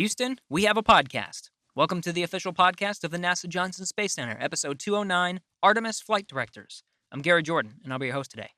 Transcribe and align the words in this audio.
Houston, 0.00 0.38
we 0.48 0.64
have 0.64 0.78
a 0.78 0.82
podcast. 0.82 1.50
Welcome 1.76 2.00
to 2.00 2.10
the 2.10 2.22
official 2.22 2.54
podcast 2.54 3.04
of 3.04 3.10
the 3.10 3.18
NASA 3.18 3.46
Johnson 3.46 3.84
Space 3.84 4.14
Center, 4.14 4.34
episode 4.40 4.78
209 4.78 5.42
Artemis 5.62 6.00
Flight 6.00 6.26
Directors. 6.26 6.82
I'm 7.12 7.20
Gary 7.20 7.42
Jordan, 7.42 7.74
and 7.84 7.92
I'll 7.92 7.98
be 7.98 8.06
your 8.06 8.14
host 8.14 8.30
today. 8.30 8.48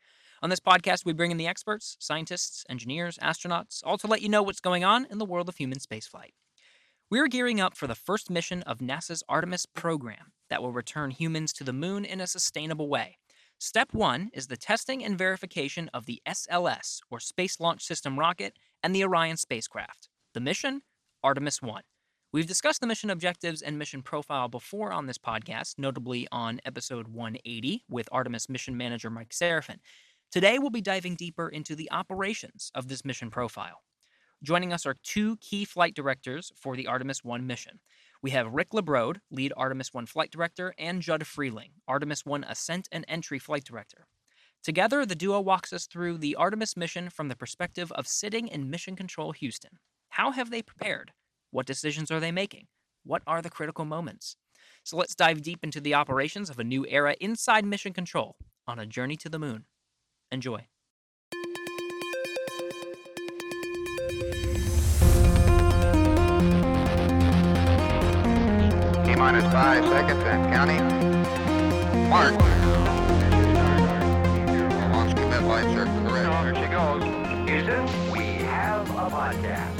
On 0.40 0.50
this 0.50 0.60
podcast, 0.60 1.04
we 1.04 1.12
bring 1.12 1.32
in 1.32 1.38
the 1.38 1.48
experts, 1.48 1.96
scientists, 1.98 2.64
engineers, 2.68 3.18
astronauts, 3.20 3.80
all 3.84 3.98
to 3.98 4.06
let 4.06 4.22
you 4.22 4.28
know 4.28 4.40
what's 4.40 4.60
going 4.60 4.84
on 4.84 5.04
in 5.10 5.18
the 5.18 5.24
world 5.24 5.48
of 5.48 5.56
human 5.56 5.78
spaceflight. 5.80 6.30
We're 7.10 7.26
gearing 7.26 7.60
up 7.60 7.76
for 7.76 7.88
the 7.88 7.96
first 7.96 8.30
mission 8.30 8.62
of 8.62 8.78
NASA's 8.78 9.24
Artemis 9.28 9.66
program 9.66 10.30
that 10.48 10.62
will 10.62 10.72
return 10.72 11.10
humans 11.10 11.52
to 11.54 11.64
the 11.64 11.72
moon 11.72 12.04
in 12.04 12.20
a 12.20 12.28
sustainable 12.28 12.88
way. 12.88 13.18
Step 13.58 13.92
one 13.92 14.30
is 14.32 14.46
the 14.46 14.56
testing 14.56 15.02
and 15.02 15.18
verification 15.18 15.90
of 15.92 16.06
the 16.06 16.22
SLS, 16.24 17.00
or 17.10 17.18
Space 17.18 17.58
Launch 17.58 17.82
System 17.84 18.16
rocket, 18.16 18.56
and 18.80 18.94
the 18.94 19.02
Orion 19.02 19.36
spacecraft. 19.36 20.08
The 20.34 20.40
mission? 20.40 20.82
Artemis 21.24 21.62
1. 21.62 21.82
We've 22.32 22.48
discussed 22.48 22.80
the 22.80 22.86
mission 22.86 23.08
objectives 23.10 23.62
and 23.62 23.78
mission 23.78 24.02
profile 24.02 24.48
before 24.48 24.90
on 24.92 25.06
this 25.06 25.18
podcast, 25.18 25.74
notably 25.78 26.26
on 26.32 26.60
episode 26.64 27.06
180 27.08 27.84
with 27.88 28.08
Artemis 28.10 28.48
mission 28.48 28.76
manager 28.76 29.08
Mike 29.10 29.30
Serafin. 29.32 29.78
Today, 30.32 30.58
we'll 30.58 30.70
be 30.70 30.80
diving 30.80 31.14
deeper 31.14 31.48
into 31.48 31.76
the 31.76 31.90
operations 31.92 32.72
of 32.74 32.88
this 32.88 33.04
mission 33.04 33.30
profile. 33.30 33.82
Joining 34.42 34.72
us 34.72 34.84
are 34.86 34.96
two 35.04 35.36
key 35.36 35.64
flight 35.64 35.94
directors 35.94 36.50
for 36.56 36.74
the 36.74 36.88
Artemis 36.88 37.22
1 37.22 37.46
mission. 37.46 37.78
We 38.22 38.30
have 38.30 38.48
Rick 38.52 38.70
LaBrode, 38.70 39.18
lead 39.30 39.52
Artemis 39.56 39.94
1 39.94 40.06
flight 40.06 40.32
director, 40.32 40.74
and 40.78 41.02
Judd 41.02 41.22
Frieling, 41.22 41.72
Artemis 41.86 42.26
1 42.26 42.44
ascent 42.44 42.88
and 42.90 43.04
entry 43.06 43.38
flight 43.38 43.62
director. 43.62 44.06
Together, 44.64 45.06
the 45.06 45.14
duo 45.14 45.40
walks 45.40 45.72
us 45.72 45.86
through 45.86 46.18
the 46.18 46.34
Artemis 46.34 46.76
mission 46.76 47.10
from 47.10 47.28
the 47.28 47.36
perspective 47.36 47.92
of 47.92 48.08
sitting 48.08 48.48
in 48.48 48.70
Mission 48.70 48.96
Control 48.96 49.30
Houston. 49.32 49.78
How 50.16 50.30
have 50.32 50.50
they 50.50 50.60
prepared? 50.60 51.12
What 51.52 51.64
decisions 51.64 52.10
are 52.10 52.20
they 52.20 52.30
making? 52.32 52.66
What 53.02 53.22
are 53.26 53.40
the 53.40 53.48
critical 53.48 53.86
moments? 53.86 54.36
So 54.84 54.94
let's 54.98 55.14
dive 55.14 55.40
deep 55.40 55.60
into 55.64 55.80
the 55.80 55.94
operations 55.94 56.50
of 56.50 56.58
a 56.58 56.64
new 56.64 56.84
era 56.86 57.16
inside 57.18 57.64
Mission 57.64 57.94
Control 57.94 58.36
on 58.68 58.78
a 58.78 58.84
journey 58.84 59.16
to 59.16 59.30
the 59.30 59.38
moon. 59.38 59.64
Enjoy. 60.30 60.66
T 61.30 61.38
minus 69.16 69.44
five 69.50 69.82
seconds 69.86 70.22
and 70.24 70.52
counting. 70.52 72.08
Mark. 72.10 72.32
Launch 74.92 75.16
commit 75.16 75.42
light 75.44 75.74
circle. 75.74 76.00
Correct. 76.06 76.28
On 76.28 76.54
she 76.54 76.70
goes. 76.70 77.48
Houston, 77.64 78.10
we 78.12 78.44
have 78.44 78.90
a 78.90 79.08
podcast. 79.10 79.71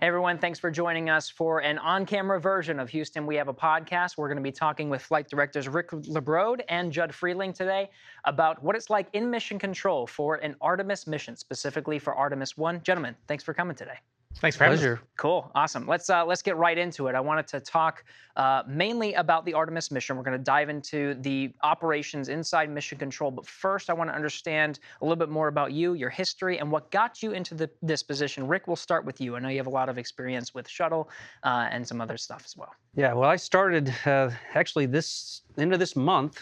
Hey 0.00 0.06
everyone, 0.06 0.38
thanks 0.38 0.60
for 0.60 0.70
joining 0.70 1.10
us 1.10 1.28
for 1.28 1.58
an 1.58 1.76
on 1.78 2.06
camera 2.06 2.40
version 2.40 2.78
of 2.78 2.88
Houston. 2.90 3.26
We 3.26 3.34
have 3.34 3.48
a 3.48 3.52
podcast. 3.52 4.16
We're 4.16 4.28
going 4.28 4.36
to 4.36 4.42
be 4.42 4.52
talking 4.52 4.88
with 4.88 5.02
flight 5.02 5.28
directors 5.28 5.68
Rick 5.68 5.90
LaBrode 5.90 6.60
and 6.68 6.92
Judd 6.92 7.10
Frieling 7.10 7.52
today 7.52 7.90
about 8.24 8.62
what 8.62 8.76
it's 8.76 8.90
like 8.90 9.08
in 9.12 9.28
mission 9.28 9.58
control 9.58 10.06
for 10.06 10.36
an 10.36 10.54
Artemis 10.60 11.08
mission, 11.08 11.34
specifically 11.34 11.98
for 11.98 12.14
Artemis 12.14 12.56
1. 12.56 12.84
Gentlemen, 12.84 13.16
thanks 13.26 13.42
for 13.42 13.52
coming 13.54 13.74
today. 13.74 13.98
Thanks 14.40 14.56
for 14.56 14.66
Pleasure. 14.66 14.90
having 14.90 15.02
us. 15.02 15.08
Cool, 15.16 15.50
awesome. 15.56 15.86
Let's 15.88 16.08
uh, 16.08 16.24
let's 16.24 16.42
get 16.42 16.56
right 16.56 16.78
into 16.78 17.08
it. 17.08 17.14
I 17.16 17.20
wanted 17.20 17.48
to 17.48 17.58
talk 17.60 18.04
uh, 18.36 18.62
mainly 18.68 19.14
about 19.14 19.44
the 19.44 19.52
Artemis 19.54 19.90
mission. 19.90 20.16
We're 20.16 20.22
going 20.22 20.38
to 20.38 20.42
dive 20.44 20.68
into 20.68 21.14
the 21.14 21.52
operations 21.62 22.28
inside 22.28 22.70
Mission 22.70 22.98
Control, 22.98 23.30
but 23.32 23.46
first, 23.48 23.90
I 23.90 23.94
want 23.94 24.10
to 24.10 24.14
understand 24.14 24.78
a 25.02 25.04
little 25.04 25.16
bit 25.16 25.28
more 25.28 25.48
about 25.48 25.72
you, 25.72 25.94
your 25.94 26.10
history, 26.10 26.58
and 26.58 26.70
what 26.70 26.88
got 26.92 27.20
you 27.22 27.32
into 27.32 27.54
the, 27.56 27.68
this 27.82 28.02
position. 28.04 28.46
Rick, 28.46 28.66
we'll 28.68 28.76
start 28.76 29.04
with 29.04 29.20
you. 29.20 29.34
I 29.34 29.40
know 29.40 29.48
you 29.48 29.56
have 29.56 29.66
a 29.66 29.70
lot 29.70 29.88
of 29.88 29.98
experience 29.98 30.54
with 30.54 30.68
shuttle 30.68 31.10
uh, 31.42 31.68
and 31.72 31.84
some 31.86 32.00
other 32.00 32.16
stuff 32.16 32.42
as 32.44 32.56
well. 32.56 32.72
Yeah, 32.94 33.12
well, 33.14 33.28
I 33.28 33.36
started 33.36 33.92
uh, 34.06 34.30
actually 34.54 34.86
this 34.86 35.42
end 35.56 35.72
of 35.72 35.80
this 35.80 35.96
month. 35.96 36.40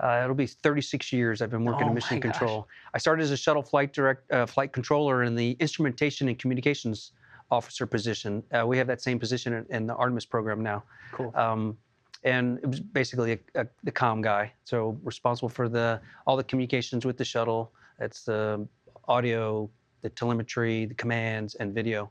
Uh, 0.00 0.20
it'll 0.22 0.34
be 0.34 0.46
36 0.46 1.12
years 1.12 1.42
I've 1.42 1.50
been 1.50 1.64
working 1.64 1.84
oh 1.84 1.88
in 1.88 1.94
mission 1.94 2.20
control. 2.20 2.60
Gosh. 2.62 2.68
I 2.94 2.98
started 2.98 3.22
as 3.24 3.30
a 3.32 3.36
shuttle 3.36 3.62
flight 3.62 3.92
direct 3.92 4.30
uh, 4.30 4.46
flight 4.46 4.72
controller 4.72 5.24
in 5.24 5.34
the 5.34 5.52
instrumentation 5.58 6.28
and 6.28 6.38
communications 6.38 7.12
officer 7.50 7.86
position. 7.86 8.42
Uh, 8.52 8.64
we 8.66 8.78
have 8.78 8.86
that 8.86 9.00
same 9.00 9.18
position 9.18 9.52
in, 9.54 9.66
in, 9.74 9.86
the 9.86 9.94
Artemis 9.96 10.24
program 10.24 10.62
now. 10.62 10.84
Cool. 11.12 11.32
Um, 11.34 11.76
and 12.22 12.58
it 12.58 12.66
was 12.66 12.78
basically 12.80 13.32
a, 13.54 13.62
a, 13.62 13.66
the 13.84 13.90
com 13.92 14.20
guy, 14.22 14.52
so 14.64 14.98
responsible 15.02 15.48
for 15.48 15.68
the 15.68 16.00
all 16.26 16.36
the 16.36 16.42
communications 16.44 17.04
with 17.06 17.16
the 17.16 17.24
shuttle. 17.24 17.72
That's 17.98 18.24
the 18.24 18.66
audio, 19.08 19.68
the 20.02 20.10
telemetry, 20.10 20.86
the 20.86 20.94
commands, 20.94 21.54
and 21.56 21.72
video. 21.74 22.10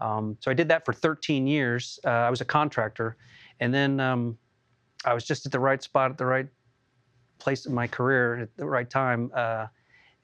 Um, 0.00 0.36
so 0.40 0.50
I 0.50 0.54
did 0.54 0.68
that 0.68 0.84
for 0.84 0.92
13 0.92 1.46
years. 1.46 1.98
Uh, 2.04 2.10
I 2.10 2.30
was 2.30 2.40
a 2.40 2.44
contractor, 2.44 3.16
and 3.60 3.74
then 3.74 3.98
um, 4.00 4.38
I 5.04 5.12
was 5.12 5.24
just 5.24 5.44
at 5.44 5.50
the 5.52 5.60
right 5.60 5.82
spot 5.82 6.10
at 6.12 6.18
the 6.18 6.26
right 6.26 6.46
place 7.42 7.66
in 7.66 7.74
my 7.74 7.86
career 7.88 8.26
at 8.42 8.56
the 8.56 8.64
right 8.66 8.88
time, 8.88 9.30
uh, 9.34 9.66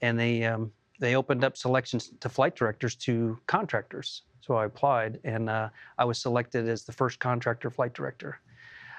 and 0.01 0.19
they 0.19 0.45
um, 0.45 0.71
they 1.01 1.17
opened 1.17 1.43
up 1.45 1.57
selections 1.57 2.13
to 2.21 2.29
flight 2.29 2.55
directors 2.57 2.95
to 2.95 3.37
contractors. 3.47 4.23
So 4.41 4.55
I 4.55 4.65
applied, 4.67 5.21
and 5.25 5.51
uh, 5.51 5.69
I 5.99 6.05
was 6.05 6.19
selected 6.19 6.69
as 6.69 6.85
the 6.85 6.93
first 6.93 7.19
contractor 7.19 7.71
flight 7.71 7.93
director. 7.95 8.39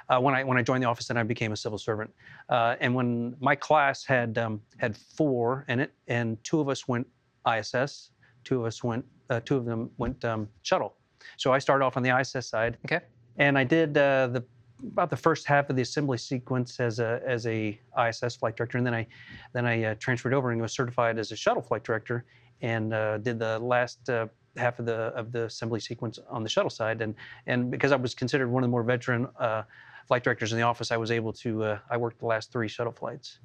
Uh, 0.10 0.20
when 0.20 0.34
I 0.36 0.44
when 0.44 0.58
I 0.58 0.64
joined 0.64 0.84
the 0.84 0.88
office, 0.88 1.10
and 1.10 1.18
I 1.18 1.24
became 1.24 1.52
a 1.54 1.58
civil 1.58 1.78
servant. 1.78 2.12
Uh, 2.50 2.76
and 2.82 2.94
when 2.94 3.36
my 3.40 3.56
class 3.56 4.04
had 4.06 4.38
um, 4.38 4.62
had 4.78 4.98
four 4.98 5.66
in 5.70 5.80
it, 5.80 5.92
and 6.08 6.42
two 6.44 6.60
of 6.60 6.68
us 6.70 6.88
went 6.88 7.08
ISS, 7.54 8.12
two 8.44 8.60
of 8.60 8.66
us 8.66 8.84
went, 8.84 9.06
uh, 9.30 9.40
two 9.46 9.56
of 9.56 9.66
them 9.66 9.90
went 9.98 10.24
um, 10.26 10.48
shuttle. 10.62 10.94
So 11.38 11.54
I 11.54 11.60
started 11.60 11.84
off 11.86 11.96
on 11.98 12.04
the 12.04 12.14
ISS 12.20 12.48
side. 12.48 12.78
Okay. 12.86 13.02
And 13.38 13.58
I 13.58 13.64
did 13.64 13.98
uh, 13.98 14.28
the 14.28 14.44
about 14.88 15.10
the 15.10 15.18
first 15.18 15.46
half 15.46 15.70
of 15.70 15.76
the 15.76 15.82
assembly 15.82 16.18
sequence 16.18 16.80
as 16.80 17.00
a 17.00 17.22
as 17.26 17.46
a 17.48 17.80
ISS 18.08 18.36
flight 18.38 18.56
director, 18.56 18.78
and 18.78 18.86
then 18.88 18.94
I 18.94 19.08
then 19.54 19.66
I 19.66 19.84
uh, 19.84 19.96
transferred 19.96 20.34
over 20.34 20.52
and 20.52 20.62
was 20.62 20.74
certified 20.74 21.18
as 21.18 21.32
a 21.32 21.36
shuttle 21.36 21.62
flight 21.62 21.84
director, 21.84 22.26
and 22.62 22.94
uh, 22.94 23.18
did 23.20 23.40
the 23.40 23.60
last. 23.60 24.10
Uh, 24.10 24.28
half 24.58 24.80
of 24.80 24.86
the 24.88 24.94
of 25.16 25.32
the 25.32 25.46
assembly 25.46 25.80
sequence 25.80 26.18
on 26.28 26.42
the 26.42 26.50
shuttle 26.50 26.72
side, 26.72 27.02
and 27.02 27.14
and 27.46 27.70
because 27.70 27.92
I 27.92 27.96
was 27.96 28.16
considered 28.16 28.50
one 28.50 28.64
of 28.64 28.68
the 28.68 28.72
more 28.72 28.82
veteran 28.84 29.28
uh, 29.40 29.62
flight 30.08 30.24
directors 30.24 30.52
in 30.52 30.58
the 30.58 30.66
office, 30.66 30.92
I 30.92 30.98
was 30.98 31.12
able 31.12 31.32
to 31.34 31.64
uh, 31.64 31.80
I 31.92 31.98
worked 31.98 32.20
the 32.20 32.26
last 32.26 32.52
three 32.52 32.68
shuttle 32.68 32.92
flights. 32.92 33.38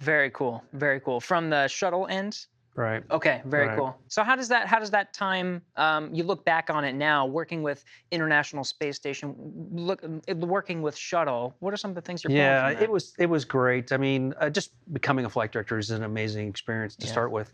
Very 0.00 0.30
cool, 0.30 0.62
very 0.74 1.00
cool. 1.00 1.18
From 1.18 1.48
the 1.48 1.66
shuttle 1.66 2.06
end 2.08 2.44
Right. 2.76 3.02
Okay. 3.10 3.42
Very 3.46 3.66
right. 3.66 3.76
cool. 3.76 3.96
So 4.08 4.22
how 4.22 4.36
does 4.36 4.46
that 4.48 4.68
how 4.68 4.78
does 4.78 4.90
that 4.92 5.12
time 5.12 5.60
um, 5.76 6.14
you 6.14 6.22
look 6.22 6.44
back 6.44 6.70
on 6.70 6.84
it 6.84 6.94
now 6.94 7.26
working 7.26 7.62
with 7.64 7.84
International 8.12 8.62
Space 8.62 8.96
Station, 8.96 9.34
look 9.72 10.04
working 10.38 10.80
with 10.80 10.96
shuttle? 10.96 11.56
What 11.58 11.74
are 11.74 11.76
some 11.76 11.90
of 11.90 11.96
the 11.96 12.00
things 12.00 12.22
you're? 12.22 12.30
Yeah, 12.32 12.68
it 12.70 12.88
was 12.90 13.12
it 13.18 13.26
was 13.28 13.44
great. 13.44 13.90
I 13.90 13.96
mean, 13.96 14.34
uh, 14.40 14.50
just 14.50 14.70
becoming 14.92 15.24
a 15.24 15.28
flight 15.30 15.50
director 15.50 15.78
is 15.78 15.90
an 15.90 16.04
amazing 16.04 16.48
experience 16.48 16.94
to 16.96 17.06
yeah. 17.06 17.12
start 17.12 17.32
with. 17.32 17.52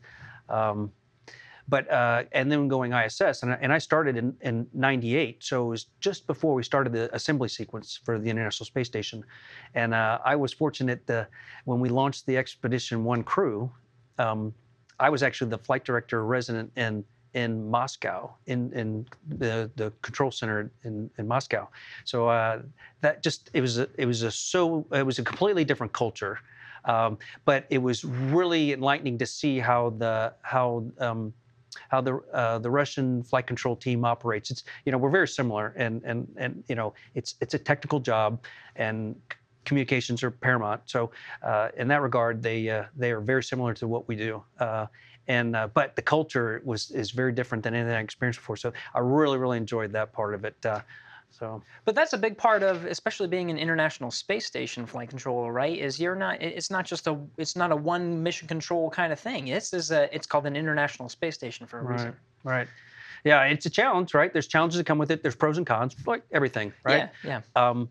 Um, 0.50 0.92
but 1.68 1.90
uh, 1.90 2.24
and 2.32 2.52
then 2.52 2.68
going 2.68 2.92
ISS, 2.92 3.42
and 3.42 3.52
I, 3.52 3.58
and 3.60 3.72
I 3.72 3.78
started 3.78 4.16
in, 4.16 4.36
in 4.42 4.68
'98, 4.74 5.42
so 5.42 5.64
it 5.64 5.68
was 5.70 5.86
just 5.98 6.26
before 6.28 6.54
we 6.54 6.62
started 6.62 6.92
the 6.92 7.12
assembly 7.12 7.48
sequence 7.48 7.98
for 8.04 8.18
the 8.20 8.30
International 8.30 8.66
Space 8.66 8.86
Station, 8.86 9.24
and 9.74 9.92
uh, 9.92 10.20
I 10.24 10.36
was 10.36 10.52
fortunate 10.52 11.06
the 11.06 11.26
when 11.64 11.80
we 11.80 11.88
launched 11.88 12.26
the 12.26 12.36
Expedition 12.36 13.02
One 13.02 13.24
crew, 13.24 13.68
um, 14.18 14.54
I 14.98 15.10
was 15.10 15.22
actually 15.22 15.50
the 15.50 15.58
flight 15.58 15.84
director 15.84 16.24
resident 16.24 16.72
in 16.76 17.04
in 17.34 17.68
Moscow, 17.70 18.32
in 18.46 18.72
in 18.72 19.06
the, 19.28 19.70
the 19.76 19.92
control 20.02 20.30
center 20.30 20.70
in, 20.84 21.10
in 21.18 21.28
Moscow. 21.28 21.68
So 22.04 22.28
uh, 22.28 22.62
that 23.02 23.22
just 23.22 23.50
it 23.52 23.60
was 23.60 23.78
a, 23.78 23.88
it 23.98 24.06
was 24.06 24.22
a 24.22 24.30
so 24.30 24.86
it 24.92 25.04
was 25.04 25.18
a 25.18 25.22
completely 25.24 25.64
different 25.64 25.92
culture, 25.92 26.38
um, 26.86 27.18
but 27.44 27.66
it 27.68 27.78
was 27.78 28.04
really 28.04 28.72
enlightening 28.72 29.18
to 29.18 29.26
see 29.26 29.58
how 29.58 29.90
the 29.98 30.32
how 30.42 30.86
um, 30.98 31.34
how 31.90 32.00
the 32.00 32.14
uh, 32.32 32.58
the 32.58 32.70
Russian 32.70 33.22
flight 33.22 33.46
control 33.46 33.76
team 33.76 34.04
operates. 34.06 34.50
It's 34.50 34.64
you 34.86 34.92
know 34.92 34.96
we're 34.98 35.10
very 35.10 35.28
similar, 35.28 35.74
and 35.76 36.02
and 36.04 36.26
and 36.38 36.64
you 36.68 36.74
know 36.74 36.94
it's 37.14 37.34
it's 37.42 37.52
a 37.52 37.58
technical 37.58 38.00
job, 38.00 38.42
and 38.76 39.14
communications 39.66 40.22
are 40.22 40.30
paramount. 40.30 40.80
So 40.86 41.10
uh, 41.42 41.68
in 41.76 41.88
that 41.88 42.00
regard, 42.00 42.42
they 42.42 42.70
uh, 42.70 42.84
they 42.96 43.10
are 43.12 43.20
very 43.20 43.42
similar 43.42 43.74
to 43.74 43.86
what 43.86 44.08
we 44.08 44.16
do. 44.16 44.42
Uh, 44.58 44.86
and 45.28 45.54
uh, 45.56 45.68
but 45.74 45.94
the 45.96 46.02
culture 46.02 46.62
was 46.64 46.90
is 46.92 47.10
very 47.10 47.32
different 47.32 47.62
than 47.62 47.74
anything 47.74 47.94
I 47.96 48.00
experienced 48.00 48.38
before. 48.38 48.56
So 48.56 48.72
I 48.94 49.00
really 49.00 49.36
really 49.36 49.58
enjoyed 49.58 49.92
that 49.92 50.12
part 50.12 50.32
of 50.32 50.44
it. 50.46 50.56
Uh, 50.64 50.80
so, 51.28 51.60
but 51.84 51.94
that's 51.94 52.14
a 52.14 52.18
big 52.18 52.38
part 52.38 52.62
of, 52.62 52.86
especially 52.86 53.26
being 53.28 53.50
an 53.50 53.58
international 53.58 54.10
space 54.10 54.46
station 54.46 54.86
flight 54.86 55.10
controller, 55.10 55.52
right? 55.52 55.76
Is 55.76 56.00
you're 56.00 56.14
not, 56.14 56.40
it's 56.40 56.70
not 56.70 56.86
just 56.86 57.06
a, 57.08 57.18
it's 57.36 57.54
not 57.56 57.70
a 57.72 57.76
one 57.76 58.22
mission 58.22 58.48
control 58.48 58.88
kind 58.88 59.12
of 59.12 59.20
thing. 59.20 59.48
It's 59.48 59.74
is 59.74 59.90
a, 59.90 60.08
it's 60.14 60.26
called 60.26 60.46
an 60.46 60.56
international 60.56 61.10
space 61.10 61.34
station 61.34 61.66
for 61.66 61.80
a 61.80 61.82
right, 61.82 61.92
reason. 61.92 62.16
Right. 62.42 62.68
Yeah, 63.24 63.42
it's 63.42 63.66
a 63.66 63.70
challenge, 63.70 64.14
right? 64.14 64.32
There's 64.32 64.46
challenges 64.46 64.78
that 64.78 64.86
come 64.86 64.96
with 64.96 65.10
it. 65.10 65.20
There's 65.22 65.36
pros 65.36 65.58
and 65.58 65.66
cons, 65.66 65.94
like 66.06 66.22
everything, 66.32 66.72
right? 66.84 67.10
Yeah. 67.22 67.42
Yeah. 67.54 67.68
Um, 67.70 67.90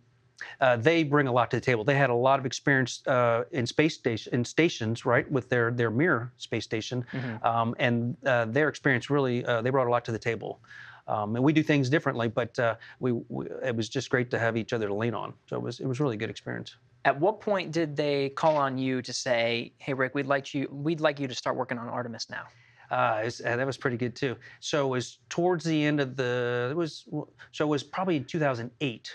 uh, 0.62 0.76
they 0.78 1.04
bring 1.04 1.28
a 1.28 1.32
lot 1.32 1.50
to 1.52 1.58
the 1.58 1.62
table. 1.62 1.84
They 1.84 1.96
had 1.96 2.10
a 2.10 2.14
lot 2.16 2.40
of 2.40 2.46
experience 2.46 3.06
uh, 3.08 3.44
in 3.52 3.66
space 3.66 3.96
station 3.96 4.34
in 4.34 4.46
stations, 4.46 5.06
right, 5.06 5.30
with 5.32 5.50
their 5.50 5.72
their 5.72 5.90
Mir 5.92 6.32
space 6.38 6.64
station, 6.64 7.06
mm-hmm. 7.12 7.46
um, 7.46 7.76
and 7.80 8.16
uh, 8.26 8.46
their 8.46 8.70
experience 8.70 9.10
really 9.10 9.46
uh, 9.46 9.62
they 9.62 9.70
brought 9.70 9.88
a 9.88 9.92
lot 9.92 10.06
to 10.06 10.12
the 10.12 10.20
table. 10.20 10.60
Um, 11.08 11.36
and 11.36 11.46
we 11.46 11.54
do 11.54 11.62
things 11.62 11.88
differently, 11.88 12.28
but 12.30 12.58
uh, 12.58 12.78
we, 13.00 13.12
we, 13.30 13.46
it 13.64 13.76
was 13.76 13.88
just 13.88 14.10
great 14.10 14.32
to 14.32 14.40
have 14.40 14.58
each 14.58 14.74
other 14.74 14.88
to 14.88 14.94
lean 14.96 15.14
on. 15.14 15.34
So 15.48 15.56
it 15.56 15.62
was 15.62 15.80
it 15.80 15.86
was 15.86 16.00
really 16.00 16.16
a 16.16 16.18
good 16.18 16.32
experience. 16.32 16.78
At 17.06 17.20
what 17.20 17.40
point 17.40 17.72
did 17.72 17.96
they 17.96 18.30
call 18.30 18.58
on 18.58 18.80
you 18.80 19.04
to 19.04 19.14
say, 19.14 19.74
"Hey, 19.78 19.94
Rick, 19.94 20.16
we'd 20.16 20.26
like 20.26 20.54
you 20.56 20.68
we'd 20.72 21.02
like 21.02 21.20
you 21.20 21.28
to 21.28 21.36
start 21.36 21.56
working 21.56 21.78
on 21.78 21.88
Artemis 21.90 22.28
now"? 22.30 22.46
Uh, 22.90 23.22
was, 23.24 23.42
uh, 23.42 23.56
that 23.56 23.66
was 23.68 23.78
pretty 23.78 23.98
good 23.98 24.16
too. 24.16 24.36
So 24.62 24.88
it 24.88 24.90
was 24.90 25.20
towards 25.30 25.64
the 25.64 25.86
end 25.86 26.00
of 26.00 26.16
the 26.16 26.70
it 26.72 26.76
was 26.76 27.06
so 27.52 27.66
it 27.66 27.70
was 27.70 27.84
probably 27.84 28.20
2008 28.20 29.12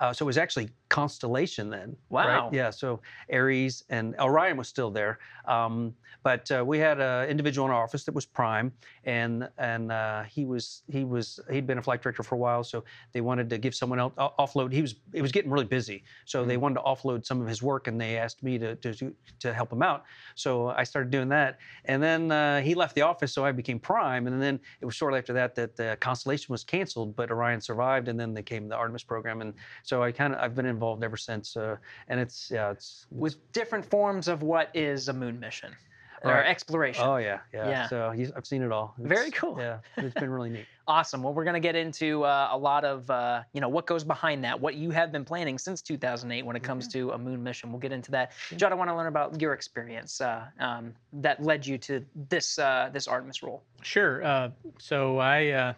uh, 0.00 0.12
so 0.12 0.24
it 0.24 0.26
was 0.26 0.38
actually 0.38 0.68
constellation 0.88 1.70
then. 1.70 1.96
Wow. 2.08 2.46
Right? 2.46 2.52
Yeah. 2.52 2.70
So 2.70 3.00
Ares 3.32 3.84
and 3.90 4.14
Orion 4.18 4.56
was 4.56 4.68
still 4.68 4.90
there, 4.90 5.18
um, 5.46 5.94
but 6.22 6.50
uh, 6.50 6.64
we 6.64 6.78
had 6.78 7.00
an 7.00 7.28
individual 7.28 7.66
in 7.68 7.72
our 7.74 7.82
office 7.82 8.04
that 8.04 8.14
was 8.14 8.24
Prime, 8.24 8.72
and 9.04 9.48
and 9.58 9.92
uh, 9.92 10.22
he 10.24 10.44
was 10.44 10.82
he 10.88 11.04
was 11.04 11.38
he'd 11.50 11.66
been 11.66 11.78
a 11.78 11.82
flight 11.82 12.02
director 12.02 12.22
for 12.22 12.34
a 12.34 12.38
while, 12.38 12.64
so 12.64 12.82
they 13.12 13.20
wanted 13.20 13.48
to 13.50 13.58
give 13.58 13.74
someone 13.74 14.00
else 14.00 14.12
offload. 14.16 14.72
He 14.72 14.82
was 14.82 14.96
it 15.12 15.22
was 15.22 15.32
getting 15.32 15.50
really 15.50 15.64
busy, 15.66 16.02
so 16.24 16.40
mm-hmm. 16.40 16.48
they 16.48 16.56
mm. 16.56 16.60
wanted 16.60 16.74
to 16.76 16.80
offload 16.82 17.24
some 17.24 17.40
of 17.40 17.46
his 17.46 17.62
work, 17.62 17.86
and 17.88 18.00
they 18.00 18.16
asked 18.16 18.42
me 18.42 18.58
to 18.58 18.74
to 18.76 19.14
to 19.40 19.52
help 19.54 19.72
him 19.72 19.82
out. 19.82 20.04
So 20.34 20.68
I 20.70 20.84
started 20.84 21.10
doing 21.10 21.28
that, 21.30 21.58
and 21.84 22.02
then 22.02 22.30
uh, 22.32 22.60
he 22.62 22.74
left 22.74 22.94
the 22.94 23.02
office, 23.02 23.32
so 23.32 23.44
I 23.44 23.52
became 23.52 23.78
Prime, 23.78 24.26
and 24.26 24.42
then 24.42 24.58
it 24.80 24.84
was 24.86 24.94
shortly 24.94 25.18
after 25.18 25.32
that 25.34 25.54
that 25.54 25.76
the 25.76 25.90
uh, 25.92 25.96
constellation 25.96 26.52
was 26.52 26.64
canceled, 26.64 27.14
but 27.14 27.30
Orion 27.30 27.60
survived, 27.60 28.08
and 28.08 28.18
then 28.18 28.34
they 28.34 28.42
came 28.42 28.68
the 28.68 28.74
Artemis 28.76 29.02
program 29.04 29.40
and 29.40 29.54
so 29.84 30.02
I 30.02 30.10
kind 30.10 30.34
of 30.34 30.40
I've 30.40 30.54
been 30.54 30.66
involved 30.66 31.04
ever 31.04 31.16
since, 31.16 31.56
uh, 31.56 31.76
and 32.08 32.18
it's 32.18 32.50
yeah, 32.50 32.70
it's 32.70 33.06
with 33.10 33.36
different 33.52 33.84
forms 33.84 34.28
of 34.28 34.42
what 34.42 34.70
is 34.74 35.08
a 35.10 35.12
moon 35.12 35.38
mission 35.38 35.76
or 36.22 36.30
uh, 36.32 36.34
right. 36.36 36.46
exploration. 36.46 37.04
Oh 37.04 37.18
yeah, 37.18 37.40
yeah. 37.52 37.68
yeah. 37.68 37.88
So 37.88 38.08
I've 38.34 38.46
seen 38.46 38.62
it 38.62 38.72
all. 38.72 38.94
It's, 38.98 39.06
Very 39.06 39.30
cool. 39.30 39.56
Yeah, 39.58 39.80
it's 39.98 40.14
been 40.14 40.30
really 40.30 40.48
neat. 40.48 40.64
awesome. 40.88 41.22
Well, 41.22 41.34
we're 41.34 41.44
going 41.44 41.52
to 41.52 41.60
get 41.60 41.76
into 41.76 42.22
uh, 42.24 42.48
a 42.52 42.56
lot 42.56 42.86
of 42.86 43.10
uh, 43.10 43.42
you 43.52 43.60
know 43.60 43.68
what 43.68 43.84
goes 43.86 44.04
behind 44.04 44.42
that, 44.44 44.58
what 44.58 44.74
you 44.76 44.90
have 44.90 45.12
been 45.12 45.24
planning 45.24 45.58
since 45.58 45.82
2008 45.82 46.46
when 46.46 46.56
it 46.56 46.62
comes 46.62 46.88
to 46.88 47.10
a 47.10 47.18
moon 47.18 47.42
mission. 47.42 47.70
We'll 47.70 47.80
get 47.80 47.92
into 47.92 48.10
that. 48.12 48.32
John, 48.56 48.72
I 48.72 48.76
want 48.76 48.88
to 48.88 48.96
learn 48.96 49.08
about 49.08 49.38
your 49.38 49.52
experience 49.52 50.22
uh, 50.22 50.46
um, 50.60 50.94
that 51.12 51.42
led 51.42 51.66
you 51.66 51.76
to 51.78 52.02
this 52.30 52.58
uh, 52.58 52.88
this 52.90 53.06
Artemis 53.06 53.42
role. 53.42 53.62
Sure. 53.82 54.24
Uh, 54.24 54.48
so 54.78 55.18
I. 55.18 55.74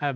I 0.00 0.14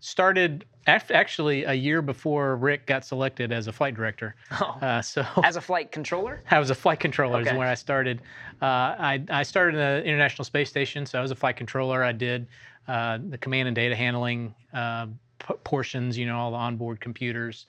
started 0.00 0.64
af- 0.86 1.10
actually 1.10 1.64
a 1.64 1.72
year 1.72 2.02
before 2.02 2.56
Rick 2.56 2.86
got 2.86 3.04
selected 3.04 3.52
as 3.52 3.66
a 3.66 3.72
flight 3.72 3.94
director. 3.94 4.34
Oh. 4.60 4.78
Uh, 4.80 5.02
so 5.02 5.24
as 5.44 5.56
a 5.56 5.60
flight 5.60 5.92
controller? 5.92 6.42
I 6.50 6.58
was 6.58 6.70
a 6.70 6.74
flight 6.74 7.00
controller 7.00 7.38
okay. 7.40 7.50
is 7.50 7.56
where 7.56 7.68
I 7.68 7.74
started. 7.74 8.20
Uh, 8.60 8.64
I, 8.98 9.22
I 9.30 9.42
started 9.42 9.74
in 9.78 9.80
the 9.80 10.04
International 10.04 10.44
Space 10.44 10.68
Station, 10.70 11.06
so 11.06 11.18
I 11.18 11.22
was 11.22 11.30
a 11.30 11.34
flight 11.36 11.56
controller. 11.56 12.02
I 12.02 12.12
did 12.12 12.48
uh, 12.88 13.18
the 13.28 13.38
command 13.38 13.68
and 13.68 13.74
data 13.74 13.94
handling 13.94 14.54
uh, 14.74 15.06
p- 15.38 15.54
portions, 15.64 16.18
you 16.18 16.26
know, 16.26 16.36
all 16.36 16.50
the 16.50 16.56
onboard 16.56 17.00
computers. 17.00 17.66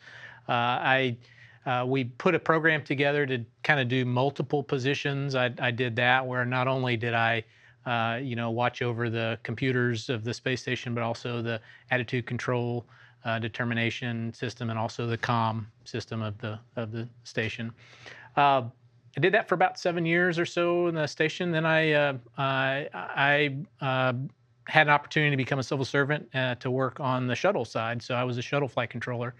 Uh, 0.47 0.51
I 0.51 1.17
uh, 1.65 1.85
we 1.87 2.05
put 2.05 2.33
a 2.33 2.39
program 2.39 2.83
together 2.83 3.25
to 3.25 3.45
kind 3.63 3.79
of 3.79 3.87
do 3.87 4.05
multiple 4.05 4.63
positions. 4.63 5.35
I, 5.35 5.53
I 5.59 5.69
did 5.69 5.95
that 5.97 6.25
where 6.25 6.45
not 6.45 6.67
only 6.67 6.95
did 6.97 7.13
I 7.13 7.43
uh, 7.89 8.17
you 8.21 8.35
know, 8.35 8.51
watch 8.51 8.83
over 8.83 9.09
the 9.09 9.39
computers 9.41 10.09
of 10.09 10.23
the 10.23 10.31
space 10.31 10.61
station, 10.61 10.93
but 10.93 11.01
also 11.03 11.41
the 11.41 11.59
attitude 11.89 12.23
control 12.27 12.85
uh, 13.25 13.39
determination 13.39 14.31
system 14.31 14.69
and 14.69 14.77
also 14.77 15.07
the 15.07 15.17
COM 15.17 15.65
system 15.85 16.21
of 16.21 16.37
the 16.37 16.59
of 16.75 16.91
the 16.91 17.09
station. 17.23 17.73
Uh, 18.37 18.61
I 19.17 19.19
did 19.19 19.33
that 19.33 19.47
for 19.49 19.55
about 19.55 19.79
seven 19.79 20.05
years 20.05 20.37
or 20.37 20.45
so 20.45 20.85
in 20.85 20.93
the 20.93 21.07
station. 21.07 21.49
Then 21.49 21.65
I 21.65 21.93
uh, 21.93 22.13
I, 22.37 22.89
I 22.93 23.83
uh, 23.83 24.13
had 24.65 24.85
an 24.85 24.91
opportunity 24.93 25.31
to 25.31 25.37
become 25.37 25.57
a 25.57 25.63
civil 25.63 25.83
servant 25.83 26.29
to 26.59 26.69
work 26.69 26.99
on 26.99 27.25
the 27.25 27.35
shuttle 27.35 27.65
side. 27.65 28.03
So 28.03 28.13
I 28.13 28.23
was 28.23 28.37
a 28.37 28.41
shuttle 28.43 28.67
flight 28.67 28.91
controller. 28.91 29.33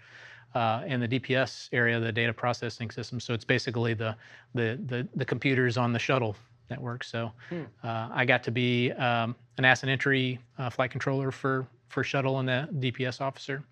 Uh, 0.52 0.82
in 0.88 0.98
the 0.98 1.06
DPS 1.06 1.68
area, 1.70 2.00
the 2.00 2.10
data 2.10 2.32
processing 2.32 2.90
system. 2.90 3.20
So 3.20 3.32
it's 3.32 3.44
basically 3.44 3.94
the, 3.94 4.16
the 4.52 4.80
the 4.86 5.06
the 5.14 5.24
computers 5.24 5.76
on 5.76 5.92
the 5.92 5.98
shuttle 6.00 6.34
network. 6.70 7.04
So 7.04 7.32
hmm. 7.50 7.62
uh, 7.82 8.08
I 8.12 8.24
got 8.24 8.42
to 8.44 8.50
be 8.50 8.92
um, 8.92 9.34
an 9.58 9.64
ascent 9.64 9.90
entry 9.90 10.38
uh, 10.58 10.70
flight 10.70 10.90
controller 10.90 11.30
for 11.30 11.66
for 11.88 12.04
shuttle 12.04 12.38
and 12.38 12.48
the 12.48 12.68
DPS 12.74 13.20
officer. 13.20 13.64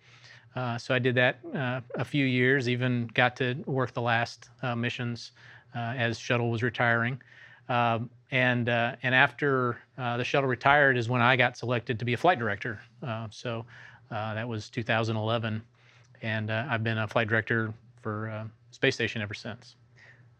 Uh, 0.56 0.76
so 0.76 0.92
I 0.92 0.98
did 0.98 1.14
that 1.14 1.38
uh, 1.54 1.80
a 1.94 2.04
few 2.04 2.26
years. 2.26 2.68
Even 2.68 3.08
got 3.14 3.36
to 3.36 3.54
work 3.66 3.92
the 3.94 4.02
last 4.02 4.48
uh, 4.62 4.74
missions 4.74 5.30
uh, 5.74 5.78
as 5.96 6.18
shuttle 6.18 6.50
was 6.50 6.62
retiring. 6.64 7.20
Um, 7.68 8.10
and 8.30 8.68
and 8.68 9.14
after 9.14 9.78
the 9.96 10.24
shuttle 10.24 10.48
retired 10.48 10.96
is 10.98 11.08
when 11.08 11.22
I 11.22 11.36
got 11.36 11.56
selected 11.56 11.98
to 12.00 12.04
be 12.04 12.14
a 12.14 12.16
flight 12.16 12.38
director. 12.38 12.80
so 13.30 13.64
that 14.10 14.48
was 14.48 14.68
2011, 14.70 15.62
and 16.22 16.50
I've 16.52 16.82
been 16.82 16.98
a 16.98 17.06
flight 17.08 17.28
director 17.28 17.72
for 18.02 18.46
space 18.72 18.94
station 18.94 19.20
ever 19.22 19.34
since. 19.34 19.76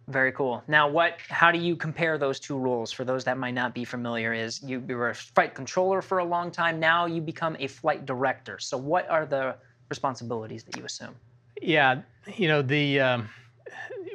Very 0.08 0.32
cool. 0.32 0.62
Now, 0.68 0.88
what? 0.88 1.18
How 1.28 1.52
do 1.52 1.58
you 1.58 1.76
compare 1.76 2.16
those 2.16 2.40
two 2.40 2.56
roles? 2.56 2.90
For 2.90 3.04
those 3.04 3.24
that 3.24 3.36
might 3.36 3.50
not 3.54 3.74
be 3.74 3.84
familiar, 3.84 4.32
is 4.32 4.62
you, 4.62 4.82
you 4.88 4.96
were 4.96 5.10
a 5.10 5.14
flight 5.14 5.54
controller 5.54 6.00
for 6.00 6.18
a 6.18 6.24
long 6.24 6.50
time. 6.50 6.80
Now 6.80 7.04
you 7.04 7.20
become 7.20 7.56
a 7.60 7.66
flight 7.66 8.06
director. 8.06 8.58
So, 8.58 8.78
what 8.78 9.08
are 9.10 9.26
the 9.26 9.54
responsibilities 9.90 10.64
that 10.64 10.76
you 10.78 10.84
assume? 10.86 11.14
Yeah, 11.60 12.00
you 12.36 12.48
know 12.48 12.62
the 12.62 12.98
um, 13.00 13.28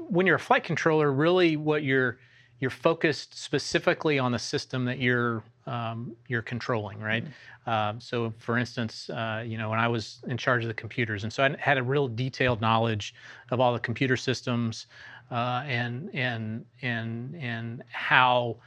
when 0.09 0.25
you're 0.25 0.37
a 0.37 0.39
flight 0.39 0.63
controller, 0.63 1.11
really 1.11 1.57
what 1.57 1.83
you're 1.83 2.17
you're 2.59 2.71
focused 2.71 3.37
specifically 3.37 4.17
on 4.17 4.31
the 4.31 4.39
system 4.39 4.85
that 4.85 4.97
you're 4.97 5.43
um, 5.67 6.15
you're 6.27 6.41
controlling, 6.41 6.99
right? 7.01 7.23
Mm-hmm. 7.23 7.69
Um, 7.69 8.01
so, 8.01 8.33
for 8.39 8.57
instance, 8.57 9.11
uh, 9.11 9.43
you 9.45 9.57
know, 9.59 9.69
when 9.69 9.77
I 9.79 9.87
was 9.87 10.23
in 10.27 10.37
charge 10.37 10.63
of 10.63 10.69
the 10.69 10.73
computers, 10.73 11.23
and 11.23 11.31
so 11.31 11.43
I 11.43 11.55
had 11.59 11.77
a 11.77 11.83
real 11.83 12.07
detailed 12.07 12.61
knowledge 12.61 13.13
of 13.51 13.59
all 13.59 13.73
the 13.73 13.79
computer 13.79 14.17
systems, 14.17 14.87
uh, 15.31 15.63
and 15.65 16.13
and 16.13 16.65
and 16.81 17.35
and 17.39 17.83
how 17.91 18.57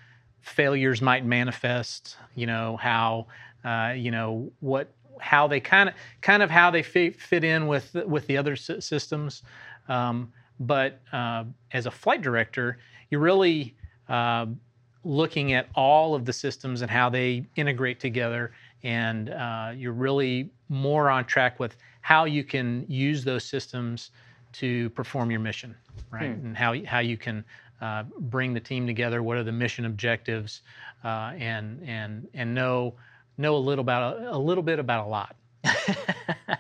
failures 0.41 1.03
might 1.03 1.25
manifest. 1.25 2.17
You 2.35 2.47
know 2.47 2.77
how 2.77 3.27
uh, 3.65 3.95
you 3.97 4.11
know 4.11 4.51
what 4.61 4.89
how 5.21 5.47
they 5.47 5.61
kind 5.61 5.89
of 5.91 5.95
kind 6.23 6.43
of 6.43 6.51
how 6.51 6.71
they 6.71 6.83
fit, 6.83 7.21
fit 7.21 7.45
in 7.45 7.67
with 7.67 7.95
with 8.07 8.27
the 8.27 8.37
other 8.37 8.57
systems. 8.57 9.43
Um, 9.89 10.33
but 10.59 11.01
uh, 11.13 11.45
as 11.73 11.87
a 11.87 11.91
flight 11.91 12.23
director, 12.23 12.79
you're 13.11 13.21
really 13.21 13.77
uh, 14.09 14.47
looking 15.05 15.53
at 15.53 15.69
all 15.75 16.15
of 16.15 16.25
the 16.25 16.33
systems 16.33 16.81
and 16.81 16.91
how 16.91 17.11
they 17.11 17.45
integrate 17.57 18.01
together, 18.01 18.53
and 18.83 19.31
uh, 19.31 19.73
you're 19.77 19.93
really 19.93 20.51
more 20.69 21.11
on 21.11 21.27
track 21.27 21.61
with 21.61 21.77
how 22.01 22.25
you 22.25 22.43
can 22.43 22.87
use 22.89 23.23
those 23.25 23.45
systems 23.45 24.11
to 24.59 24.89
perform 24.91 25.31
your 25.31 25.41
mission, 25.41 25.75
right? 26.11 26.35
Hmm. 26.35 26.47
And 26.49 26.57
how, 26.57 26.75
how 26.85 27.01
you 27.01 27.17
can 27.17 27.45
uh, 27.81 28.05
bring 28.19 28.55
the 28.55 28.61
team 28.61 28.87
together, 28.87 29.23
what 29.23 29.37
are 29.37 29.45
the 29.45 29.53
mission 29.53 29.85
objectives, 29.85 30.63
uh, 31.05 31.33
and, 31.37 31.83
and, 31.85 32.27
and 32.33 32.55
know, 32.55 32.95
know 33.37 33.55
a, 33.57 33.59
little 33.59 33.83
about, 33.83 34.19
a, 34.19 34.35
a 34.35 34.39
little 34.39 34.63
bit 34.63 34.79
about 34.79 35.07
a 35.07 35.09
lot. 35.09 35.37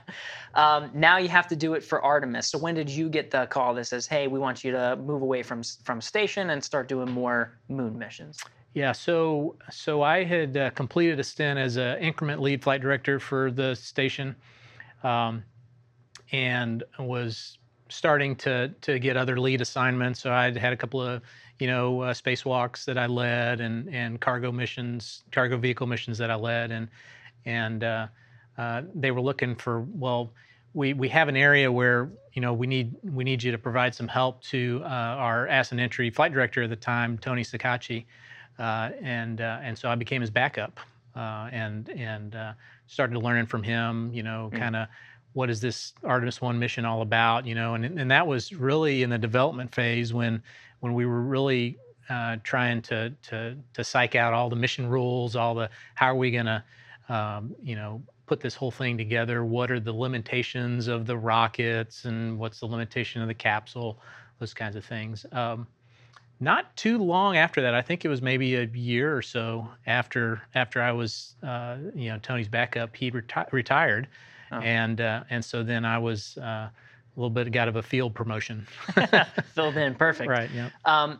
um, 0.54 0.90
now 0.92 1.16
you 1.16 1.28
have 1.28 1.46
to 1.48 1.56
do 1.56 1.72
it 1.72 1.82
for 1.82 2.02
Artemis. 2.02 2.48
So 2.48 2.58
when 2.58 2.74
did 2.74 2.90
you 2.90 3.08
get 3.08 3.30
the 3.30 3.46
call 3.46 3.72
that 3.74 3.84
says, 3.86 4.04
"Hey, 4.06 4.26
we 4.26 4.38
want 4.40 4.62
you 4.64 4.72
to 4.72 4.96
move 4.96 5.22
away 5.22 5.42
from 5.44 5.62
from 5.84 6.00
station 6.00 6.50
and 6.50 6.64
start 6.64 6.88
doing 6.88 7.08
more 7.12 7.52
moon 7.68 7.96
missions"? 7.96 8.42
Yeah, 8.74 8.90
so 8.90 9.54
so 9.70 10.02
I 10.02 10.24
had 10.24 10.56
uh, 10.56 10.70
completed 10.70 11.20
a 11.20 11.24
stint 11.24 11.56
as 11.56 11.76
an 11.76 11.98
increment 12.00 12.42
lead 12.42 12.64
flight 12.64 12.80
director 12.82 13.20
for 13.20 13.52
the 13.52 13.76
station, 13.76 14.34
um, 15.04 15.44
and 16.32 16.82
was 16.98 17.58
starting 17.88 18.34
to 18.34 18.68
to 18.80 18.98
get 18.98 19.16
other 19.16 19.38
lead 19.38 19.60
assignments. 19.60 20.20
So 20.20 20.32
I'd 20.32 20.56
had 20.56 20.72
a 20.72 20.76
couple 20.76 21.00
of 21.02 21.22
you 21.58 21.66
know 21.66 22.02
uh, 22.02 22.12
spacewalks 22.14 22.84
that 22.84 22.98
I 22.98 23.06
led 23.06 23.60
and 23.60 23.88
and 23.94 24.20
cargo 24.20 24.52
missions, 24.52 25.22
cargo 25.32 25.56
vehicle 25.56 25.86
missions 25.86 26.18
that 26.18 26.30
I 26.30 26.34
led, 26.34 26.70
and 26.70 26.88
and 27.44 27.84
uh, 27.84 28.06
uh, 28.58 28.82
they 28.94 29.10
were 29.10 29.20
looking 29.22 29.54
for 29.56 29.80
well. 29.92 30.30
We, 30.74 30.92
we 30.92 31.08
have 31.08 31.28
an 31.28 31.38
area 31.38 31.72
where 31.72 32.10
you 32.34 32.42
know 32.42 32.52
we 32.52 32.66
need 32.66 32.94
we 33.02 33.24
need 33.24 33.42
you 33.42 33.50
to 33.50 33.56
provide 33.56 33.94
some 33.94 34.06
help 34.08 34.42
to 34.44 34.82
uh, 34.84 34.88
our 34.88 35.46
ascent 35.46 35.80
entry 35.80 36.10
flight 36.10 36.34
director 36.34 36.62
at 36.64 36.68
the 36.68 36.76
time 36.76 37.16
Tony 37.16 37.42
Ceccacci, 37.42 38.04
uh, 38.58 38.90
and 39.00 39.40
uh, 39.40 39.58
and 39.62 39.78
so 39.78 39.88
I 39.88 39.94
became 39.94 40.20
his 40.20 40.28
backup 40.28 40.78
and 41.14 41.88
and 41.90 42.36
started 42.88 43.18
learning 43.18 43.46
from 43.46 43.62
him 43.62 44.12
you 44.12 44.22
know 44.22 44.50
hmm. 44.52 44.58
kind 44.58 44.76
of 44.76 44.86
mm 44.88 44.94
what 45.36 45.50
is 45.50 45.60
this 45.60 45.92
Artemis 46.02 46.40
One 46.40 46.58
mission 46.58 46.86
all 46.86 47.02
about? 47.02 47.46
You 47.46 47.54
know, 47.54 47.74
and 47.74 47.84
and 47.84 48.10
that 48.10 48.26
was 48.26 48.50
really 48.54 49.02
in 49.02 49.10
the 49.10 49.18
development 49.18 49.72
phase 49.72 50.12
when 50.14 50.42
when 50.80 50.94
we 50.94 51.04
were 51.04 51.20
really 51.20 51.78
uh, 52.08 52.38
trying 52.42 52.80
to 52.82 53.12
to 53.28 53.54
to 53.74 53.84
psych 53.84 54.14
out 54.14 54.32
all 54.32 54.48
the 54.48 54.56
mission 54.56 54.88
rules, 54.88 55.36
all 55.36 55.54
the 55.54 55.68
how 55.94 56.06
are 56.06 56.14
we 56.14 56.30
going 56.30 56.46
to 56.46 56.64
um, 57.10 57.54
you 57.62 57.76
know 57.76 58.02
put 58.24 58.40
this 58.40 58.54
whole 58.54 58.70
thing 58.70 58.96
together? 58.96 59.44
What 59.44 59.70
are 59.70 59.78
the 59.78 59.92
limitations 59.92 60.88
of 60.88 61.04
the 61.06 61.18
rockets, 61.18 62.06
and 62.06 62.38
what's 62.38 62.58
the 62.60 62.66
limitation 62.66 63.20
of 63.20 63.28
the 63.28 63.34
capsule? 63.34 63.98
Those 64.38 64.54
kinds 64.54 64.74
of 64.74 64.86
things. 64.86 65.26
Um, 65.32 65.66
not 66.40 66.74
too 66.76 66.96
long 66.98 67.36
after 67.38 67.60
that, 67.62 67.74
I 67.74 67.80
think 67.82 68.04
it 68.06 68.08
was 68.08 68.20
maybe 68.22 68.54
a 68.56 68.64
year 68.64 69.14
or 69.14 69.20
so 69.22 69.68
after 69.86 70.40
after 70.54 70.80
I 70.82 70.92
was, 70.92 71.34
uh, 71.42 71.76
you 71.94 72.08
know, 72.10 72.18
Tony's 72.20 72.48
backup. 72.48 72.94
He 72.96 73.10
reti- 73.10 73.50
retired, 73.52 74.08
Oh. 74.52 74.58
And 74.60 75.00
uh, 75.00 75.24
and 75.30 75.44
so 75.44 75.62
then 75.62 75.84
I 75.84 75.98
was 75.98 76.36
uh, 76.38 76.42
a 76.42 76.72
little 77.16 77.30
bit 77.30 77.54
out 77.56 77.68
of 77.68 77.76
a 77.76 77.82
field 77.82 78.14
promotion. 78.14 78.66
Filled 79.54 79.76
in, 79.76 79.94
perfect. 79.96 80.28
Right. 80.30 80.50
Yeah. 80.54 80.70
Um, 80.84 81.18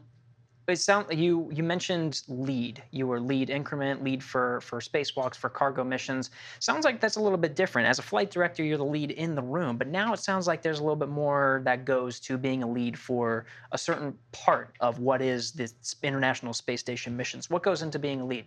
it 0.69 0.81
sound 0.81 1.07
you 1.17 1.49
you 1.55 1.63
mentioned 1.63 2.23
lead. 2.27 2.83
You 2.91 3.07
were 3.07 3.21
lead 3.21 3.51
increment, 3.51 4.03
lead 4.03 4.23
for 4.23 4.61
for 4.63 4.81
spacewalks, 4.81 5.37
for 5.37 5.49
cargo 5.49 5.85
missions. 5.85 6.31
Sounds 6.59 6.85
like 6.85 7.01
that's 7.01 7.15
a 7.15 7.21
little 7.21 7.39
bit 7.39 7.55
different. 7.55 7.87
As 7.89 8.01
a 8.01 8.03
flight 8.03 8.33
director, 8.33 8.65
you're 8.65 8.77
the 8.77 8.85
lead 8.85 9.13
in 9.13 9.37
the 9.37 9.43
room, 9.43 9.77
but 9.77 9.87
now 9.87 10.13
it 10.13 10.19
sounds 10.19 10.49
like 10.49 10.63
there's 10.63 10.81
a 10.81 10.83
little 10.83 10.97
bit 10.97 11.09
more 11.09 11.63
that 11.65 11.85
goes 11.85 12.19
to 12.21 12.37
being 12.37 12.65
a 12.65 12.69
lead 12.69 12.99
for 12.99 13.47
a 13.71 13.79
certain 13.79 14.19
part 14.33 14.75
of 14.81 14.99
what 14.99 15.23
is 15.23 15.53
the 15.53 15.71
International 16.03 16.53
Space 16.53 16.81
Station 16.81 17.17
missions. 17.17 17.49
What 17.49 17.63
goes 17.63 17.83
into 17.83 18.01
being 18.01 18.21
a 18.21 18.27
lead? 18.27 18.45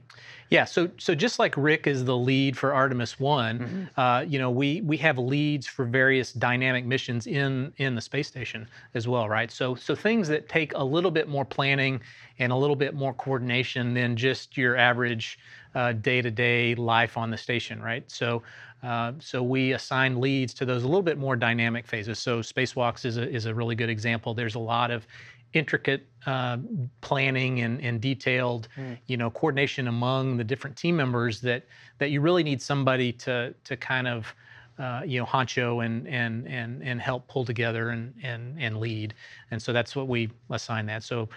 Yeah. 0.49 0.65
So 0.65 0.89
so 0.97 1.15
just 1.15 1.39
like 1.39 1.55
Rick 1.55 1.87
is 1.87 2.03
the 2.03 2.17
lead 2.17 2.57
for 2.57 2.73
Artemis 2.73 3.17
One, 3.17 3.59
mm-hmm. 3.59 3.99
uh, 3.99 4.21
you 4.29 4.39
know 4.39 4.51
we 4.51 4.81
we 4.81 4.97
have 4.97 5.17
leads 5.17 5.67
for 5.67 5.85
various 5.85 6.33
dynamic 6.33 6.85
missions 6.85 7.27
in 7.27 7.71
in 7.77 7.95
the 7.95 8.01
space 8.01 8.27
station 8.27 8.67
as 8.93 9.07
well, 9.07 9.29
right? 9.29 9.49
So 9.49 9.73
so 9.75 9.95
things 9.95 10.27
that 10.27 10.49
take 10.49 10.73
a 10.75 10.83
little 10.83 11.11
bit 11.11 11.29
more 11.29 11.45
planning 11.45 12.01
and 12.39 12.51
a 12.51 12.55
little 12.55 12.75
bit 12.75 12.93
more 12.93 13.13
coordination 13.13 13.93
than 13.93 14.15
just 14.15 14.57
your 14.57 14.77
average 14.77 15.39
uh, 15.75 15.91
day-to-day 15.93 16.75
life 16.75 17.17
on 17.17 17.29
the 17.29 17.37
station, 17.37 17.81
right? 17.81 18.09
So, 18.09 18.41
uh, 18.81 19.13
so 19.19 19.43
we 19.43 19.73
assign 19.73 20.19
leads 20.21 20.53
to 20.55 20.65
those 20.65 20.83
a 20.83 20.87
little 20.87 21.01
bit 21.01 21.17
more 21.17 21.35
dynamic 21.35 21.85
phases. 21.85 22.17
So 22.19 22.39
spacewalks 22.39 23.03
is 23.05 23.17
a, 23.17 23.29
is 23.29 23.45
a 23.45 23.53
really 23.53 23.75
good 23.75 23.89
example. 23.89 24.33
There's 24.33 24.55
a 24.55 24.59
lot 24.59 24.89
of 24.89 25.05
intricate 25.53 26.05
uh, 26.25 26.57
planning 27.01 27.61
and, 27.61 27.81
and 27.81 27.99
detailed 27.99 28.67
mm. 28.77 28.95
you 29.07 29.17
know 29.17 29.31
coordination 29.31 29.87
among 29.87 30.37
the 30.37 30.43
different 30.43 30.75
team 30.77 30.95
members 30.95 31.41
that 31.41 31.65
that 31.97 32.11
you 32.11 32.21
really 32.21 32.43
need 32.43 32.61
somebody 32.61 33.11
to 33.11 33.51
to 33.63 33.75
kind 33.75 34.07
of 34.07 34.31
uh, 34.77 35.01
you 35.03 35.19
know 35.19 35.25
honcho 35.25 35.83
and 35.83 36.07
and 36.07 36.47
and 36.47 36.83
and 36.83 37.01
help 37.01 37.27
pull 37.27 37.43
together 37.43 37.89
and 37.89 38.13
and 38.21 38.61
and 38.61 38.77
lead 38.79 39.15
and 39.49 39.59
so 39.59 39.73
that's 39.73 39.95
what 39.95 40.07
we 40.07 40.29
assign 40.51 40.85
that 40.85 41.01
so 41.01 41.27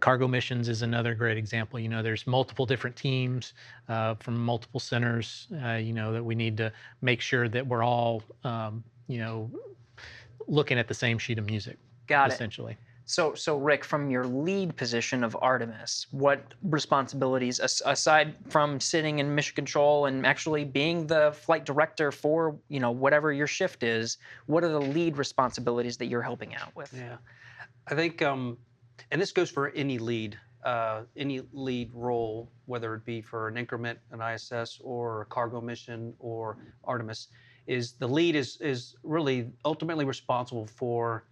cargo 0.00 0.28
missions 0.28 0.68
is 0.68 0.82
another 0.82 1.14
great 1.14 1.36
example. 1.36 1.78
You 1.78 1.88
know, 1.88 2.02
there's 2.02 2.26
multiple 2.26 2.66
different 2.66 2.96
teams 2.96 3.52
uh, 3.88 4.14
from 4.16 4.38
multiple 4.42 4.80
centers. 4.80 5.48
Uh, 5.64 5.72
you 5.72 5.92
know 5.92 6.12
that 6.12 6.22
we 6.24 6.34
need 6.34 6.56
to 6.58 6.72
make 7.00 7.20
sure 7.20 7.48
that 7.48 7.66
we're 7.66 7.82
all, 7.84 8.22
um, 8.44 8.82
you 9.08 9.18
know, 9.18 9.50
looking 10.46 10.78
at 10.78 10.88
the 10.88 10.94
same 10.94 11.18
sheet 11.18 11.38
of 11.38 11.46
music. 11.46 11.78
Got 12.06 12.28
essentially. 12.30 12.32
it. 12.32 12.34
Essentially. 12.34 12.76
So, 13.04 13.34
so 13.34 13.56
Rick, 13.58 13.84
from 13.84 14.10
your 14.10 14.24
lead 14.24 14.76
position 14.76 15.24
of 15.24 15.36
Artemis, 15.42 16.06
what 16.12 16.54
responsibilities 16.62 17.58
aside 17.60 18.34
from 18.48 18.78
sitting 18.78 19.18
in 19.18 19.34
mission 19.34 19.56
control 19.56 20.06
and 20.06 20.24
actually 20.24 20.64
being 20.64 21.08
the 21.08 21.32
flight 21.32 21.64
director 21.66 22.12
for 22.12 22.56
you 22.68 22.78
know 22.80 22.92
whatever 22.92 23.32
your 23.32 23.48
shift 23.48 23.82
is, 23.82 24.18
what 24.46 24.62
are 24.62 24.68
the 24.68 24.80
lead 24.80 25.16
responsibilities 25.16 25.96
that 25.96 26.06
you're 26.06 26.22
helping 26.22 26.54
out 26.54 26.74
with? 26.76 26.94
Yeah, 26.96 27.16
I 27.88 27.96
think 27.96 28.22
um, 28.22 28.56
and 29.10 29.20
this 29.20 29.32
goes 29.32 29.50
for 29.50 29.70
any 29.70 29.98
lead, 29.98 30.38
uh, 30.64 31.02
any 31.16 31.42
lead 31.52 31.90
role, 31.94 32.50
whether 32.66 32.94
it 32.94 33.04
be 33.04 33.20
for 33.20 33.48
an 33.48 33.56
increment, 33.56 33.98
an 34.10 34.20
ISS, 34.20 34.80
or 34.82 35.22
a 35.22 35.26
cargo 35.26 35.60
mission, 35.60 36.14
or 36.18 36.58
Artemis, 36.84 37.28
is 37.68 37.92
the 37.92 38.08
lead 38.08 38.34
is 38.34 38.56
is 38.60 38.96
really 39.04 39.50
ultimately 39.64 40.04
responsible 40.04 40.66
for 40.66 41.24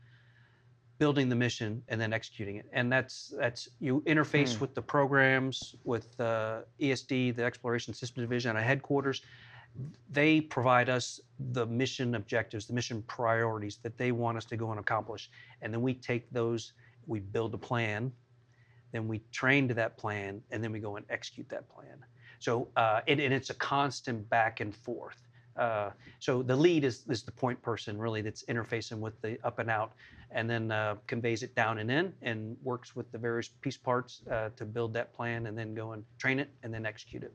building 0.99 1.29
the 1.31 1.35
mission 1.35 1.83
and 1.89 1.99
then 2.01 2.13
executing 2.13 2.57
it. 2.57 2.67
And 2.73 2.93
that's 2.93 3.33
that's 3.39 3.69
you 3.81 4.01
interface 4.07 4.55
mm. 4.57 4.61
with 4.61 4.75
the 4.75 4.83
programs, 4.83 5.75
with 5.85 6.21
uh, 6.21 6.61
ESD, 6.81 7.35
the 7.37 7.43
Exploration 7.45 7.95
Systems 7.95 8.25
Division 8.25 8.57
at 8.57 8.63
headquarters. 8.63 9.23
They 10.13 10.41
provide 10.41 10.89
us 10.89 11.21
the 11.53 11.65
mission 11.67 12.15
objectives, 12.17 12.67
the 12.67 12.73
mission 12.75 13.03
priorities 13.09 13.77
that 13.85 13.97
they 13.99 14.11
want 14.13 14.37
us 14.37 14.45
to 14.47 14.57
go 14.57 14.71
and 14.71 14.79
accomplish, 14.81 15.31
and 15.63 15.73
then 15.73 15.81
we 15.83 15.95
take 15.95 16.29
those 16.31 16.73
we 17.07 17.21
build 17.21 17.55
a 17.55 17.59
plan, 17.59 18.13
then 18.93 19.07
we 19.09 19.21
train 19.33 19.69
to 19.69 19.75
that 19.75 19.97
plan, 19.97 20.41
and 20.51 20.63
then 20.63 20.73
we 20.73 20.79
go 20.81 20.97
and 20.97 21.07
execute 21.11 21.49
that 21.49 21.69
plan. 21.69 21.99
So, 22.39 22.69
uh, 22.77 23.01
and, 23.07 23.21
and, 23.21 23.35
it's 23.35 23.51
a 23.51 23.55
constant 23.55 24.29
back 24.31 24.61
and 24.61 24.75
forth. 24.75 25.21
Uh, 25.57 25.91
so 26.21 26.43
the 26.43 26.57
lead 26.57 26.85
is, 26.85 27.05
is 27.09 27.23
the 27.23 27.31
point 27.33 27.61
person 27.61 27.99
really 27.99 28.23
that's 28.23 28.45
interfacing 28.45 28.99
with 28.99 29.21
the 29.21 29.37
up 29.45 29.59
and 29.59 29.69
out 29.69 29.93
and 30.31 30.49
then 30.49 30.71
uh, 30.71 30.95
conveys 31.07 31.43
it 31.43 31.55
down 31.55 31.77
and 31.79 31.91
in 31.91 32.15
and 32.23 32.57
works 32.63 32.95
with 32.97 33.11
the 33.13 33.19
various 33.19 33.49
piece 33.49 33.77
parts 33.77 34.23
uh, 34.31 34.49
to 34.57 34.65
build 34.65 34.95
that 34.95 35.13
plan 35.13 35.47
and 35.49 35.59
then 35.59 35.75
go 35.75 35.93
and 35.93 36.03
train 36.19 36.39
it 36.39 36.49
and 36.63 36.73
then 36.73 36.87
execute 36.87 37.23
it. 37.23 37.35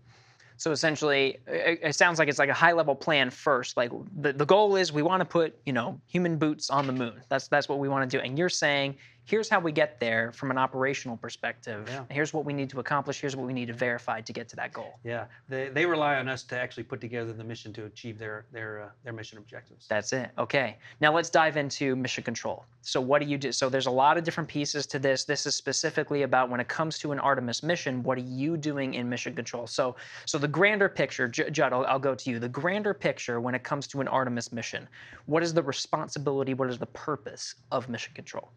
So 0.58 0.72
essentially, 0.72 1.38
it, 1.48 1.94
sounds 1.96 2.18
like 2.18 2.30
it's 2.30 2.40
like 2.40 2.48
a 2.48 2.54
high 2.54 2.72
level 2.72 2.96
plan 2.96 3.30
first. 3.30 3.76
Like 3.76 3.92
the, 4.22 4.32
the 4.32 4.46
goal 4.46 4.78
is 4.78 4.94
we 4.94 5.02
want 5.04 5.20
to 5.20 5.26
put 5.26 5.54
you 5.66 5.74
know 5.74 6.00
human 6.08 6.38
boots 6.38 6.70
on 6.70 6.88
the 6.88 6.94
moon. 6.94 7.22
That's 7.28 7.50
that's 7.50 7.68
what 7.68 7.78
we 7.78 7.90
want 7.90 8.10
to 8.10 8.18
do. 8.18 8.24
And 8.24 8.40
you're 8.40 8.48
saying 8.50 8.96
here's 9.26 9.50
how 9.50 9.60
we 9.60 9.72
get 9.72 10.00
there 10.00 10.32
from 10.32 10.52
an 10.52 10.58
operational 10.58 11.18
perspective. 11.18 11.84
Yeah. 11.92 12.04
Here's 12.12 12.34
what 12.34 12.46
we 12.46 12.54
need 12.54 12.70
to 12.70 12.80
accomplish. 12.80 13.20
Here's 13.20 13.36
what 13.36 13.46
we 13.46 13.54
need 13.54 13.66
to 13.68 13.74
verify 13.74 14.22
to 14.22 14.34
get 14.34 14.48
to 14.50 14.56
that 14.58 14.72
goal. 14.72 15.00
Yeah, 15.04 15.26
they, 15.50 15.70
they 15.70 15.86
rely 15.86 16.16
on 16.16 16.28
us 16.30 16.44
to 16.44 16.58
actually 16.60 16.84
put 16.84 17.02
together 17.02 17.34
the 17.34 17.44
mission 17.44 17.74
to 17.74 17.86
achieve 17.86 18.18
their 18.20 18.46
their 18.52 18.84
uh, 18.84 18.90
their 19.04 19.14
mission 19.14 19.38
objectives. 19.38 19.88
That's 19.88 20.14
it. 20.14 20.30
Okay. 20.38 20.78
Now 21.02 21.14
let's 21.14 21.30
dive 21.30 21.58
into 21.58 21.96
mission 21.96 22.24
control. 22.24 22.64
So 22.84 23.02
what 23.02 23.22
do 23.22 23.28
you 23.28 23.38
do? 23.38 23.52
So 23.52 23.68
there's 23.68 23.88
a 23.88 23.92
lot 23.92 24.18
of 24.18 24.24
different 24.24 24.48
pieces 24.48 24.86
to 24.88 25.00
this. 25.00 25.24
This 25.26 25.46
is 25.48 25.56
specifically 25.56 26.22
about 26.22 26.50
when 26.50 26.60
it 26.60 26.68
comes 26.68 27.00
to 27.00 27.12
an 27.12 27.20
Artemis 27.20 27.64
mission. 27.64 28.04
What 28.04 28.18
are 28.18 28.22
you 28.22 28.58
doing 28.58 28.94
in 28.94 29.10
mission 29.10 29.34
control? 29.34 29.66
So 29.68 29.96
so 30.26 30.38
the 30.38 30.48
grander 30.48 30.88
picture, 30.88 31.28
J- 31.28 31.50
Judd, 31.50 31.74
I'll, 31.74 31.86
I'll 31.88 32.00
go 32.00 32.14
to 32.14 32.30
you. 32.30 32.38
The 32.40 32.50
grander 32.50 32.94
picture 32.94 33.42
when 33.42 33.56
it 33.56 33.64
comes 33.64 33.88
to 33.88 34.02
an 34.02 34.08
Artemis 34.08 34.52
mission. 34.52 34.88
What 35.26 35.42
is 35.42 35.52
the 35.54 35.64
responsibility? 35.64 36.54
What 36.54 36.70
is 36.70 36.78
the 36.78 36.86
purpose 36.88 37.56
of 37.72 37.90
mission 37.90 38.14
control? 38.14 38.52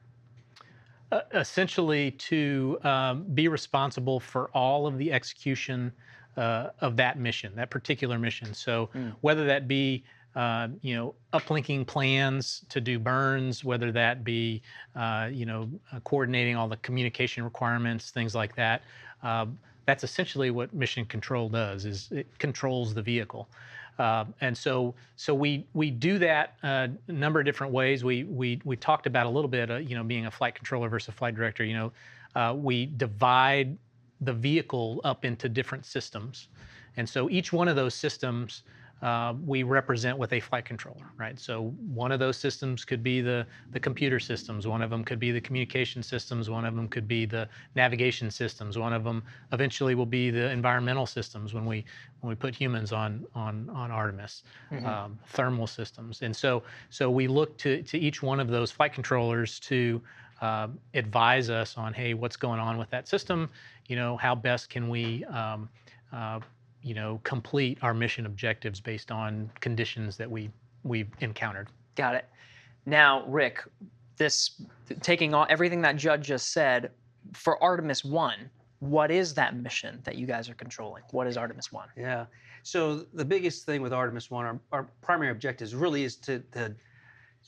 Uh, 1.10 1.20
essentially 1.36 2.10
to 2.10 2.78
um, 2.84 3.22
be 3.32 3.48
responsible 3.48 4.20
for 4.20 4.50
all 4.52 4.86
of 4.86 4.98
the 4.98 5.10
execution 5.10 5.90
uh, 6.36 6.66
of 6.82 6.96
that 6.96 7.18
mission, 7.18 7.50
that 7.56 7.70
particular 7.70 8.18
mission. 8.18 8.52
So 8.52 8.90
mm. 8.94 9.14
whether 9.22 9.46
that 9.46 9.66
be 9.66 10.04
uh, 10.36 10.68
you 10.82 10.94
know, 10.96 11.14
uplinking 11.32 11.86
plans 11.86 12.62
to 12.68 12.78
do 12.78 12.98
burns, 12.98 13.64
whether 13.64 13.90
that 13.92 14.22
be, 14.22 14.60
uh, 14.94 15.30
you 15.32 15.46
know, 15.46 15.68
uh, 15.92 16.00
coordinating 16.00 16.54
all 16.56 16.68
the 16.68 16.76
communication 16.76 17.42
requirements, 17.42 18.10
things 18.10 18.34
like 18.36 18.54
that. 18.56 18.82
Um, 19.24 19.58
that's 19.86 20.04
essentially 20.04 20.50
what 20.50 20.72
mission 20.74 21.06
control 21.06 21.48
does: 21.48 21.86
is 21.86 22.08
it 22.12 22.26
controls 22.38 22.92
the 22.94 23.00
vehicle. 23.02 23.48
Uh, 23.98 24.24
and 24.40 24.56
so, 24.56 24.94
so 25.16 25.34
we 25.34 25.66
we 25.74 25.90
do 25.90 26.18
that 26.18 26.54
uh, 26.62 26.86
a 27.08 27.12
number 27.12 27.40
of 27.40 27.46
different 27.46 27.72
ways. 27.72 28.04
We 28.04 28.24
we 28.24 28.60
we 28.64 28.76
talked 28.76 29.06
about 29.06 29.26
a 29.26 29.28
little 29.28 29.48
bit, 29.48 29.70
uh, 29.70 29.76
you 29.78 29.96
know, 29.96 30.04
being 30.04 30.26
a 30.26 30.30
flight 30.30 30.54
controller 30.54 30.88
versus 30.88 31.08
a 31.08 31.12
flight 31.12 31.34
director. 31.34 31.64
You 31.64 31.74
know, 31.74 31.92
uh, 32.36 32.54
we 32.54 32.86
divide 32.86 33.76
the 34.20 34.32
vehicle 34.32 35.00
up 35.02 35.24
into 35.24 35.48
different 35.48 35.84
systems, 35.84 36.46
and 36.96 37.08
so 37.08 37.28
each 37.28 37.52
one 37.52 37.66
of 37.66 37.74
those 37.74 37.94
systems 37.94 38.62
uh, 39.02 39.32
we 39.46 39.62
represent 39.62 40.18
with 40.18 40.32
a 40.32 40.40
flight 40.40 40.64
controller, 40.64 41.04
right? 41.16 41.38
So 41.38 41.66
one 41.94 42.10
of 42.10 42.18
those 42.18 42.36
systems 42.36 42.84
could 42.84 43.00
be 43.02 43.20
the, 43.20 43.46
the 43.70 43.78
computer 43.78 44.18
systems, 44.18 44.66
one 44.66 44.82
of 44.82 44.90
them 44.90 45.04
could 45.04 45.20
be 45.20 45.30
the 45.30 45.40
communication 45.40 46.02
systems, 46.02 46.50
one 46.50 46.64
of 46.64 46.74
them 46.74 46.88
could 46.88 47.06
be 47.06 47.24
the 47.24 47.48
navigation 47.76 48.28
systems, 48.28 48.76
one 48.76 48.92
of 48.92 49.04
them 49.04 49.22
eventually 49.52 49.94
will 49.94 50.04
be 50.06 50.30
the 50.30 50.50
environmental 50.50 51.06
systems 51.06 51.54
when 51.54 51.64
we 51.64 51.84
when 52.20 52.28
we 52.28 52.34
put 52.34 52.52
humans 52.56 52.92
on 52.92 53.24
on 53.36 53.70
on 53.70 53.92
Artemis, 53.92 54.42
mm-hmm. 54.72 54.84
um, 54.84 55.16
thermal 55.28 55.68
systems, 55.68 56.22
and 56.22 56.34
so 56.34 56.64
so 56.90 57.08
we 57.08 57.28
look 57.28 57.56
to 57.58 57.80
to 57.84 57.96
each 57.96 58.20
one 58.24 58.40
of 58.40 58.48
those 58.48 58.72
flight 58.72 58.92
controllers 58.92 59.60
to 59.60 60.02
uh, 60.40 60.66
advise 60.94 61.48
us 61.50 61.78
on 61.78 61.94
hey 61.94 62.14
what's 62.14 62.34
going 62.36 62.58
on 62.58 62.76
with 62.76 62.90
that 62.90 63.06
system, 63.06 63.48
you 63.86 63.94
know 63.94 64.16
how 64.16 64.34
best 64.34 64.68
can 64.68 64.88
we 64.88 65.24
um, 65.26 65.68
uh, 66.12 66.40
you 66.82 66.94
know, 66.94 67.20
complete 67.24 67.78
our 67.82 67.92
mission 67.94 68.26
objectives 68.26 68.80
based 68.80 69.10
on 69.10 69.50
conditions 69.60 70.16
that 70.16 70.30
we 70.30 70.50
we've 70.84 71.08
encountered. 71.20 71.68
Got 71.96 72.14
it. 72.14 72.26
Now, 72.86 73.24
Rick, 73.26 73.64
this 74.16 74.62
taking 75.00 75.34
all 75.34 75.46
everything 75.48 75.82
that 75.82 75.96
Judd 75.96 76.22
just 76.22 76.52
said 76.52 76.92
for 77.32 77.62
Artemis 77.62 78.04
One, 78.04 78.48
what 78.80 79.10
is 79.10 79.34
that 79.34 79.56
mission 79.56 80.00
that 80.04 80.16
you 80.16 80.26
guys 80.26 80.48
are 80.48 80.54
controlling? 80.54 81.02
What 81.10 81.26
is 81.26 81.36
Artemis 81.36 81.72
One? 81.72 81.88
Yeah. 81.96 82.26
So 82.62 83.04
the 83.14 83.24
biggest 83.24 83.64
thing 83.66 83.82
with 83.82 83.92
Artemis 83.92 84.30
One, 84.30 84.44
our, 84.44 84.60
our 84.72 84.82
primary 85.02 85.30
objective 85.32 85.74
really 85.80 86.04
is 86.04 86.16
to, 86.16 86.40
to 86.52 86.74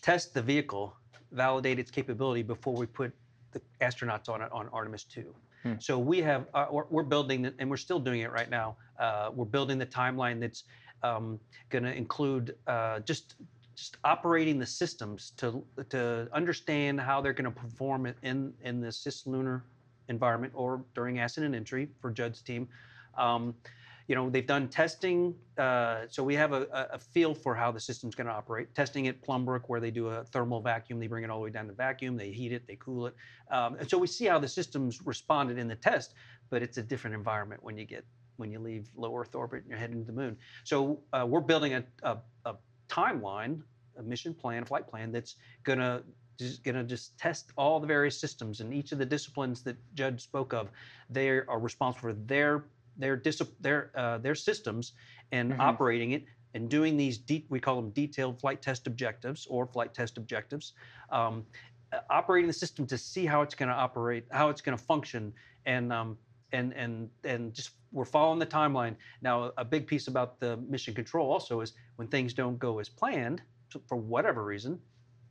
test 0.03 0.35
the 0.35 0.43
vehicle, 0.43 0.97
validate 1.33 1.79
its 1.79 1.91
capability 1.91 2.43
before 2.43 2.75
we 2.75 2.87
put 2.87 3.13
the 3.53 3.61
astronauts 3.81 4.29
on 4.29 4.43
it 4.43 4.51
on 4.51 4.69
Artemis 4.73 5.05
Two. 5.05 5.35
Hmm. 5.63 5.75
So 5.79 5.99
we 5.99 6.21
have 6.23 6.47
uh, 6.55 6.67
we're, 6.71 6.85
we're 6.91 7.03
building 7.03 7.51
and 7.59 7.71
we're 7.71 7.77
still 7.77 8.01
doing 8.01 8.21
it 8.23 8.33
right 8.33 8.49
now 8.51 8.77
uh, 9.01 9.31
we're 9.35 9.45
building 9.47 9.79
the 9.79 9.87
timeline 9.87 10.39
that's 10.39 10.65
um, 11.03 11.41
going 11.71 11.83
to 11.85 11.93
include 11.95 12.55
uh, 12.67 13.01
just 13.01 13.35
just 13.75 13.97
operating 14.05 14.59
the 14.59 14.67
systems 14.67 15.33
to 15.39 15.65
to 15.89 16.29
understand 16.35 17.01
how 17.01 17.21
they're 17.23 17.33
going 17.33 17.51
to 17.51 17.59
perform 17.61 18.07
in 18.23 18.53
in 18.63 18.81
the 18.81 18.89
cislunar 18.89 19.63
environment 20.09 20.53
or 20.55 20.85
during 20.95 21.19
ascent 21.19 21.47
and 21.47 21.55
entry 21.57 21.89
for 22.03 22.11
Judd's 22.11 22.43
team. 22.43 22.69
Um, 23.17 23.55
you 24.07 24.17
know 24.17 24.29
they've 24.29 24.47
done 24.47 24.69
testing, 24.69 25.35
uh, 25.57 26.01
so 26.09 26.25
we 26.25 26.35
have 26.35 26.53
a, 26.53 26.67
a, 26.93 26.99
feel 26.99 27.33
for 27.33 27.55
how 27.55 27.71
the 27.71 27.79
system's 27.79 28.17
going 28.17 28.27
to 28.27 28.33
operate. 28.33 28.75
Testing 28.75 29.07
at 29.07 29.23
Plum 29.23 29.45
Brook, 29.45 29.69
where 29.69 29.79
they 29.79 29.93
do 29.93 30.09
a 30.09 30.25
thermal 30.25 30.61
vacuum, 30.61 30.99
they 30.99 31.07
bring 31.07 31.23
it 31.23 31.31
all 31.31 31.39
the 31.39 31.45
way 31.45 31.51
down 31.51 31.69
to 31.69 31.73
vacuum, 31.73 32.17
they 32.17 32.31
heat 32.33 32.51
it, 32.53 32.67
they 32.67 32.75
cool 32.75 33.07
it, 33.07 33.15
um, 33.53 33.77
and 33.79 33.89
so 33.89 33.97
we 33.97 34.09
see 34.09 34.25
how 34.25 34.41
the 34.41 34.49
systems 34.49 35.01
responded 35.07 35.59
in 35.59 35.69
the 35.69 35.77
test. 35.77 36.15
But 36.51 36.61
it's 36.61 36.77
a 36.77 36.83
different 36.83 37.15
environment 37.15 37.63
when 37.63 37.79
you 37.79 37.85
get 37.85 38.05
when 38.41 38.51
you 38.51 38.59
leave 38.59 38.89
low 38.97 39.17
Earth 39.17 39.35
orbit 39.37 39.61
and 39.63 39.69
you're 39.71 39.79
heading 39.79 40.01
to 40.01 40.07
the 40.11 40.19
moon. 40.19 40.37
So 40.65 40.99
uh, 41.13 41.25
we're 41.29 41.43
building 41.43 41.75
a, 41.75 41.85
a, 42.03 42.17
a, 42.47 42.55
timeline, 42.89 43.61
a 43.99 44.03
mission 44.03 44.35
plan, 44.35 44.63
a 44.63 44.67
flight 44.67 44.89
plan 44.89 45.13
that's 45.13 45.37
going 45.63 45.79
to 45.79 46.03
just 46.39 46.65
going 46.65 46.75
to 46.75 46.83
just 46.83 47.17
test 47.19 47.53
all 47.57 47.79
the 47.79 47.87
various 47.87 48.19
systems 48.19 48.61
and 48.61 48.73
each 48.73 48.93
of 48.93 48.99
the 48.99 49.05
disciplines 49.05 49.63
that 49.63 49.77
Judd 49.95 50.19
spoke 50.19 50.55
of. 50.55 50.69
They 51.11 51.29
are 51.29 51.59
responsible 51.59 52.01
for 52.09 52.13
their 52.27 52.65
their 52.97 53.15
dis- 53.15 53.43
their 53.61 53.91
uh, 53.95 54.19
their 54.19 54.35
systems 54.35 54.95
and 55.33 55.53
mm-hmm. 55.53 55.61
operating 55.61 56.13
it 56.13 56.25
and 56.55 56.69
doing 56.71 56.97
these 56.97 57.21
we 57.51 57.61
call 57.61 57.77
them 57.77 57.91
detailed 57.91 58.41
flight 58.41 58.63
test 58.63 58.87
objectives 58.87 59.47
or 59.51 59.67
flight 59.67 59.93
test 59.93 60.17
objectives. 60.17 60.73
Um, 61.11 61.45
uh, 61.93 61.99
operating 62.09 62.47
the 62.47 62.55
system 62.55 62.87
to 62.87 62.97
see 62.97 63.27
how 63.27 63.43
it's 63.43 63.55
going 63.55 63.69
to 63.69 63.75
operate, 63.75 64.25
how 64.31 64.49
it's 64.49 64.61
going 64.63 64.79
to 64.79 64.83
function, 64.83 65.35
and 65.67 65.93
um, 65.93 66.17
and 66.53 66.73
and 66.73 67.11
and 67.25 67.53
just 67.53 67.71
we're 67.93 68.05
following 68.05 68.39
the 68.39 68.47
timeline. 68.47 68.95
Now, 69.23 69.53
a 69.57 69.65
big 69.65 69.87
piece 69.87 70.07
about 70.09 70.39
the 70.41 70.57
mission 70.59 70.95
control 70.95 71.31
also 71.31 71.61
is 71.61 71.73
when 71.97 72.09
things 72.09 72.33
don't 72.35 72.59
go 72.59 72.79
as 72.79 72.89
planned, 72.89 73.43
for 73.87 73.97
whatever 73.97 74.45
reason, 74.45 74.79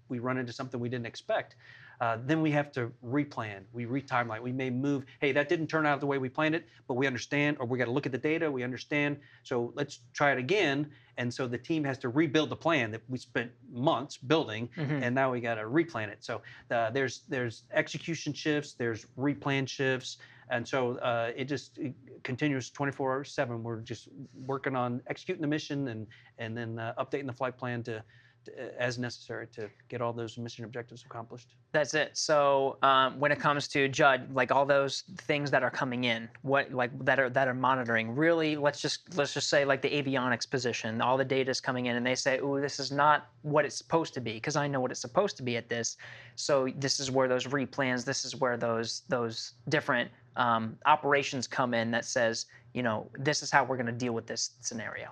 we 0.09 0.19
run 0.19 0.37
into 0.37 0.51
something 0.51 0.79
we 0.79 0.89
didn't 0.89 1.05
expect. 1.05 1.55
Uh, 2.01 2.17
then 2.25 2.41
we 2.41 2.49
have 2.49 2.71
to 2.71 2.89
replan, 3.05 3.59
we 3.73 3.85
retimeline, 3.85 4.41
we 4.41 4.53
may 4.53 4.69
move. 4.69 5.03
Hey, 5.19 5.33
that 5.33 5.49
didn't 5.49 5.67
turn 5.67 5.85
out 5.85 5.99
the 5.99 6.05
way 6.05 6.17
we 6.17 6.29
planned 6.29 6.55
it, 6.55 6.65
but 6.87 6.93
we 6.93 7.05
understand, 7.05 7.57
or 7.59 7.65
we 7.67 7.77
got 7.77 7.85
to 7.85 7.91
look 7.91 8.05
at 8.05 8.13
the 8.13 8.17
data, 8.17 8.49
we 8.49 8.63
understand. 8.63 9.17
So 9.43 9.73
let's 9.75 9.99
try 10.13 10.31
it 10.31 10.37
again. 10.37 10.89
And 11.17 11.31
so 11.31 11.45
the 11.45 11.57
team 11.57 11.83
has 11.83 11.97
to 11.97 12.07
rebuild 12.07 12.49
the 12.51 12.55
plan 12.55 12.89
that 12.91 13.01
we 13.09 13.17
spent 13.17 13.51
months 13.69 14.15
building, 14.15 14.69
mm-hmm. 14.77 15.03
and 15.03 15.13
now 15.13 15.29
we 15.31 15.41
got 15.41 15.55
to 15.55 15.63
replan 15.63 16.07
it. 16.07 16.19
So 16.23 16.41
uh, 16.71 16.89
there's 16.91 17.23
there's 17.27 17.63
execution 17.73 18.31
shifts, 18.31 18.73
there's 18.75 19.05
replan 19.17 19.67
shifts, 19.67 20.17
and 20.49 20.67
so 20.67 20.97
uh, 20.97 21.31
it 21.35 21.45
just 21.45 21.77
it 21.77 21.93
continues 22.23 22.69
24 22.71 23.23
7. 23.23 23.63
We're 23.63 23.81
just 23.81 24.09
working 24.45 24.75
on 24.75 25.01
executing 25.07 25.41
the 25.41 25.47
mission 25.47 25.87
and, 25.89 26.07
and 26.39 26.57
then 26.57 26.79
uh, 26.79 26.93
updating 26.97 27.27
the 27.27 27.33
flight 27.33 27.55
plan 27.55 27.83
to, 27.83 28.03
to, 28.45 28.51
uh, 28.53 28.69
as 28.79 28.97
necessary 28.97 29.45
to 29.53 29.69
get 29.89 30.01
all 30.01 30.11
those 30.11 30.37
mission 30.39 30.65
objectives 30.65 31.03
accomplished. 31.03 31.53
That's 31.71 31.93
it. 31.93 32.17
So 32.17 32.77
um, 32.81 33.19
when 33.19 33.31
it 33.31 33.39
comes 33.39 33.67
to 33.69 33.87
Judd, 33.89 34.33
like 34.33 34.51
all 34.51 34.65
those 34.65 35.03
things 35.19 35.51
that 35.51 35.61
are 35.61 35.69
coming 35.69 36.05
in, 36.05 36.27
what 36.41 36.73
like 36.73 36.97
that 37.05 37.19
are 37.19 37.29
that 37.29 37.47
are 37.47 37.53
monitoring, 37.53 38.15
really 38.15 38.55
let's 38.57 38.81
just 38.81 39.15
let's 39.17 39.35
just 39.35 39.49
say 39.49 39.65
like 39.65 39.83
the 39.83 39.89
avionics 39.91 40.49
position, 40.49 40.99
all 40.99 41.15
the 41.15 41.23
data 41.25 41.51
is 41.51 41.61
coming 41.61 41.85
in 41.87 41.95
and 41.95 42.03
they 42.03 42.15
say, 42.15 42.39
oh, 42.39 42.59
this 42.59 42.79
is 42.79 42.91
not 42.91 43.27
what 43.43 43.65
it's 43.65 43.75
supposed 43.75 44.15
to 44.15 44.19
be, 44.19 44.33
because 44.33 44.55
I 44.55 44.67
know 44.67 44.79
what 44.81 44.89
it's 44.89 44.99
supposed 44.99 45.37
to 45.37 45.43
be 45.43 45.57
at 45.57 45.69
this. 45.69 45.95
So 46.35 46.67
this 46.75 46.99
is 46.99 47.11
where 47.11 47.27
those 47.27 47.45
replans, 47.45 48.03
this 48.03 48.25
is 48.25 48.35
where 48.35 48.57
those 48.57 49.03
those 49.09 49.53
different 49.67 50.09
um, 50.36 50.77
operations 50.86 51.48
come 51.48 51.74
in 51.74 51.91
that 51.91 52.05
says, 52.05 52.45
you 52.74 52.83
know, 52.83 53.09
this 53.17 53.41
is 53.43 53.51
how 53.51 53.63
we're 53.63 53.75
going 53.77 53.86
to 53.88 53.91
deal 53.91 54.13
with 54.13 54.27
this 54.27 54.51
scenario. 54.62 55.09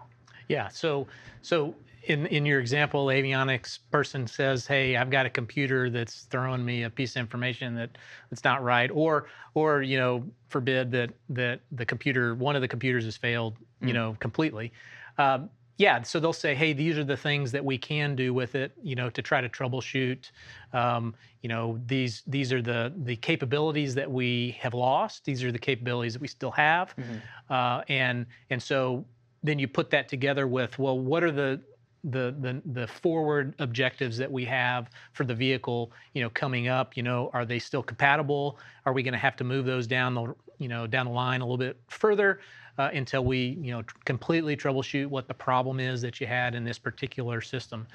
Yeah. 0.47 0.67
So, 0.69 1.07
so 1.41 1.75
in 2.03 2.25
in 2.27 2.45
your 2.45 2.59
example, 2.61 3.07
avionics 3.07 3.79
person 3.91 4.27
says, 4.27 4.65
"Hey, 4.65 4.95
I've 4.95 5.09
got 5.09 5.25
a 5.25 5.29
computer 5.29 5.89
that's 5.89 6.21
throwing 6.25 6.63
me 6.63 6.83
a 6.83 6.89
piece 6.89 7.17
of 7.17 7.19
information 7.19 7.75
that 7.75 7.89
that's 8.29 8.43
not 8.45 8.63
right," 8.63 8.89
or 8.93 9.25
or 9.55 9.81
you 9.81 9.97
know, 9.97 10.23
forbid 10.47 10.89
that 10.91 11.09
that 11.29 11.59
the 11.73 11.85
computer 11.85 12.33
one 12.35 12.55
of 12.55 12.61
the 12.61 12.67
computers 12.67 13.03
has 13.03 13.17
failed, 13.17 13.57
you 13.81 13.89
mm. 13.89 13.93
know, 13.95 14.17
completely. 14.21 14.71
Um, 15.17 15.49
yeah, 15.77 16.01
so 16.01 16.19
they'll 16.19 16.33
say, 16.33 16.55
hey, 16.55 16.73
these 16.73 16.97
are 16.97 17.03
the 17.03 17.15
things 17.17 17.51
that 17.51 17.63
we 17.63 17.77
can 17.77 18.15
do 18.15 18.33
with 18.33 18.55
it, 18.55 18.71
you 18.81 18.95
know, 18.95 19.11
to 19.11 19.21
try 19.21 19.41
to 19.41 19.47
troubleshoot. 19.49 20.31
Um, 20.73 21.13
you 21.43 21.49
know, 21.49 21.79
these 21.85 22.23
these 22.25 22.51
are 22.51 22.63
the 22.63 22.91
the 23.03 23.15
capabilities 23.17 23.93
that 23.95 24.11
we 24.11 24.57
have 24.59 24.73
lost. 24.73 25.23
These 25.23 25.43
are 25.43 25.51
the 25.51 25.59
capabilities 25.59 26.13
that 26.13 26.21
we 26.21 26.27
still 26.27 26.51
have, 26.51 26.95
mm-hmm. 26.95 27.53
uh, 27.53 27.81
and 27.89 28.25
and 28.49 28.61
so 28.61 29.05
then 29.43 29.59
you 29.59 29.67
put 29.67 29.91
that 29.91 30.09
together 30.09 30.47
with, 30.47 30.77
well, 30.79 30.97
what 30.99 31.23
are 31.23 31.31
the 31.31 31.61
the, 32.03 32.35
the 32.39 32.61
the 32.71 32.87
forward 32.87 33.53
objectives 33.59 34.17
that 34.17 34.31
we 34.31 34.45
have 34.45 34.89
for 35.13 35.25
the 35.25 35.35
vehicle, 35.35 35.91
you 36.15 36.23
know, 36.23 36.29
coming 36.31 36.67
up, 36.69 36.97
you 36.97 37.03
know, 37.03 37.29
are 37.33 37.45
they 37.45 37.59
still 37.59 37.83
compatible? 37.83 38.57
Are 38.87 38.93
we 38.93 39.03
going 39.03 39.13
to 39.13 39.17
have 39.19 39.35
to 39.35 39.43
move 39.43 39.65
those 39.65 39.85
down 39.85 40.15
the 40.15 40.33
you 40.57 40.69
know 40.69 40.87
down 40.87 41.05
the 41.05 41.11
line 41.11 41.41
a 41.41 41.45
little 41.45 41.57
bit 41.57 41.79
further? 41.87 42.39
uh, 42.77 42.89
until 42.93 43.25
we, 43.25 43.57
you 43.61 43.71
know, 43.71 43.81
tr- 43.81 43.95
completely 44.05 44.55
troubleshoot 44.55 45.07
what 45.07 45.27
the 45.27 45.33
problem 45.33 45.79
is 45.79 46.01
that 46.01 46.21
you 46.21 46.27
had 46.27 46.53
in 46.55 46.63
this 46.63 46.77
particular 46.77 47.41
system. 47.41 47.87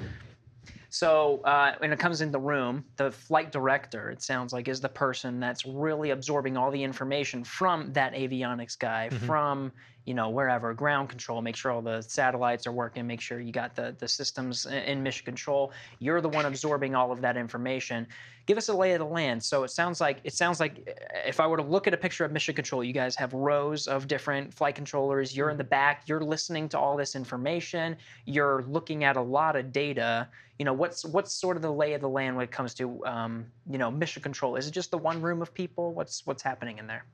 So 0.88 1.40
uh, 1.44 1.74
when 1.78 1.92
it 1.92 1.98
comes 1.98 2.20
in 2.20 2.30
the 2.32 2.38
room, 2.40 2.84
the 2.96 3.10
flight 3.10 3.50
director, 3.52 4.10
it 4.10 4.22
sounds 4.22 4.52
like, 4.52 4.68
is 4.68 4.80
the 4.80 4.88
person 4.88 5.40
that's 5.40 5.64
really 5.64 6.10
absorbing 6.10 6.56
all 6.56 6.70
the 6.70 6.82
information 6.82 7.44
from 7.44 7.92
that 7.94 8.12
avionics 8.14 8.78
guy, 8.78 9.08
mm-hmm. 9.10 9.24
from 9.24 9.72
you 10.04 10.14
know, 10.14 10.28
wherever, 10.30 10.72
ground 10.74 11.08
control, 11.08 11.40
make 11.42 11.54
sure 11.56 11.70
all 11.70 11.82
the 11.82 12.02
satellites 12.02 12.66
are 12.66 12.72
working, 12.72 13.06
make 13.06 13.20
sure 13.20 13.38
you 13.40 13.52
got 13.52 13.76
the, 13.76 13.94
the 13.98 14.08
systems 14.08 14.66
in 14.66 15.02
mission 15.02 15.24
control. 15.24 15.72
You're 16.00 16.20
the 16.20 16.28
one 16.28 16.44
absorbing 16.44 16.94
all 16.94 17.12
of 17.12 17.20
that 17.20 17.36
information. 17.36 18.06
Give 18.46 18.58
us 18.58 18.68
a 18.68 18.74
lay 18.76 18.92
of 18.92 18.98
the 18.98 19.06
land. 19.06 19.40
So 19.44 19.62
it 19.62 19.70
sounds 19.70 20.00
like 20.00 20.18
it 20.24 20.34
sounds 20.34 20.58
like 20.58 20.82
eh, 20.88 21.18
if 21.28 21.38
I 21.38 21.46
were 21.46 21.56
to 21.56 21.62
look 21.62 21.86
at 21.86 21.94
a 21.94 21.96
picture 21.96 22.24
of 22.24 22.32
mission 22.32 22.56
control, 22.56 22.82
you 22.82 22.92
guys 22.92 23.14
have 23.14 23.32
rows 23.32 23.86
of 23.86 24.08
different 24.08 24.52
flight 24.52 24.74
controllers. 24.74 25.36
You're 25.36 25.50
in 25.50 25.56
the 25.56 25.62
mm-hmm. 25.62 25.68
back, 25.70 26.02
you're 26.06 26.20
listening 26.22 26.68
to 26.70 26.78
all 26.78 26.96
this 26.96 27.14
information, 27.14 27.96
you're 28.24 28.64
looking 28.66 29.04
at 29.04 29.16
a 29.16 29.22
lot 29.22 29.54
of 29.54 29.72
data. 29.72 30.26
You 30.58 30.64
know, 30.64 30.72
what's 30.72 31.04
what's 31.04 31.32
sort 31.32 31.54
of 31.54 31.62
the 31.62 31.72
lay 31.72 31.92
of 31.94 32.00
the 32.00 32.08
land 32.08 32.34
when 32.36 32.42
it 32.42 32.50
comes 32.50 32.74
to 32.74 33.06
um, 33.06 33.46
you 33.70 33.78
know, 33.78 33.92
mission 33.92 34.20
control? 34.20 34.56
Is 34.56 34.66
it 34.66 34.72
just 34.72 34.90
the 34.90 34.98
one 34.98 35.22
room 35.22 35.40
of 35.40 35.54
people? 35.54 35.94
What's 35.94 36.26
what's 36.26 36.42
happening 36.42 36.78
in 36.78 36.88
there? 36.88 37.04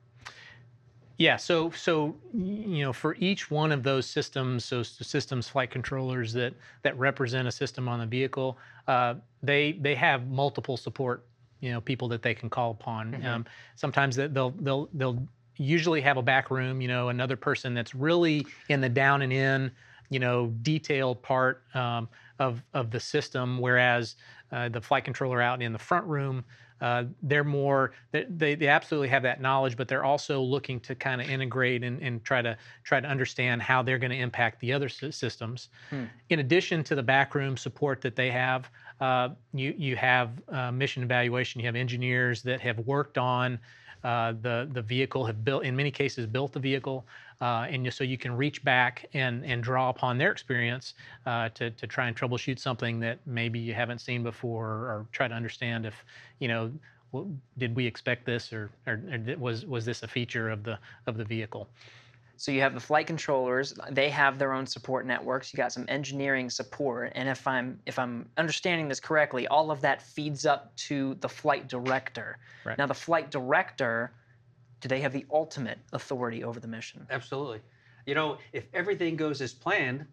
Yeah, 1.19 1.37
so 1.37 1.71
so 1.73 2.15
you 2.33 2.85
know 2.85 2.93
for 2.93 3.17
each 3.19 3.51
one 3.51 3.73
of 3.73 3.83
those 3.83 4.07
systems, 4.07 4.65
so 4.65 4.85
systems 4.85 5.49
flight 5.49 5.69
controllers 5.69 6.33
that 6.35 6.55
that 6.83 6.97
represent 6.97 7.49
a 7.49 7.53
system 7.53 7.89
on 7.89 7.99
the 7.99 8.07
vehicle, 8.07 8.57
uh, 8.87 9.15
they 9.43 9.73
they 9.73 9.97
have 9.97 10.29
multiple 10.29 10.77
support 10.77 11.27
you 11.59 11.73
know 11.73 11.81
people 11.81 12.07
that 12.07 12.23
they 12.23 12.35
can 12.35 12.49
call 12.49 12.71
upon. 12.71 13.13
Mm-hmm. 13.15 13.27
Um, 13.27 13.45
sometimes 13.75 14.15
they'll 14.15 14.51
they'll 14.61 14.89
they'll 14.95 15.27
usually 15.57 16.01
have 16.03 16.19
a 16.19 16.23
back 16.23 16.53
room, 16.53 16.81
you 16.81 16.87
know, 16.87 17.09
another 17.09 17.37
person 17.37 17.75
that's 17.75 17.97
really 17.97 18.47
in 18.69 18.81
the 18.81 18.89
down 18.89 19.23
and 19.23 19.33
in, 19.33 19.73
you 20.09 20.21
know, 20.21 20.55
detailed 20.63 21.21
part. 21.21 21.65
Um, 21.75 22.09
of, 22.39 22.63
of 22.75 22.91
the 22.91 23.01
system, 23.01 23.59
whereas 23.59 24.17
uh, 24.53 24.69
the 24.69 24.81
flight 24.81 25.05
controller 25.05 25.43
out 25.43 25.61
in 25.61 25.73
the 25.73 25.79
front 25.79 26.07
room, 26.07 26.45
uh, 26.81 27.03
they're 27.25 27.43
more 27.43 27.91
they, 28.13 28.55
they 28.55 28.69
absolutely 28.69 29.09
have 29.09 29.25
that 29.25 29.41
knowledge, 29.41 29.77
but 29.77 29.89
they're 29.89 30.05
also 30.05 30.41
looking 30.41 30.79
to 30.79 30.95
kind 30.95 31.21
of 31.21 31.29
integrate 31.29 31.83
and, 31.83 32.01
and 32.01 32.23
try 32.25 32.41
to 32.41 32.57
try 32.85 33.01
to 33.01 33.09
understand 33.09 33.61
how 33.61 33.83
they're 33.83 33.99
going 33.99 34.13
to 34.13 34.17
impact 34.17 34.61
the 34.61 34.73
other 34.73 34.89
systems. 34.89 35.71
Hmm. 35.91 36.05
In 36.31 36.39
addition 36.39 36.85
to 36.85 36.95
the 36.95 37.03
backroom 37.03 37.57
support 37.57 38.01
that 38.03 38.15
they 38.15 38.31
have, 38.31 38.71
uh, 39.01 39.31
you 39.53 39.75
you 39.77 39.97
have 39.97 40.31
uh, 40.51 40.71
mission 40.71 41.03
evaluation. 41.03 41.61
You 41.61 41.67
have 41.67 41.75
engineers 41.75 42.43
that 42.45 42.61
have 42.61 42.79
worked 42.87 43.19
on 43.19 43.59
uh, 44.05 44.33
the 44.43 44.69
the 44.73 44.83
vehicle, 44.83 45.25
have 45.27 45.45
built 45.45 45.65
in 45.65 45.75
many 45.75 45.91
cases 45.91 46.27
built 46.27 46.53
the 46.53 46.61
vehicle, 46.61 47.05
uh, 47.41 47.67
and 47.69 47.93
so 47.93 48.05
you 48.05 48.17
can 48.19 48.37
reach 48.37 48.63
back 48.65 49.07
and 49.15 49.45
and 49.45 49.63
draw 49.63 49.89
upon 49.91 50.19
their 50.19 50.31
experience 50.31 50.95
uh, 51.27 51.49
to 51.51 51.71
to 51.73 51.87
try 51.87 52.07
and 52.07 52.17
troubleshoot 52.17 52.59
something 52.59 53.01
that 53.01 53.19
maybe 53.27 53.59
you 53.59 53.75
haven't 53.75 54.01
seen 54.01 54.23
before, 54.23 54.67
or 54.67 55.07
try 55.13 55.27
to 55.29 55.35
understand 55.35 55.87
if 55.87 55.95
you 56.39 56.49
know. 56.49 56.71
Well, 57.11 57.27
did 57.57 57.75
we 57.75 57.87
expect 57.87 58.27
this, 58.27 58.53
or, 58.53 58.69
or, 58.87 59.01
or 59.11 59.37
was 59.39 59.65
was 59.65 59.87
this 59.87 60.03
a 60.03 60.09
feature 60.09 60.51
of 60.51 60.63
the 60.63 60.79
of 61.07 61.17
the 61.17 61.25
vehicle? 61.25 61.67
So 62.41 62.53
you 62.53 62.61
have 62.61 62.73
the 62.73 62.81
flight 62.81 63.09
controllers; 63.09 63.77
uh, 63.77 63.87
they 63.91 64.09
have 64.11 64.39
their 64.39 64.53
own 64.53 64.65
support 64.65 65.05
networks. 65.05 65.53
You 65.53 65.57
got 65.57 65.73
some 65.73 65.85
engineering 65.89 66.49
support, 66.51 67.11
and 67.17 67.29
if 67.29 67.45
I'm 67.49 67.81
if 67.85 67.99
I'm 67.99 68.29
understanding 68.39 68.87
this 68.87 69.01
correctly, 69.01 69.49
all 69.49 69.73
of 69.73 69.81
that 69.81 70.01
feeds 70.01 70.47
up 70.47 70.75
to 70.87 71.17
the 71.19 71.29
flight 71.29 71.69
director. 71.69 72.39
Right. 72.65 72.79
Now, 72.79 72.87
the 72.87 72.95
flight 72.95 73.33
director, 73.33 74.13
do 74.81 74.87
they 74.89 75.01
have 75.01 75.13
the 75.13 75.27
ultimate 75.33 75.81
authority 75.93 76.45
over 76.45 76.61
the 76.61 76.69
mission? 76.69 77.09
Absolutely. 77.11 77.61
You 78.07 78.15
know, 78.15 78.39
if 78.53 78.67
everything 78.73 79.17
goes 79.17 79.41
as 79.41 79.53
planned, 79.53 80.07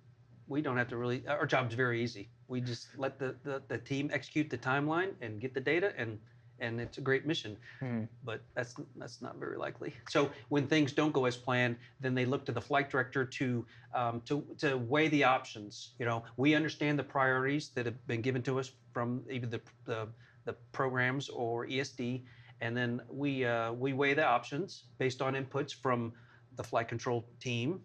we 0.47 0.63
don't 0.63 0.77
have 0.77 0.87
to 0.87 0.97
really. 0.97 1.27
Our 1.27 1.45
job's 1.45 1.75
very 1.75 2.01
easy. 2.03 2.29
We 2.47 2.59
just 2.59 2.87
let 2.97 3.19
the 3.19 3.35
the, 3.43 3.61
the 3.67 3.77
team 3.77 4.09
execute 4.11 4.49
the 4.49 4.57
timeline 4.57 5.11
and 5.21 5.39
get 5.39 5.53
the 5.53 5.61
data 5.61 5.93
and 5.95 6.17
and 6.59 6.79
it's 6.79 6.97
a 6.97 7.01
great 7.01 7.25
mission. 7.25 7.57
Mm. 7.81 8.07
But 8.23 8.41
that's 8.55 8.75
that's 8.95 9.21
not 9.21 9.37
very 9.37 9.57
likely. 9.57 9.93
So 10.09 10.29
when 10.49 10.67
things 10.67 10.91
don't 10.93 11.11
go 11.11 11.25
as 11.25 11.35
planned, 11.37 11.75
then 11.99 12.13
they 12.15 12.25
look 12.25 12.45
to 12.45 12.51
the 12.51 12.61
flight 12.61 12.89
director 12.89 13.25
to 13.25 13.65
um, 13.93 14.21
to 14.25 14.43
to 14.59 14.77
weigh 14.77 15.07
the 15.09 15.23
options. 15.23 15.93
You 15.99 16.05
know, 16.05 16.23
we 16.37 16.55
understand 16.55 16.97
the 16.99 17.03
priorities 17.03 17.69
that 17.69 17.85
have 17.85 18.07
been 18.07 18.21
given 18.21 18.41
to 18.43 18.59
us 18.59 18.71
from 18.93 19.23
either 19.29 19.47
the 19.47 19.61
the, 19.85 20.07
the 20.45 20.53
programs 20.71 21.29
or 21.29 21.65
ESD, 21.67 22.23
and 22.61 22.75
then 22.75 23.01
we 23.09 23.45
uh, 23.45 23.73
we 23.73 23.93
weigh 23.93 24.13
the 24.13 24.25
options 24.25 24.85
based 24.97 25.21
on 25.21 25.33
inputs 25.35 25.73
from 25.73 26.13
the 26.57 26.63
flight 26.63 26.87
control 26.87 27.27
team, 27.41 27.81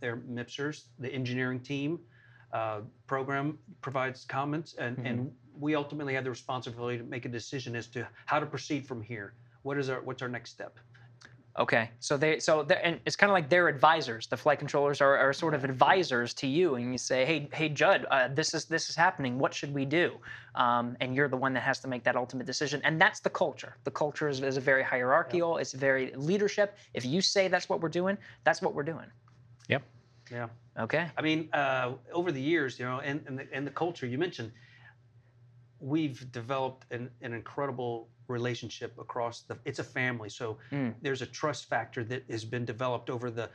their 0.00 0.16
MIPSers, 0.18 0.84
the 0.98 1.12
engineering 1.12 1.60
team. 1.60 1.98
Uh, 2.52 2.82
program 3.06 3.56
provides 3.80 4.26
comments 4.26 4.74
and, 4.78 4.98
mm-hmm. 4.98 5.06
and 5.06 5.18
hmm 5.20 5.26
we 5.58 5.74
ultimately 5.74 6.14
have 6.14 6.24
the 6.24 6.30
responsibility 6.30 6.98
to 6.98 7.04
make 7.04 7.24
a 7.24 7.28
decision 7.28 7.76
as 7.76 7.86
to 7.88 8.06
how 8.26 8.38
to 8.38 8.46
proceed 8.46 8.86
from 8.86 9.02
here. 9.02 9.34
What 9.62 9.78
is 9.78 9.88
our 9.88 10.00
what's 10.00 10.22
our 10.22 10.28
next 10.28 10.50
step? 10.50 10.76
Okay, 11.58 11.90
so 12.00 12.16
they 12.16 12.40
so 12.40 12.62
and 12.82 12.98
it's 13.04 13.14
kind 13.14 13.28
of 13.30 13.34
like 13.34 13.50
they're 13.50 13.68
advisors. 13.68 14.26
The 14.26 14.36
flight 14.38 14.58
controllers 14.58 15.02
are, 15.02 15.18
are 15.18 15.32
sort 15.34 15.52
of 15.52 15.64
advisors 15.64 16.32
to 16.34 16.46
you, 16.46 16.76
and 16.76 16.90
you 16.92 16.96
say, 16.98 17.26
"Hey, 17.26 17.46
hey, 17.52 17.68
Judd, 17.68 18.06
uh, 18.10 18.28
this 18.28 18.54
is 18.54 18.64
this 18.64 18.88
is 18.88 18.96
happening. 18.96 19.38
What 19.38 19.52
should 19.52 19.74
we 19.74 19.84
do?" 19.84 20.12
Um, 20.54 20.96
and 21.00 21.14
you're 21.14 21.28
the 21.28 21.36
one 21.36 21.52
that 21.52 21.60
has 21.62 21.78
to 21.80 21.88
make 21.88 22.04
that 22.04 22.16
ultimate 22.16 22.46
decision. 22.46 22.80
And 22.84 22.98
that's 22.98 23.20
the 23.20 23.28
culture. 23.28 23.76
The 23.84 23.90
culture 23.90 24.28
is, 24.28 24.40
is 24.42 24.56
a 24.56 24.60
very 24.62 24.82
hierarchical. 24.82 25.52
Yep. 25.56 25.60
It's 25.60 25.72
very 25.72 26.12
leadership. 26.16 26.78
If 26.94 27.04
you 27.04 27.20
say 27.20 27.48
that's 27.48 27.68
what 27.68 27.82
we're 27.82 27.90
doing, 28.00 28.16
that's 28.44 28.62
what 28.62 28.72
we're 28.74 28.82
doing. 28.82 29.06
Yep. 29.68 29.82
Yeah. 30.30 30.48
Okay. 30.78 31.06
I 31.18 31.20
mean, 31.20 31.50
uh, 31.52 31.92
over 32.14 32.32
the 32.32 32.40
years, 32.40 32.78
you 32.78 32.86
know, 32.86 33.00
and 33.00 33.22
and 33.26 33.38
the, 33.38 33.46
and 33.52 33.66
the 33.66 33.70
culture 33.72 34.06
you 34.06 34.16
mentioned 34.16 34.52
we've 35.82 36.30
developed 36.30 36.90
an, 36.92 37.10
an 37.22 37.34
incredible 37.34 38.08
relationship 38.28 38.94
across 38.98 39.42
the 39.42 39.58
it's 39.64 39.80
a 39.80 39.84
family 39.84 40.28
so 40.28 40.56
mm. 40.70 40.94
there's 41.02 41.22
a 41.22 41.26
trust 41.26 41.68
factor 41.68 42.04
that 42.04 42.22
has 42.30 42.44
been 42.44 42.64
developed 42.64 43.10
over 43.10 43.30
the 43.30 43.50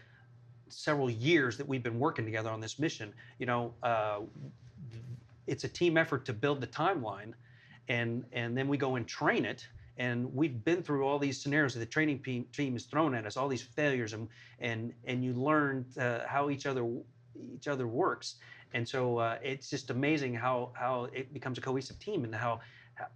several 0.67 1.09
years 1.09 1.55
that 1.57 1.65
we've 1.65 1.81
been 1.81 1.97
working 1.97 2.25
together 2.25 2.49
on 2.49 2.59
this 2.59 2.77
mission 2.77 3.13
you 3.39 3.45
know 3.45 3.73
uh, 3.81 4.19
it's 5.47 5.63
a 5.63 5.69
team 5.69 5.95
effort 5.97 6.25
to 6.25 6.33
build 6.33 6.59
the 6.59 6.67
timeline 6.67 7.31
and 7.87 8.25
and 8.33 8.57
then 8.57 8.67
we 8.67 8.75
go 8.77 8.95
and 8.97 9.07
train 9.07 9.45
it 9.45 9.65
and 9.95 10.31
we've 10.35 10.63
been 10.65 10.83
through 10.83 11.07
all 11.07 11.17
these 11.17 11.41
scenarios 11.41 11.73
that 11.73 11.79
the 11.79 11.85
training 11.85 12.19
team 12.51 12.73
has 12.73 12.83
thrown 12.83 13.15
at 13.15 13.25
us 13.25 13.37
all 13.37 13.47
these 13.47 13.63
failures 13.63 14.11
and 14.11 14.27
and 14.59 14.93
and 15.05 15.23
you 15.23 15.33
learn 15.33 15.85
uh, 15.97 16.19
how 16.27 16.49
each 16.49 16.65
other 16.65 16.85
each 17.55 17.69
other 17.69 17.87
works 17.87 18.35
and 18.73 18.87
so 18.87 19.17
uh, 19.17 19.37
it's 19.41 19.69
just 19.69 19.89
amazing 19.89 20.33
how 20.33 20.69
how 20.73 21.05
it 21.13 21.33
becomes 21.33 21.57
a 21.57 21.61
cohesive 21.61 21.99
team 21.99 22.23
and 22.23 22.33
how 22.33 22.59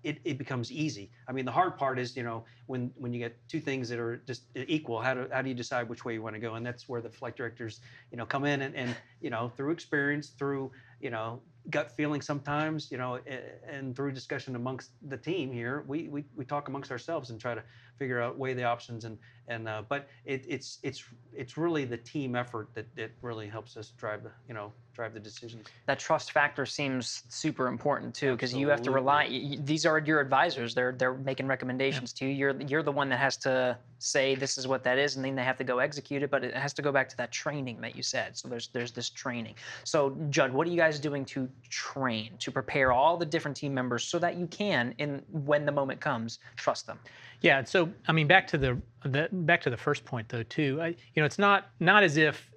it, 0.04 0.20
it, 0.24 0.38
becomes 0.38 0.72
easy. 0.72 1.10
I 1.28 1.32
mean, 1.32 1.44
the 1.44 1.52
hard 1.52 1.76
part 1.76 1.98
is, 1.98 2.16
you 2.16 2.22
know, 2.22 2.44
when, 2.68 2.92
when 3.00 3.14
you 3.16 3.20
get 3.20 3.36
two 3.50 3.60
things 3.60 3.90
that 3.90 3.98
are 3.98 4.18
just 4.28 4.44
equal, 4.54 5.02
how 5.02 5.16
do, 5.16 5.28
how 5.34 5.42
do 5.42 5.50
you 5.50 5.56
decide 5.56 5.90
which 5.90 6.06
way 6.06 6.14
you 6.14 6.22
want 6.22 6.36
to 6.36 6.40
go? 6.40 6.54
And 6.54 6.64
that's 6.64 6.88
where 6.88 7.02
the 7.02 7.10
flight 7.10 7.36
directors, 7.36 7.80
you 8.12 8.18
know, 8.20 8.26
come 8.28 8.46
in 8.46 8.62
and, 8.62 8.76
and 8.76 8.96
you 9.22 9.32
know, 9.32 9.52
through 9.58 9.72
experience, 9.72 10.34
through, 10.38 10.70
you 11.00 11.10
know, 11.10 11.42
gut 11.72 11.92
feeling 11.98 12.22
sometimes, 12.22 12.92
you 12.92 13.00
know, 13.00 13.20
and, 13.26 13.42
and 13.68 13.96
through 13.96 14.12
discussion 14.12 14.56
amongst 14.56 14.92
the 15.10 15.18
team 15.18 15.52
here, 15.52 15.84
we, 15.88 16.08
we, 16.10 16.26
we 16.36 16.46
talk 16.46 16.68
amongst 16.68 16.92
ourselves 16.92 17.32
and 17.32 17.42
try 17.42 17.56
to 17.56 17.64
figure 18.02 18.20
out 18.20 18.36
weigh 18.36 18.56
the 18.56 18.64
options 18.64 19.06
and 19.06 19.16
and 19.48 19.68
uh, 19.68 19.84
but 19.88 20.08
it, 20.26 20.44
it's 20.48 20.80
it's 20.82 21.04
it's 21.36 21.56
really 21.56 21.86
the 21.86 21.98
team 21.98 22.36
effort 22.36 22.68
that 22.74 22.88
that 22.96 23.12
really 23.22 23.48
helps 23.48 23.78
us 23.78 23.90
drive 23.90 24.24
the 24.24 24.32
you 24.48 24.56
know 24.56 24.74
drive 24.94 25.14
the 25.14 25.20
decisions. 25.20 25.68
That 25.86 26.00
trust 26.00 26.32
factor 26.34 26.66
seems 26.66 27.24
super 27.30 27.68
important 27.68 28.16
too 28.16 28.32
because 28.32 28.54
you 28.54 28.68
have 28.70 28.82
to 28.82 28.92
rely. 28.92 29.26
You, 29.26 29.58
these 29.64 29.86
are 29.86 30.00
your 30.00 30.20
advisors. 30.20 30.74
They're 30.74 30.94
they're 30.94 31.14
making 31.14 31.46
recommendations 31.48 32.14
yeah. 32.16 32.20
to 32.20 32.26
you. 32.32 32.38
You're 32.40 32.62
you're 32.62 32.84
the 32.84 32.92
one 32.94 33.08
that 33.10 33.20
has 33.20 33.36
to 33.50 33.78
say 34.00 34.34
this 34.36 34.58
is 34.58 34.68
what 34.68 34.84
that 34.86 34.98
is, 34.98 35.16
and 35.18 35.24
then 35.26 35.36
they 35.36 35.44
have 35.44 35.58
to 35.58 35.64
go 35.64 35.78
execute 35.80 36.24
it. 36.24 36.32
But 36.32 36.44
it 36.46 36.56
has 36.56 36.74
to 36.76 36.82
go 36.82 36.92
back 36.92 37.08
to 37.10 37.18
that 37.18 37.32
training 37.32 37.80
that 37.82 37.96
you 37.96 38.02
said. 38.04 38.36
So 38.38 38.48
there's 38.48 38.70
there's 38.70 38.92
this 38.92 39.10
training. 39.12 39.56
So 39.84 40.16
Judd, 40.32 40.52
what 40.54 40.66
are 40.68 40.72
you 40.72 40.78
guys 40.86 40.98
doing 41.00 41.24
to 41.26 41.48
train 41.70 42.32
to 42.40 42.52
prepare 42.52 42.92
all 42.94 43.16
the 43.18 43.26
different 43.28 43.58
team 43.58 43.74
members 43.76 44.04
so 44.06 44.18
that 44.20 44.38
you 44.38 44.48
can, 44.48 44.96
in 44.98 45.22
when 45.32 45.66
the 45.66 45.72
moment 45.74 46.00
comes, 46.02 46.40
trust 46.58 46.88
them? 46.88 46.98
Yeah. 47.42 47.64
So 47.64 47.90
I 48.08 48.12
mean, 48.12 48.28
back 48.28 48.48
to 48.48 48.58
the, 48.58 48.78
the 49.04 49.28
back 49.32 49.62
to 49.64 49.70
the 49.70 49.78
first 49.78 50.06
point 50.06 50.30
though 50.30 50.44
too. 50.44 50.80
I, 50.82 50.88
you 50.88 50.96
know, 51.18 51.26
it's 51.26 51.40
not 51.40 51.70
not 51.80 52.04
as 52.04 52.18
if 52.18 52.50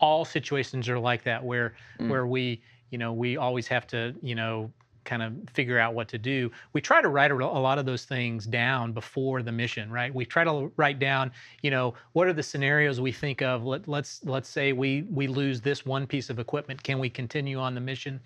all 0.00 0.24
situations 0.24 0.88
are 0.88 0.98
like 0.98 1.22
that 1.24 1.42
where 1.42 1.74
mm. 1.98 2.08
where 2.08 2.26
we 2.26 2.60
you 2.90 2.98
know 2.98 3.12
we 3.12 3.36
always 3.36 3.68
have 3.68 3.86
to 3.88 4.14
you 4.20 4.34
know 4.34 4.70
kind 5.04 5.22
of 5.22 5.32
figure 5.52 5.78
out 5.80 5.94
what 5.94 6.06
to 6.08 6.16
do. 6.18 6.48
We 6.74 6.80
try 6.80 7.02
to 7.02 7.08
write 7.08 7.32
a, 7.32 7.34
lot 7.34 7.78
of 7.80 7.86
those 7.86 8.04
things 8.04 8.46
down 8.46 8.92
before 8.92 9.42
the 9.42 9.50
mission, 9.50 9.90
right? 9.90 10.14
We 10.14 10.24
try 10.24 10.44
to 10.44 10.70
write 10.76 11.00
down, 11.00 11.32
you 11.60 11.72
know, 11.72 11.94
what 12.12 12.28
are 12.28 12.32
the 12.32 12.42
scenarios 12.44 13.00
we 13.00 13.10
think 13.10 13.42
of? 13.42 13.64
Let, 13.64 13.80
us 13.80 13.88
let's, 13.88 14.20
let's 14.24 14.48
say 14.48 14.72
we 14.72 15.02
we 15.10 15.26
lose 15.26 15.60
this 15.60 15.84
one 15.84 16.06
piece 16.06 16.30
of 16.30 16.38
equipment. 16.40 16.80
Can 16.84 16.98
we 17.00 17.10
continue 17.10 17.58
on 17.58 17.74
the 17.74 17.80
mission? 17.80 18.20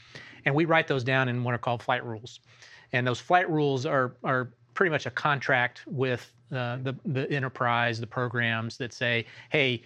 And 0.45 0.55
we 0.55 0.65
write 0.67 0.87
those 0.87 1.03
down 1.05 1.29
in 1.31 1.43
what 1.45 1.55
are 1.55 1.59
called 1.59 1.83
flight 1.83 2.05
rules. 2.05 2.41
And 2.93 3.07
those 3.07 3.21
flight 3.21 3.51
rules 3.51 3.85
are 3.87 4.17
are 4.25 4.51
pretty 4.77 4.91
much 4.91 5.07
a 5.07 5.11
contract 5.11 5.83
with 5.87 6.31
uh, 6.53 6.77
the, 6.85 6.95
the 7.07 7.29
enterprise, 7.33 7.99
the 7.99 8.07
programs 8.07 8.77
that 8.77 8.93
say, 8.93 9.25
hey, 9.51 9.83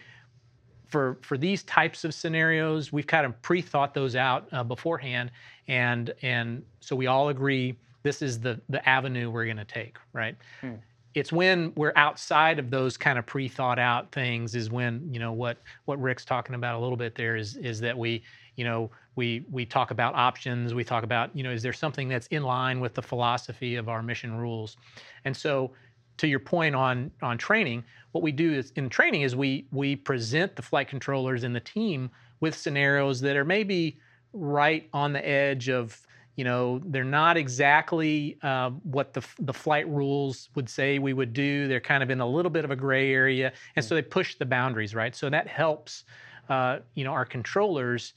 for, 0.88 1.16
for 1.22 1.38
these 1.38 1.62
types 1.62 2.04
of 2.04 2.12
scenarios, 2.12 2.92
we've 2.92 3.06
kind 3.06 3.24
of 3.24 3.40
pre-thought 3.40 3.94
those 3.94 4.16
out 4.16 4.48
uh, 4.52 4.62
beforehand, 4.64 5.30
and 5.68 6.12
and 6.22 6.64
so 6.80 6.96
we 6.96 7.06
all 7.06 7.28
agree 7.28 7.76
this 8.02 8.22
is 8.22 8.40
the 8.40 8.60
the 8.68 8.86
avenue 8.88 9.30
we're 9.30 9.44
going 9.44 9.56
to 9.56 9.64
take, 9.64 9.96
right? 10.12 10.34
Hmm. 10.62 10.72
It's 11.14 11.30
when 11.30 11.72
we're 11.76 11.92
outside 11.94 12.58
of 12.58 12.70
those 12.70 12.96
kind 12.96 13.18
of 13.20 13.26
pre-thought 13.26 13.78
out 13.78 14.10
things 14.10 14.56
is 14.56 14.68
when 14.68 15.08
you 15.14 15.20
know 15.20 15.32
what 15.32 15.58
what 15.84 16.00
Rick's 16.02 16.24
talking 16.24 16.56
about 16.56 16.74
a 16.74 16.78
little 16.80 16.96
bit 16.96 17.14
there 17.14 17.36
is 17.36 17.54
is 17.56 17.78
that 17.82 17.96
we 17.96 18.24
you 18.56 18.64
know 18.64 18.90
we 19.20 19.44
we 19.50 19.66
talk 19.66 19.90
about 19.90 20.14
options 20.14 20.72
we 20.72 20.82
talk 20.82 21.04
about 21.04 21.28
you 21.36 21.42
know 21.42 21.50
is 21.50 21.62
there 21.62 21.74
something 21.74 22.08
that's 22.08 22.26
in 22.28 22.42
line 22.42 22.80
with 22.80 22.94
the 22.94 23.02
philosophy 23.02 23.74
of 23.76 23.86
our 23.86 24.02
mission 24.02 24.34
rules 24.38 24.78
and 25.26 25.36
so 25.36 25.70
to 26.16 26.26
your 26.26 26.38
point 26.38 26.74
on 26.74 27.10
on 27.20 27.36
training 27.36 27.84
what 28.12 28.22
we 28.24 28.32
do 28.32 28.50
is 28.54 28.72
in 28.76 28.88
training 28.88 29.20
is 29.20 29.36
we 29.36 29.66
we 29.72 29.94
present 29.94 30.56
the 30.56 30.62
flight 30.62 30.88
controllers 30.88 31.44
and 31.44 31.54
the 31.54 31.60
team 31.76 32.10
with 32.40 32.56
scenarios 32.56 33.20
that 33.20 33.36
are 33.36 33.44
maybe 33.44 33.98
right 34.32 34.88
on 34.94 35.12
the 35.12 35.28
edge 35.28 35.68
of 35.68 36.00
you 36.36 36.44
know 36.44 36.80
they're 36.86 37.12
not 37.24 37.36
exactly 37.36 38.38
uh, 38.42 38.70
what 38.94 39.12
the, 39.12 39.22
the 39.40 39.52
flight 39.52 39.86
rules 39.90 40.48
would 40.54 40.68
say 40.78 40.98
we 40.98 41.12
would 41.12 41.34
do 41.34 41.68
they're 41.68 41.86
kind 41.92 42.02
of 42.02 42.08
in 42.08 42.20
a 42.20 42.26
little 42.26 42.50
bit 42.58 42.64
of 42.64 42.70
a 42.70 42.76
gray 42.84 43.12
area 43.12 43.48
and 43.76 43.84
hmm. 43.84 43.88
so 43.88 43.94
they 43.94 44.00
push 44.00 44.36
the 44.36 44.46
boundaries 44.46 44.94
right 44.94 45.14
so 45.14 45.28
that 45.28 45.46
helps 45.46 46.04
uh, 46.48 46.78
you 46.94 47.04
know 47.04 47.12
our 47.12 47.26
controllers 47.26 48.14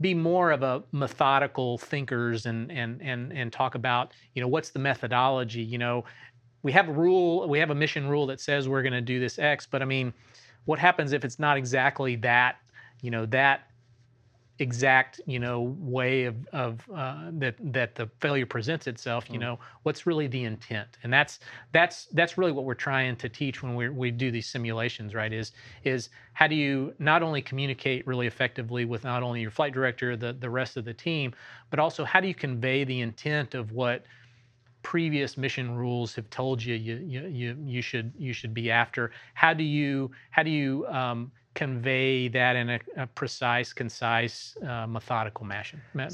be 0.00 0.14
more 0.14 0.50
of 0.50 0.62
a 0.62 0.82
methodical 0.92 1.78
thinkers 1.78 2.46
and 2.46 2.70
and 2.70 3.00
and 3.02 3.32
and 3.32 3.52
talk 3.52 3.74
about 3.74 4.12
you 4.34 4.42
know 4.42 4.48
what's 4.48 4.70
the 4.70 4.78
methodology 4.78 5.62
you 5.62 5.78
know 5.78 6.04
we 6.62 6.72
have 6.72 6.88
a 6.88 6.92
rule 6.92 7.48
we 7.48 7.58
have 7.58 7.70
a 7.70 7.74
mission 7.74 8.08
rule 8.08 8.26
that 8.26 8.40
says 8.40 8.68
we're 8.68 8.82
going 8.82 8.92
to 8.92 9.00
do 9.00 9.18
this 9.18 9.38
x 9.38 9.66
but 9.70 9.80
i 9.82 9.84
mean 9.84 10.12
what 10.66 10.78
happens 10.78 11.12
if 11.12 11.24
it's 11.24 11.38
not 11.38 11.56
exactly 11.56 12.16
that 12.16 12.56
you 13.00 13.10
know 13.10 13.24
that 13.26 13.65
exact 14.58 15.20
you 15.26 15.38
know 15.38 15.74
way 15.78 16.24
of, 16.24 16.34
of 16.52 16.80
uh, 16.94 17.26
that 17.32 17.54
that 17.60 17.94
the 17.94 18.08
failure 18.20 18.46
presents 18.46 18.86
itself 18.86 19.26
you 19.28 19.36
mm. 19.36 19.42
know 19.42 19.58
what's 19.82 20.06
really 20.06 20.26
the 20.28 20.44
intent 20.44 20.88
and 21.02 21.12
that's 21.12 21.40
that's 21.72 22.06
that's 22.12 22.38
really 22.38 22.52
what 22.52 22.64
we're 22.64 22.72
trying 22.74 23.14
to 23.16 23.28
teach 23.28 23.62
when 23.62 23.74
we 23.74 23.88
we 23.90 24.10
do 24.10 24.30
these 24.30 24.46
simulations 24.46 25.14
right 25.14 25.32
is 25.32 25.52
is 25.84 26.08
how 26.32 26.46
do 26.46 26.54
you 26.54 26.94
not 26.98 27.22
only 27.22 27.42
communicate 27.42 28.06
really 28.06 28.26
effectively 28.26 28.84
with 28.86 29.04
not 29.04 29.22
only 29.22 29.40
your 29.42 29.50
flight 29.50 29.74
director 29.74 30.16
the 30.16 30.32
the 30.34 30.48
rest 30.48 30.76
of 30.78 30.84
the 30.86 30.94
team 30.94 31.32
but 31.68 31.78
also 31.78 32.02
how 32.04 32.18
do 32.20 32.26
you 32.28 32.34
convey 32.34 32.82
the 32.82 33.00
intent 33.02 33.54
of 33.54 33.72
what 33.72 34.04
previous 34.82 35.36
mission 35.36 35.74
rules 35.76 36.14
have 36.14 36.28
told 36.30 36.62
you 36.64 36.74
you 36.74 36.96
you, 37.04 37.26
you, 37.26 37.56
you 37.62 37.82
should 37.82 38.10
you 38.16 38.32
should 38.32 38.54
be 38.54 38.70
after 38.70 39.10
how 39.34 39.52
do 39.52 39.64
you 39.64 40.10
how 40.30 40.42
do 40.42 40.50
you 40.50 40.86
um, 40.86 41.30
convey 41.56 42.28
that 42.28 42.54
in 42.54 42.70
a, 42.70 42.78
a 42.98 43.06
precise, 43.08 43.72
concise, 43.72 44.56
uh, 44.68 44.86
methodical 44.86 45.44
manner. 45.44 45.82
ma- 45.94 46.06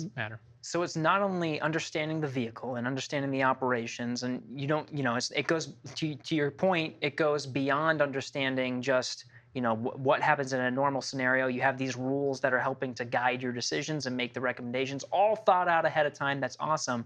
So 0.62 0.82
it's 0.82 0.96
not 0.96 1.20
only 1.20 1.60
understanding 1.60 2.20
the 2.20 2.28
vehicle 2.40 2.76
and 2.76 2.86
understanding 2.86 3.32
the 3.32 3.42
operations, 3.42 4.22
and 4.22 4.40
you 4.54 4.68
don't, 4.68 4.88
you 4.96 5.02
know, 5.02 5.18
it 5.34 5.46
goes 5.48 5.74
to, 5.96 6.14
to 6.14 6.34
your 6.34 6.52
point. 6.52 6.94
It 7.00 7.16
goes 7.16 7.44
beyond 7.44 8.00
understanding 8.00 8.80
just 8.80 9.26
you 9.56 9.60
know 9.64 9.74
w- 9.84 9.98
what 10.08 10.20
happens 10.22 10.52
in 10.56 10.60
a 10.60 10.70
normal 10.70 11.02
scenario 11.02 11.46
you 11.46 11.60
have 11.60 11.76
these 11.76 11.94
rules 11.94 12.40
that 12.40 12.54
are 12.54 12.62
helping 12.70 12.94
to 12.94 13.04
guide 13.04 13.42
your 13.42 13.52
decisions 13.52 14.06
and 14.06 14.16
make 14.16 14.32
the 14.32 14.40
recommendations 14.40 15.04
all 15.18 15.36
thought 15.36 15.68
out 15.68 15.84
ahead 15.84 16.06
of 16.06 16.14
time 16.14 16.40
that's 16.40 16.56
awesome 16.58 17.04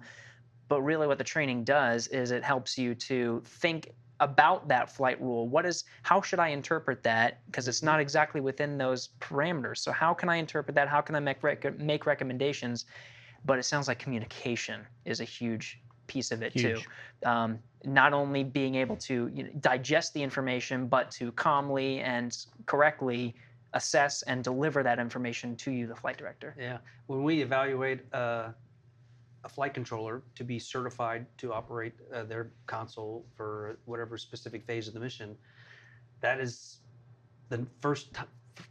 but 0.68 0.80
really 0.80 1.08
what 1.08 1.18
the 1.18 1.24
training 1.34 1.64
does 1.64 2.06
is 2.20 2.30
it 2.30 2.44
helps 2.44 2.78
you 2.78 2.94
to 3.08 3.42
think 3.62 3.90
about 4.20 4.66
that 4.68 4.88
flight 4.90 5.20
rule 5.20 5.46
what 5.46 5.66
is 5.66 5.84
how 6.02 6.20
should 6.22 6.38
i 6.40 6.48
interpret 6.48 7.02
that 7.02 7.40
because 7.46 7.68
it's 7.68 7.82
not 7.82 7.92
mm-hmm. 7.94 8.00
exactly 8.00 8.40
within 8.40 8.78
those 8.78 9.10
parameters 9.20 9.78
so 9.78 9.92
how 9.92 10.14
can 10.14 10.28
i 10.28 10.36
interpret 10.36 10.74
that 10.74 10.88
how 10.88 11.00
can 11.00 11.14
i 11.14 11.20
make 11.20 11.42
rec- 11.42 11.78
make 11.78 12.06
recommendations 12.06 12.86
but 13.44 13.58
it 13.58 13.64
sounds 13.64 13.88
like 13.88 13.98
communication 13.98 14.80
is 15.04 15.20
a 15.20 15.24
huge 15.24 15.80
piece 16.06 16.30
of 16.32 16.42
it 16.42 16.52
huge. 16.52 16.82
too 16.82 17.28
um, 17.28 17.58
not 17.84 18.12
only 18.12 18.42
being 18.42 18.74
able 18.74 18.96
to 18.96 19.30
you 19.34 19.44
know, 19.44 19.50
digest 19.60 20.14
the 20.14 20.22
information 20.22 20.86
but 20.86 21.10
to 21.10 21.30
calmly 21.32 22.00
and 22.00 22.46
correctly 22.66 23.34
assess 23.74 24.22
and 24.22 24.42
deliver 24.42 24.82
that 24.82 24.98
information 24.98 25.54
to 25.56 25.70
you 25.70 25.86
the 25.86 25.94
flight 25.94 26.16
director 26.16 26.54
yeah 26.58 26.78
when 27.06 27.22
we 27.22 27.42
evaluate 27.42 28.00
uh 28.14 28.48
a 29.46 29.48
flight 29.48 29.72
controller 29.72 30.22
to 30.34 30.42
be 30.44 30.58
certified 30.58 31.24
to 31.38 31.52
operate 31.52 31.94
uh, 32.12 32.24
their 32.24 32.50
console 32.66 33.24
for 33.36 33.78
whatever 33.84 34.18
specific 34.18 34.66
phase 34.66 34.88
of 34.88 34.94
the 34.94 34.98
mission. 35.00 35.36
That 36.20 36.40
is 36.40 36.78
the 37.48 37.64
first 37.80 38.12
t- 38.12 38.20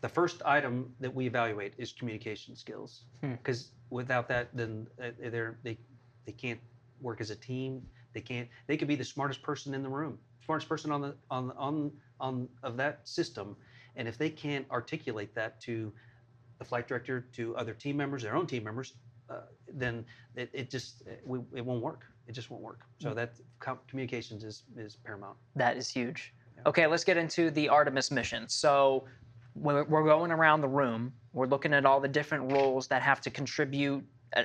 the 0.01 0.09
first 0.09 0.41
item 0.45 0.91
that 0.99 1.13
we 1.13 1.25
evaluate 1.27 1.73
is 1.77 1.93
communication 1.93 2.55
skills 2.55 3.03
because 3.21 3.69
hmm. 3.89 3.95
without 3.95 4.27
that 4.27 4.49
then 4.53 4.85
uh, 5.01 5.11
they're 5.31 5.57
they 5.63 5.77
they 6.25 6.33
can't 6.33 6.59
work 7.01 7.21
as 7.21 7.29
a 7.29 7.35
team 7.35 7.81
they 8.13 8.19
can't 8.21 8.47
they 8.67 8.75
could 8.75 8.87
be 8.89 8.95
the 8.95 9.03
smartest 9.03 9.41
person 9.43 9.73
in 9.75 9.81
the 9.83 9.87
room 9.89 10.17
smartest 10.43 10.67
person 10.67 10.91
on 10.91 11.01
the 11.01 11.15
on 11.31 11.51
on 11.51 11.91
on 12.19 12.49
of 12.63 12.75
that 12.75 13.07
system 13.07 13.55
and 13.95 14.07
if 14.07 14.17
they 14.17 14.29
can't 14.29 14.65
articulate 14.71 15.33
that 15.35 15.61
to 15.61 15.93
the 16.57 16.65
flight 16.65 16.87
director 16.87 17.21
to 17.31 17.55
other 17.55 17.73
team 17.75 17.95
members 17.95 18.23
their 18.23 18.35
own 18.35 18.47
team 18.47 18.63
members 18.63 18.93
uh, 19.29 19.37
then 19.73 20.05
it, 20.35 20.49
it 20.53 20.69
just 20.69 21.01
it, 21.01 21.19
uh, 21.23 21.27
we, 21.27 21.39
it, 21.55 21.65
won't 21.65 21.81
work. 21.81 22.03
It 22.27 22.33
just 22.33 22.51
won't 22.51 22.61
work. 22.63 22.81
So 22.99 23.09
mm. 23.11 23.15
that 23.15 23.33
communications 23.87 24.43
is 24.43 24.63
is 24.77 24.95
paramount. 24.97 25.37
That 25.55 25.77
is 25.77 25.89
huge. 25.89 26.33
Yeah. 26.55 26.63
Okay, 26.69 26.87
let's 26.87 27.03
get 27.03 27.17
into 27.17 27.49
the 27.51 27.67
Artemis 27.69 28.11
mission. 28.11 28.47
So 28.47 29.05
we're 29.55 29.85
going 30.03 30.31
around 30.33 30.59
the 30.59 30.67
room, 30.67 31.13
we're 31.31 31.45
looking 31.47 31.73
at 31.73 31.85
all 31.85 32.01
the 32.01 32.09
different 32.09 32.51
roles 32.51 32.87
that 32.87 33.01
have 33.01 33.21
to 33.21 33.29
contribute 33.31 34.03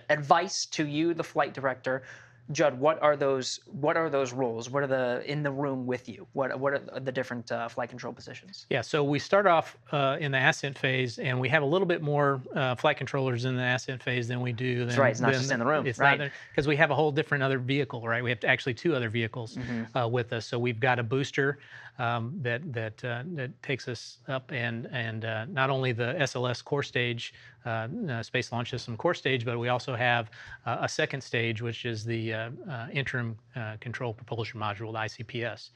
advice 0.09 0.67
to 0.67 0.87
you, 0.87 1.15
the 1.15 1.25
flight 1.25 1.53
director. 1.53 2.05
Judd, 2.53 2.79
what 2.81 3.01
are 3.03 3.17
those? 3.17 3.61
What 3.67 3.97
are 3.97 4.11
those 4.11 4.33
roles? 4.33 4.71
What 4.71 4.83
are 4.83 4.87
the 4.87 5.23
in 5.31 5.43
the 5.43 5.51
room 5.51 5.87
with 5.87 6.09
you? 6.09 6.27
What 6.33 6.59
what 6.59 6.73
are 6.73 7.01
the 7.01 7.13
different 7.13 7.51
uh, 7.53 7.69
flight 7.69 7.89
control 7.91 8.13
positions? 8.13 8.67
Yeah, 8.71 8.81
so 8.81 9.05
we 9.05 9.19
start 9.19 9.47
off 9.47 9.77
uh, 9.93 10.17
in 10.21 10.33
the 10.33 10.39
ascent 10.39 10.77
phase, 10.77 11.19
and 11.19 11.39
we 11.39 11.49
have 11.49 11.63
a 11.63 11.67
little 11.67 11.87
bit 11.87 12.03
more 12.03 12.41
uh, 12.55 12.75
flight 12.75 12.97
controllers 12.97 13.45
in 13.45 13.57
the 13.57 13.63
ascent 13.63 14.03
phase 14.03 14.27
than 14.27 14.41
we 14.41 14.53
do. 14.53 14.79
Than, 14.81 14.89
That's 14.89 14.99
right. 14.99 15.11
It's 15.13 15.21
not 15.21 15.33
just 15.33 15.51
in 15.51 15.61
the 15.61 15.67
room. 15.67 15.87
It's 15.87 15.99
right. 15.99 16.31
because 16.51 16.67
we 16.67 16.75
have 16.77 16.91
a 16.91 16.95
whole 16.95 17.13
different 17.13 17.45
other 17.45 17.59
vehicle, 17.59 18.07
right? 18.07 18.23
We 18.25 18.31
have 18.31 18.43
actually 18.45 18.75
two 18.75 18.95
other 18.95 19.09
vehicles 19.09 19.55
mm-hmm. 19.57 19.81
Uh, 19.97 20.07
with 20.07 20.33
us. 20.33 20.47
So 20.47 20.59
we've 20.59 20.79
got 20.79 20.99
a 20.99 21.03
booster 21.03 21.59
um, 22.01 22.33
that 22.41 22.63
that 22.73 23.05
uh, 23.05 23.23
that 23.35 23.63
takes 23.63 23.87
us 23.87 24.19
up 24.27 24.51
and 24.53 24.89
and 24.91 25.25
uh, 25.27 25.45
not 25.45 25.69
only 25.69 25.93
the 25.93 26.17
SLS 26.21 26.65
core 26.65 26.83
stage, 26.83 27.35
uh, 27.67 27.89
uh, 28.09 28.23
Space 28.23 28.51
Launch 28.53 28.71
System 28.71 28.97
core 28.97 29.13
stage, 29.15 29.45
but 29.45 29.59
we 29.59 29.69
also 29.69 29.95
have 29.95 30.31
uh, 30.65 30.79
a 30.81 30.89
second 30.89 31.21
stage, 31.21 31.61
which 31.61 31.85
is 31.85 32.03
the 32.05 32.33
uh, 32.33 32.49
interim 32.93 33.37
control 33.81 34.15
propulsion 34.15 34.59
module, 34.59 34.93
the 34.93 35.25
ICPS, 35.25 35.71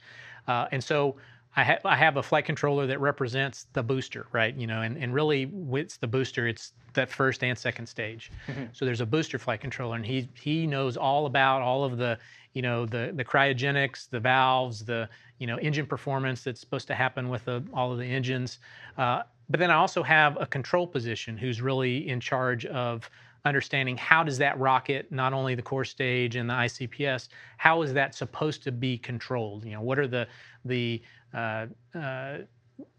and 0.72 0.82
so. 0.82 1.14
I, 1.56 1.62
ha- 1.62 1.78
I, 1.84 1.94
have 1.94 2.16
a 2.16 2.22
flight 2.24 2.44
controller 2.44 2.84
that 2.88 3.00
represents 3.00 3.68
the 3.74 3.82
booster, 3.84 4.26
right? 4.32 4.52
You 4.56 4.66
know, 4.66 4.82
and, 4.82 4.96
and 4.96 5.14
really, 5.14 5.48
it's 5.74 5.98
the 5.98 6.06
booster. 6.08 6.48
It's 6.48 6.72
that 6.94 7.08
first 7.08 7.44
and 7.44 7.56
second 7.56 7.86
stage. 7.86 8.32
Mm-hmm. 8.48 8.64
So 8.72 8.84
there's 8.84 9.00
a 9.00 9.06
booster 9.06 9.38
flight 9.38 9.60
controller, 9.60 9.94
and 9.94 10.04
he 10.04 10.28
he 10.34 10.66
knows 10.66 10.96
all 10.96 11.26
about 11.26 11.62
all 11.62 11.84
of 11.84 11.96
the, 11.96 12.18
you 12.54 12.62
know, 12.62 12.86
the 12.86 13.12
the 13.14 13.24
cryogenics, 13.24 14.10
the 14.10 14.18
valves, 14.18 14.84
the 14.84 15.08
you 15.38 15.46
know, 15.46 15.56
engine 15.58 15.86
performance 15.86 16.44
that's 16.44 16.60
supposed 16.60 16.86
to 16.88 16.94
happen 16.94 17.28
with 17.28 17.44
the, 17.44 17.56
uh, 17.56 17.60
all 17.72 17.92
of 17.92 17.98
the 17.98 18.04
engines. 18.06 18.58
Uh, 18.96 19.22
but 19.50 19.60
then 19.60 19.70
I 19.70 19.74
also 19.74 20.02
have 20.02 20.40
a 20.40 20.46
control 20.46 20.86
position 20.86 21.36
who's 21.36 21.60
really 21.60 22.08
in 22.08 22.20
charge 22.20 22.66
of 22.66 23.08
understanding 23.44 23.96
how 23.96 24.22
does 24.22 24.38
that 24.38 24.58
rocket, 24.58 25.10
not 25.12 25.32
only 25.32 25.54
the 25.54 25.60
core 25.62 25.84
stage 25.84 26.36
and 26.36 26.48
the 26.48 26.54
ICPS, 26.54 27.28
how 27.58 27.82
is 27.82 27.92
that 27.92 28.14
supposed 28.14 28.62
to 28.62 28.72
be 28.72 28.96
controlled? 28.96 29.64
You 29.64 29.72
know, 29.72 29.82
what 29.82 29.98
are 29.98 30.06
the 30.06 30.26
the 30.64 31.02
uh, 31.34 31.66
uh, 31.94 32.38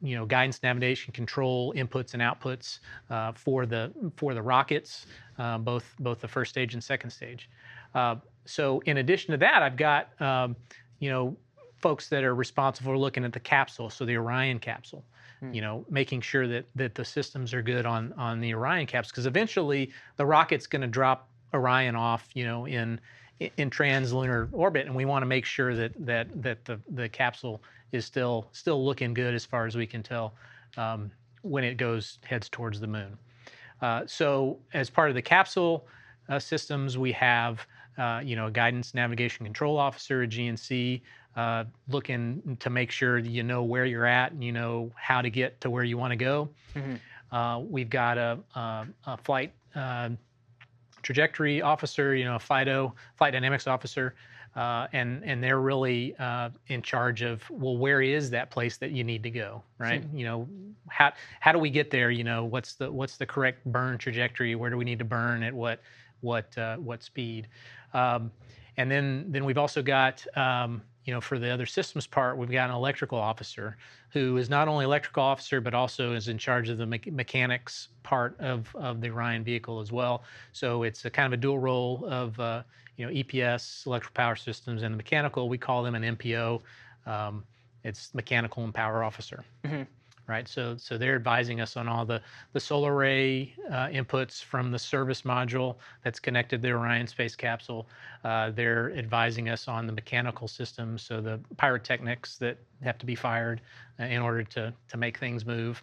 you 0.04 0.16
know 0.16 0.26
guidance 0.26 0.62
navigation 0.62 1.12
control 1.14 1.74
inputs 1.74 2.14
and 2.14 2.22
outputs 2.22 2.80
uh, 3.10 3.32
for 3.32 3.66
the 3.66 3.92
for 4.18 4.36
the 4.36 4.42
rockets, 4.42 5.08
uh, 5.40 5.58
both 5.58 5.96
both 6.00 6.20
the 6.22 6.28
first 6.28 6.52
stage 6.52 6.76
and 6.76 6.84
second 6.84 7.10
stage. 7.10 7.50
Uh, 7.96 8.18
so 8.46 8.82
in 8.86 8.98
addition 8.98 9.32
to 9.32 9.38
that, 9.40 9.64
I've 9.64 9.78
got 9.78 10.22
um, 10.22 10.56
you 11.00 11.10
know 11.10 11.36
folks 11.80 12.10
that 12.10 12.24
are 12.24 12.36
responsible 12.36 12.92
for 12.92 12.98
looking 12.98 13.24
at 13.26 13.34
the 13.34 13.40
capsule, 13.40 13.90
so 13.90 14.06
the 14.06 14.18
Orion 14.18 14.60
capsule. 14.60 15.04
Mm. 15.44 15.54
You 15.54 15.62
know, 15.62 15.86
making 15.90 16.22
sure 16.22 16.48
that 16.48 16.66
that 16.76 16.96
the 16.96 17.04
systems 17.04 17.54
are 17.54 17.62
good 17.62 17.86
on 17.86 18.14
on 18.18 18.40
the 18.40 18.54
Orion 18.54 18.86
caps, 18.88 19.10
because 19.10 19.26
eventually 19.26 19.92
the 20.18 20.26
rocket's 20.26 20.68
going 20.68 20.82
to 20.82 20.88
drop 20.88 21.28
Orion 21.54 21.96
off. 21.96 22.28
You 22.34 22.46
know, 22.46 22.66
in 22.66 23.00
in 23.40 23.70
translunar 23.70 24.48
orbit, 24.54 24.86
and 24.86 24.96
we 24.96 25.06
want 25.06 25.22
to 25.24 25.26
make 25.26 25.46
sure 25.46 25.76
that 25.76 25.92
that 26.06 26.28
that 26.42 26.64
the 26.66 26.80
the 26.94 27.10
capsule 27.10 27.62
is 27.92 28.06
still 28.06 28.48
still 28.54 28.84
looking 28.86 29.14
good 29.14 29.34
as 29.34 29.46
far 29.46 29.66
as 29.66 29.76
we 29.76 29.86
can 29.86 30.02
tell 30.02 30.34
um, 30.78 31.12
when 31.42 31.64
it 31.64 31.76
goes 31.76 32.20
heads 32.24 32.48
towards 32.48 32.80
the 32.80 32.88
moon. 32.88 33.18
Uh, 33.82 34.04
so 34.08 34.58
as 34.74 34.90
part 34.90 35.10
of 35.10 35.16
the 35.16 35.22
capsule 35.22 35.86
uh, 36.30 36.40
systems, 36.40 36.98
we 36.98 37.12
have 37.12 37.68
uh, 37.98 38.22
you 38.24 38.38
know 38.38 38.48
a 38.48 38.52
guidance 38.52 38.94
navigation 38.94 39.46
control 39.46 39.78
officer, 39.78 40.22
a 40.24 40.28
GNC, 40.28 41.02
uh, 41.36 41.66
looking 41.90 42.58
to 42.62 42.70
make 42.70 42.92
sure 42.92 43.18
you 43.18 43.44
know 43.44 43.64
where 43.64 43.86
you're 43.86 44.06
at 44.06 44.32
and 44.32 44.44
you 44.44 44.52
know 44.52 44.92
how 44.96 45.22
to 45.22 45.30
get 45.30 45.60
to 45.62 45.70
where 45.70 45.84
you 45.84 45.98
want 45.98 46.12
to 46.12 46.16
go. 46.18 46.50
Mm-hmm. 46.76 47.36
Uh, 47.36 47.60
we've 47.60 47.90
got 47.90 48.18
a, 48.18 48.40
a, 48.56 48.88
a 49.06 49.18
flight 49.18 49.52
uh, 49.76 50.10
trajectory 51.02 51.62
officer, 51.62 52.16
you 52.16 52.24
know, 52.26 52.40
FIDO, 52.40 52.94
flight 53.18 53.34
dynamics 53.34 53.68
officer, 53.68 54.16
uh, 54.56 54.88
and 54.94 55.22
and 55.26 55.44
they're 55.44 55.60
really 55.60 56.16
uh, 56.20 56.50
in 56.68 56.82
charge 56.82 57.22
of 57.22 57.44
well, 57.50 57.78
where 57.78 58.02
is 58.02 58.30
that 58.30 58.50
place 58.50 58.78
that 58.78 58.92
you 58.92 59.04
need 59.04 59.22
to 59.24 59.30
go, 59.30 59.62
right? 59.78 60.02
Mm-hmm. 60.04 60.18
You 60.18 60.26
know, 60.26 60.50
how 60.88 61.12
how 61.42 61.52
do 61.52 61.60
we 61.60 61.70
get 61.70 61.92
there? 61.92 62.12
You 62.12 62.24
know, 62.24 62.46
what's 62.46 62.76
the 62.76 62.90
what's 62.90 63.18
the 63.18 63.26
correct 63.26 63.66
burn 63.66 63.98
trajectory? 63.98 64.56
Where 64.56 64.70
do 64.70 64.78
we 64.78 64.86
need 64.86 65.00
to 65.00 65.06
burn 65.06 65.44
at 65.44 65.54
what 65.54 65.82
what 66.22 66.58
uh, 66.58 66.78
what 66.78 67.04
speed? 67.04 67.48
Um, 67.94 68.32
and 68.78 68.92
then 68.92 69.26
then 69.32 69.46
we've 69.46 69.58
also 69.58 69.82
got 69.82 70.26
um, 70.38 70.82
you 71.06 71.14
know 71.14 71.22
for 71.22 71.40
the 71.40 71.50
other 71.50 71.66
systems 71.66 72.08
part, 72.08 72.38
we've 72.38 72.52
got 72.52 72.70
an 72.70 72.76
electrical 72.76 73.18
officer 73.18 73.78
who 74.10 74.38
is 74.38 74.50
not 74.50 74.68
only 74.68 74.86
electrical 74.86 75.24
officer 75.24 75.62
but 75.62 75.74
also 75.74 76.14
is 76.14 76.28
in 76.28 76.38
charge 76.38 76.70
of 76.70 76.78
the 76.78 76.86
me- 76.86 77.02
mechanics 77.12 77.90
part 78.04 78.38
of 78.40 78.74
of 78.76 79.02
the 79.02 79.10
Orion 79.10 79.44
vehicle 79.44 79.80
as 79.80 79.92
well. 79.92 80.24
So 80.52 80.84
it's 80.84 81.06
a 81.06 81.10
kind 81.10 81.28
of 81.28 81.34
a 81.34 81.38
dual 81.42 81.60
role 81.60 82.06
of 82.10 82.38
uh, 82.40 82.64
you 82.98 83.06
know 83.06 83.12
EPS, 83.14 83.86
electrical 83.88 84.14
power 84.14 84.36
systems, 84.36 84.84
and 84.84 84.94
the 84.94 84.98
mechanical. 84.98 85.48
We 85.48 85.58
call 85.58 85.84
them 85.84 85.96
an 85.96 86.16
MPO. 86.18 86.62
Um, 87.06 87.44
it's 87.86 88.14
mechanical 88.16 88.64
and 88.64 88.74
power 88.74 89.04
officer. 89.04 89.44
Mm-hmm 89.64 89.84
right? 90.28 90.48
So, 90.48 90.76
so 90.78 90.98
they're 90.98 91.16
advising 91.16 91.62
us 91.62 91.78
on 91.78 91.88
all 91.88 92.06
the, 92.06 92.22
the 92.54 92.60
solar 92.60 92.94
array 92.96 93.54
uh, 93.70 93.88
inputs 93.88 94.44
from 94.44 94.72
the 94.72 94.80
service 94.80 95.22
module 95.22 95.76
that's 96.04 96.20
connected 96.20 96.62
to 96.62 96.68
the 96.68 96.74
Orion 96.74 97.08
space 97.08 97.36
capsule. 97.36 97.88
Uh, 98.24 98.52
they're 98.52 98.92
advising 98.98 99.50
us 99.50 99.68
on 99.68 99.86
the 99.86 99.94
mechanical 99.94 100.48
systems, 100.48 101.02
so 101.04 101.22
the 101.22 101.40
pyrotechnics 101.58 102.38
that 102.40 102.58
have 102.84 102.98
to 103.00 103.06
be 103.06 103.16
fired 103.16 103.62
uh, 104.00 104.04
in 104.04 104.22
order 104.22 104.44
to, 104.44 104.74
to 104.90 104.98
make 104.98 105.18
things 105.18 105.46
move 105.46 105.82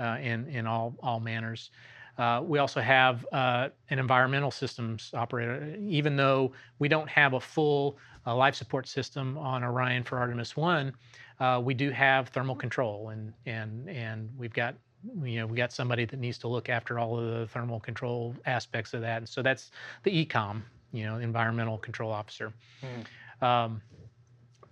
uh, 0.00 0.18
in, 0.20 0.46
in 0.48 0.66
all, 0.66 0.94
all 1.02 1.20
manners. 1.20 1.70
Uh, 2.16 2.40
we 2.44 2.60
also 2.60 2.80
have 2.80 3.26
uh, 3.32 3.68
an 3.90 3.98
environmental 3.98 4.50
systems 4.50 5.10
operator. 5.14 5.76
Even 5.84 6.16
though 6.16 6.52
we 6.78 6.86
don't 6.88 7.08
have 7.08 7.32
a 7.32 7.40
full 7.40 7.98
uh, 8.26 8.34
life 8.34 8.54
support 8.54 8.86
system 8.86 9.36
on 9.36 9.64
Orion 9.64 10.04
for 10.04 10.16
Artemis 10.18 10.56
1, 10.56 10.92
uh, 11.40 11.60
we 11.62 11.74
do 11.74 11.90
have 11.90 12.28
thermal 12.28 12.54
control, 12.54 13.08
and 13.08 13.32
and 13.46 13.88
and 13.88 14.30
we've 14.38 14.52
got 14.52 14.74
you 15.22 15.36
know 15.40 15.46
we 15.46 15.56
got 15.56 15.72
somebody 15.72 16.04
that 16.04 16.18
needs 16.18 16.38
to 16.38 16.48
look 16.48 16.68
after 16.68 16.98
all 16.98 17.18
of 17.18 17.26
the 17.38 17.46
thermal 17.48 17.80
control 17.80 18.34
aspects 18.46 18.94
of 18.94 19.00
that. 19.00 19.18
And 19.18 19.28
so 19.28 19.42
that's 19.42 19.72
the 20.04 20.24
ecom, 20.24 20.62
you 20.92 21.04
know, 21.04 21.16
environmental 21.18 21.76
control 21.78 22.12
officer. 22.12 22.52
Mm. 22.82 23.44
Um, 23.46 23.82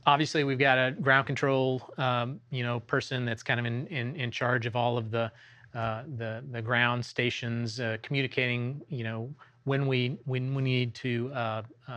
obviously, 0.07 0.45
we've 0.45 0.59
got 0.59 0.79
a 0.79 0.93
ground 0.93 1.27
control, 1.27 1.83
um, 1.99 2.41
you 2.51 2.63
know, 2.63 2.79
person 2.81 3.25
that's 3.25 3.43
kind 3.43 3.59
of 3.59 3.67
in 3.67 3.87
in, 3.89 4.15
in 4.17 4.31
charge 4.31 4.65
of 4.67 4.77
all 4.77 4.97
of 4.97 5.11
the 5.11 5.33
uh, 5.75 6.03
the 6.17 6.45
the 6.53 6.63
ground 6.63 7.05
stations, 7.05 7.81
uh, 7.81 7.97
communicating, 8.05 8.81
you 8.89 9.03
know, 9.03 9.35
when 9.65 9.89
we 9.89 10.17
when 10.27 10.55
we 10.55 10.63
need 10.63 10.95
to 10.95 11.29
uh, 11.35 11.63
uh, 11.89 11.93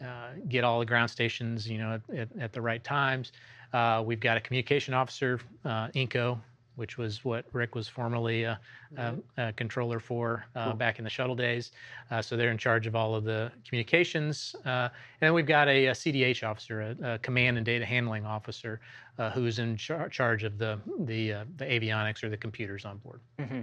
uh 0.00 0.30
get 0.48 0.64
all 0.64 0.78
the 0.80 0.86
ground 0.86 1.10
stations, 1.10 1.68
you 1.68 1.76
know, 1.76 2.00
at, 2.10 2.16
at, 2.18 2.28
at 2.40 2.52
the 2.54 2.60
right 2.62 2.82
times. 2.82 3.30
Uh, 3.72 4.02
we've 4.04 4.20
got 4.20 4.36
a 4.36 4.40
communication 4.40 4.94
officer, 4.94 5.40
uh, 5.64 5.88
INCO, 5.94 6.40
which 6.76 6.96
was 6.96 7.24
what 7.24 7.44
Rick 7.52 7.74
was 7.74 7.88
formerly 7.88 8.46
uh, 8.46 8.54
a, 8.54 9.00
a, 9.00 9.04
mm-hmm. 9.10 9.40
a 9.40 9.52
controller 9.54 9.98
for 9.98 10.46
uh, 10.54 10.66
cool. 10.66 10.74
back 10.74 10.98
in 10.98 11.04
the 11.04 11.10
shuttle 11.10 11.34
days. 11.34 11.72
Uh, 12.10 12.22
so 12.22 12.36
they're 12.36 12.50
in 12.52 12.58
charge 12.58 12.86
of 12.86 12.94
all 12.94 13.14
of 13.14 13.24
the 13.24 13.50
communications. 13.68 14.54
Uh, 14.64 14.88
and 15.20 15.34
we've 15.34 15.46
got 15.46 15.68
a, 15.68 15.86
a 15.86 15.92
CDH 15.92 16.44
officer, 16.48 16.94
a, 17.02 17.18
command 17.20 17.56
and 17.56 17.66
data 17.66 17.84
handling 17.84 18.24
officer, 18.24 18.80
uh, 19.18 19.30
who's 19.30 19.58
in 19.58 19.76
char- 19.76 20.08
charge 20.08 20.44
of 20.44 20.56
the 20.58 20.78
the, 21.00 21.32
uh, 21.34 21.44
the 21.56 21.64
avionics 21.64 22.22
or 22.22 22.28
the 22.30 22.36
computers 22.36 22.84
on 22.84 22.98
board. 22.98 23.20
Mm-hmm. 23.40 23.60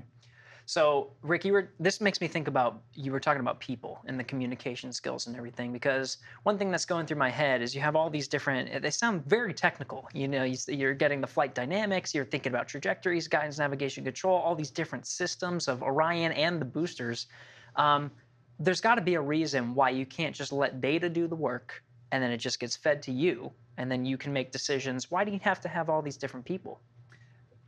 So, 0.67 1.11
Rick, 1.21 1.45
you 1.45 1.53
were 1.53 1.69
this 1.79 2.01
makes 2.01 2.19
me 2.19 2.27
think 2.27 2.47
about 2.47 2.81
you 2.95 3.11
were 3.11 3.19
talking 3.19 3.39
about 3.39 3.59
people 3.59 4.01
and 4.05 4.19
the 4.19 4.23
communication 4.23 4.91
skills 4.91 5.27
and 5.27 5.35
everything 5.35 5.71
because 5.71 6.17
one 6.41 6.57
thing 6.57 6.71
that's 6.71 6.85
going 6.85 7.05
through 7.05 7.17
my 7.17 7.29
head 7.29 7.61
is 7.61 7.75
you 7.75 7.81
have 7.81 7.95
all 7.95 8.09
these 8.09 8.27
different. 8.27 8.81
They 8.81 8.89
sound 8.89 9.25
very 9.27 9.53
technical. 9.53 10.09
You 10.13 10.27
know, 10.27 10.43
you're 10.43 10.95
getting 10.95 11.21
the 11.21 11.27
flight 11.27 11.53
dynamics, 11.53 12.15
you're 12.15 12.25
thinking 12.25 12.51
about 12.51 12.67
trajectories, 12.67 13.27
guidance, 13.27 13.59
navigation, 13.59 14.03
control, 14.03 14.37
all 14.39 14.55
these 14.55 14.71
different 14.71 15.05
systems 15.05 15.67
of 15.67 15.83
Orion 15.83 16.31
and 16.31 16.59
the 16.59 16.65
boosters. 16.65 17.27
Um, 17.75 18.09
there's 18.57 18.81
got 18.81 18.95
to 18.95 19.01
be 19.01 19.13
a 19.15 19.21
reason 19.21 19.75
why 19.75 19.91
you 19.91 20.05
can't 20.05 20.35
just 20.35 20.51
let 20.51 20.81
data 20.81 21.09
do 21.09 21.27
the 21.27 21.35
work 21.35 21.83
and 22.11 22.23
then 22.23 22.31
it 22.31 22.37
just 22.37 22.59
gets 22.59 22.75
fed 22.75 23.03
to 23.03 23.11
you 23.11 23.51
and 23.77 23.91
then 23.91 24.03
you 24.05 24.17
can 24.17 24.33
make 24.33 24.51
decisions. 24.51 25.11
Why 25.11 25.25
do 25.25 25.31
you 25.31 25.39
have 25.43 25.59
to 25.61 25.67
have 25.69 25.89
all 25.89 26.01
these 26.01 26.17
different 26.17 26.45
people? 26.45 26.79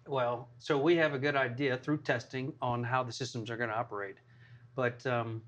well, 0.07 0.49
so 0.59 0.77
we 0.77 0.95
have 0.95 1.13
a 1.13 1.19
good 1.19 1.35
idea 1.35 1.77
through 1.77 1.97
testing 1.99 2.53
on 2.61 2.83
how 2.83 3.03
the 3.03 3.11
systems 3.11 3.49
are 3.49 3.57
going 3.57 3.69
to 3.69 3.75
operate, 3.77 4.15
but 4.75 5.05
um, 5.07 5.41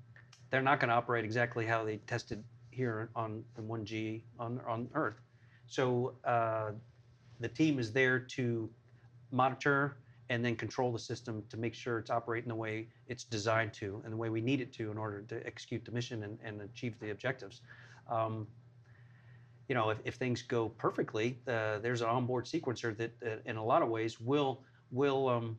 they're 0.50 0.62
not 0.62 0.80
going 0.80 0.88
to 0.88 0.94
operate 0.94 1.24
exactly 1.24 1.64
how 1.64 1.84
they 1.84 1.96
tested 2.06 2.42
here 2.70 3.10
on, 3.16 3.44
the 3.54 3.62
1G 3.62 4.22
on, 4.38 4.60
on 4.66 4.88
Earth. 4.94 5.20
So 5.66 6.14
uh, 6.24 6.72
the 7.40 7.48
team 7.48 7.78
is 7.78 7.92
there 7.92 8.18
to 8.18 8.68
monitor 9.30 9.96
and 10.28 10.44
then 10.44 10.54
control 10.56 10.92
the 10.92 10.98
system 10.98 11.42
to 11.50 11.56
make 11.56 11.74
sure 11.74 11.98
it's 11.98 12.10
operating 12.10 12.48
the 12.48 12.54
way 12.54 12.86
it's 13.08 13.24
designed 13.24 13.72
to 13.74 14.00
and 14.04 14.12
the 14.12 14.16
way 14.16 14.28
we 14.28 14.40
need 14.40 14.60
it 14.60 14.72
to 14.74 14.90
in 14.90 14.98
order 14.98 15.22
to 15.22 15.44
execute 15.46 15.84
the 15.84 15.90
mission 15.90 16.22
and, 16.24 16.38
and 16.44 16.60
achieve 16.62 16.98
the 17.00 17.10
objectives. 17.10 17.62
Um, 18.08 18.46
you 19.70 19.74
know, 19.74 19.90
if, 19.90 19.98
if 20.04 20.14
things 20.16 20.42
go 20.42 20.68
perfectly, 20.70 21.38
uh, 21.46 21.78
there's 21.78 22.00
an 22.00 22.08
onboard 22.08 22.44
sequencer 22.44 22.96
that, 22.98 23.12
uh, 23.24 23.36
in 23.46 23.54
a 23.56 23.64
lot 23.64 23.82
of 23.82 23.88
ways, 23.88 24.20
will 24.20 24.62
will 24.90 25.28
um, 25.28 25.56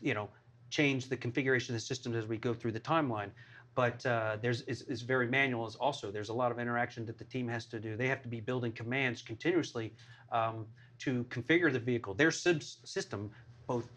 you 0.00 0.14
know 0.14 0.28
change 0.70 1.08
the 1.08 1.16
configuration 1.16 1.74
of 1.74 1.80
the 1.80 1.84
systems 1.84 2.14
as 2.14 2.26
we 2.26 2.36
go 2.36 2.54
through 2.54 2.70
the 2.70 2.78
timeline. 2.78 3.30
But 3.74 4.06
uh, 4.06 4.36
there's 4.40 4.60
it's, 4.68 4.82
it's, 4.82 5.00
very 5.02 5.26
manual. 5.26 5.68
also 5.80 6.12
there's 6.12 6.28
a 6.28 6.32
lot 6.32 6.52
of 6.52 6.60
interaction 6.60 7.04
that 7.06 7.18
the 7.18 7.24
team 7.24 7.48
has 7.48 7.64
to 7.66 7.80
do. 7.80 7.96
They 7.96 8.06
have 8.06 8.22
to 8.22 8.28
be 8.28 8.40
building 8.40 8.70
commands 8.70 9.20
continuously 9.20 9.94
um, 10.30 10.64
to 11.00 11.24
configure 11.24 11.72
the 11.72 11.80
vehicle. 11.80 12.14
Their 12.14 12.30
system, 12.30 13.32
both 13.66 13.88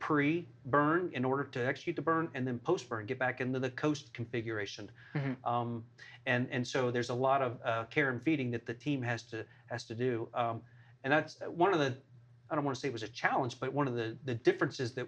pre 0.00 0.46
burn 0.66 1.10
in 1.12 1.24
order 1.24 1.44
to 1.44 1.66
execute 1.66 1.96
the 1.96 2.02
burn 2.02 2.28
and 2.34 2.46
then 2.46 2.58
post 2.60 2.88
burn, 2.88 3.04
get 3.06 3.18
back 3.18 3.40
into 3.40 3.58
the 3.58 3.70
coast 3.70 4.12
configuration. 4.14 4.90
Mm-hmm. 5.14 5.44
Um, 5.44 5.84
and, 6.26 6.48
and 6.50 6.66
so 6.66 6.90
there's 6.90 7.10
a 7.10 7.14
lot 7.14 7.42
of 7.42 7.58
uh, 7.64 7.84
care 7.84 8.10
and 8.10 8.22
feeding 8.22 8.50
that 8.52 8.64
the 8.66 8.74
team 8.74 9.02
has 9.02 9.22
to, 9.24 9.44
has 9.66 9.84
to 9.84 9.94
do. 9.94 10.28
Um, 10.34 10.60
and 11.04 11.12
that's 11.12 11.38
one 11.54 11.72
of 11.72 11.80
the, 11.80 11.96
I 12.50 12.54
don't 12.54 12.64
want 12.64 12.76
to 12.76 12.80
say 12.80 12.88
it 12.88 12.92
was 12.92 13.02
a 13.02 13.08
challenge, 13.08 13.58
but 13.60 13.72
one 13.72 13.88
of 13.88 13.94
the, 13.94 14.16
the 14.24 14.34
differences 14.34 14.94
that 14.94 15.06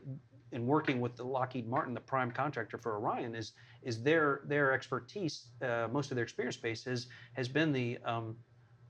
in 0.53 0.67
working 0.67 1.01
with 1.01 1.15
the 1.17 1.23
Lockheed 1.25 1.69
Martin, 1.69 1.95
the 1.95 2.01
prime 2.01 2.31
contractor 2.33 2.77
for 2.77 2.97
Orion, 2.97 3.37
is 3.37 3.53
is 3.85 4.03
their 4.03 4.41
their 4.47 4.73
expertise. 4.73 5.47
Uh, 5.63 5.87
most 5.93 6.11
of 6.11 6.17
their 6.17 6.25
experience 6.25 6.57
base 6.57 6.85
has 6.87 7.07
has 7.35 7.47
been 7.49 7.73
the 7.73 7.99
um, 8.05 8.35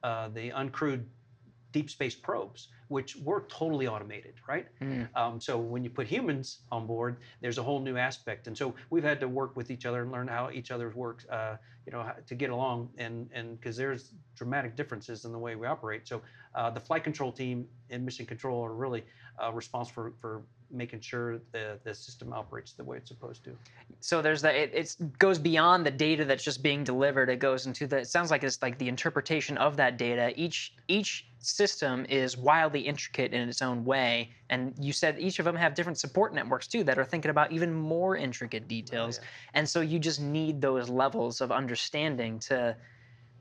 uh, 0.03 0.29
the 0.29 0.51
uncrewed 0.53 1.05
deep 1.73 1.91
space 1.91 2.15
probes, 2.15 2.69
which 2.89 3.17
were 3.17 3.45
totally 3.49 3.87
automated, 3.87 4.35
right? 4.49 4.67
Mm. 4.81 5.09
Um, 5.17 5.41
so 5.41 5.59
when 5.59 5.85
you 5.85 5.91
put 5.91 6.07
humans 6.07 6.61
on 6.71 6.87
board, 6.87 7.19
there's 7.41 7.59
a 7.59 7.63
whole 7.63 7.81
new 7.81 7.97
aspect, 7.97 8.47
and 8.47 8.57
so 8.57 8.75
we've 8.91 9.05
had 9.05 9.21
to 9.21 9.29
work 9.29 9.57
with 9.57 9.71
each 9.71 9.87
other 9.87 10.03
and 10.03 10.11
learn 10.13 10.29
how 10.29 10.51
each 10.53 10.71
other 10.71 10.91
works, 10.95 11.25
uh, 11.29 11.57
you 11.87 11.93
know, 11.93 12.11
to 12.27 12.35
get 12.35 12.51
along, 12.51 12.91
and 12.99 13.29
and 13.33 13.59
because 13.59 13.77
there's 13.77 14.13
dramatic 14.37 14.77
differences 14.77 15.25
in 15.25 15.33
the 15.33 15.39
way 15.39 15.55
we 15.57 15.67
operate. 15.67 16.07
So 16.07 16.23
uh, 16.55 16.71
the 16.71 16.81
flight 16.81 17.05
control 17.05 17.33
team 17.33 17.67
and 17.91 18.05
mission 18.05 18.27
control 18.27 18.65
are 18.65 18.75
really 18.75 19.05
uh, 19.43 19.53
responsible 19.53 20.13
for, 20.13 20.13
for 20.21 20.43
making 20.73 21.01
sure 21.01 21.39
the, 21.53 21.79
the 21.85 21.95
system 21.95 22.33
operates 22.33 22.73
the 22.73 22.85
way 22.85 22.97
it's 22.97 23.09
supposed 23.09 23.45
to. 23.45 23.51
So 24.01 24.23
there's 24.23 24.43
that 24.43 24.55
it 24.55 24.71
it's, 24.73 24.95
goes 25.19 25.39
beyond 25.39 25.85
the 25.85 25.91
data 25.91 26.25
that's 26.25 26.45
just 26.45 26.63
being 26.63 26.85
delivered. 26.85 27.29
It 27.29 27.39
goes 27.39 27.67
into 27.67 27.87
the 27.87 27.99
it 27.99 28.09
sounds 28.09 28.31
like 28.31 28.45
it's 28.45 28.63
like 28.63 28.79
the 28.79 28.89
interpretation 28.89 29.59
of 29.59 29.77
that 29.77 29.99
data. 29.99 30.33
Each 30.37 30.73
each 30.89 31.27
system 31.39 32.05
is 32.09 32.37
wildly 32.37 32.81
intricate 32.81 33.33
in 33.33 33.49
its 33.49 33.63
own 33.63 33.85
way, 33.85 34.31
and 34.51 34.75
you 34.81 34.93
said 34.93 35.17
each 35.19 35.39
of 35.39 35.45
them 35.45 35.57
have 35.57 35.75
different 35.75 35.99
support 35.99 36.35
networks 36.35 36.67
too 36.67 36.85
that 36.85 36.99
are 36.99 37.05
thinking 37.05 37.31
about 37.31 37.51
even 37.53 37.73
more 37.73 38.17
intricate 38.17 38.69
details. 38.69 39.19
Oh, 39.19 39.23
yeah. 39.23 39.29
And 39.61 39.69
so 39.69 39.81
you 39.81 39.99
just 39.99 40.21
need 40.21 40.61
those 40.61 40.89
levels 40.89 41.41
of 41.41 41.51
understanding 41.53 42.39
to 42.41 42.77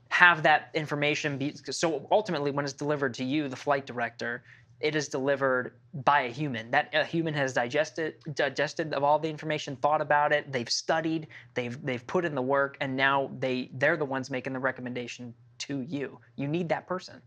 have 0.08 0.42
that 0.42 0.70
information 0.74 1.38
be 1.38 1.54
so 1.70 2.04
ultimately 2.10 2.50
when 2.50 2.64
it's 2.64 2.74
delivered 2.74 3.14
to 3.14 3.22
you 3.22 3.46
the 3.46 3.54
flight 3.54 3.86
director 3.86 4.42
it 4.80 4.96
is 4.96 5.08
delivered 5.08 5.74
by 6.04 6.22
a 6.22 6.28
human. 6.28 6.70
That 6.70 6.90
a 6.94 7.04
human 7.04 7.34
has 7.34 7.52
digested 7.52 8.14
digested 8.34 8.92
of 8.94 9.04
all 9.04 9.18
the 9.18 9.28
information, 9.28 9.76
thought 9.76 10.00
about 10.00 10.32
it, 10.32 10.50
they've 10.50 10.68
studied, 10.70 11.26
they've 11.54 11.80
they've 11.84 12.06
put 12.06 12.24
in 12.24 12.34
the 12.34 12.42
work, 12.42 12.76
and 12.80 12.96
now 12.96 13.30
they 13.38 13.70
they're 13.74 13.96
the 13.98 14.04
ones 14.04 14.30
making 14.30 14.52
the 14.54 14.58
recommendation 14.58 15.34
to 15.58 15.80
you. 15.82 16.18
You 16.36 16.48
need 16.48 16.68
that 16.70 16.86
person. 16.86 17.20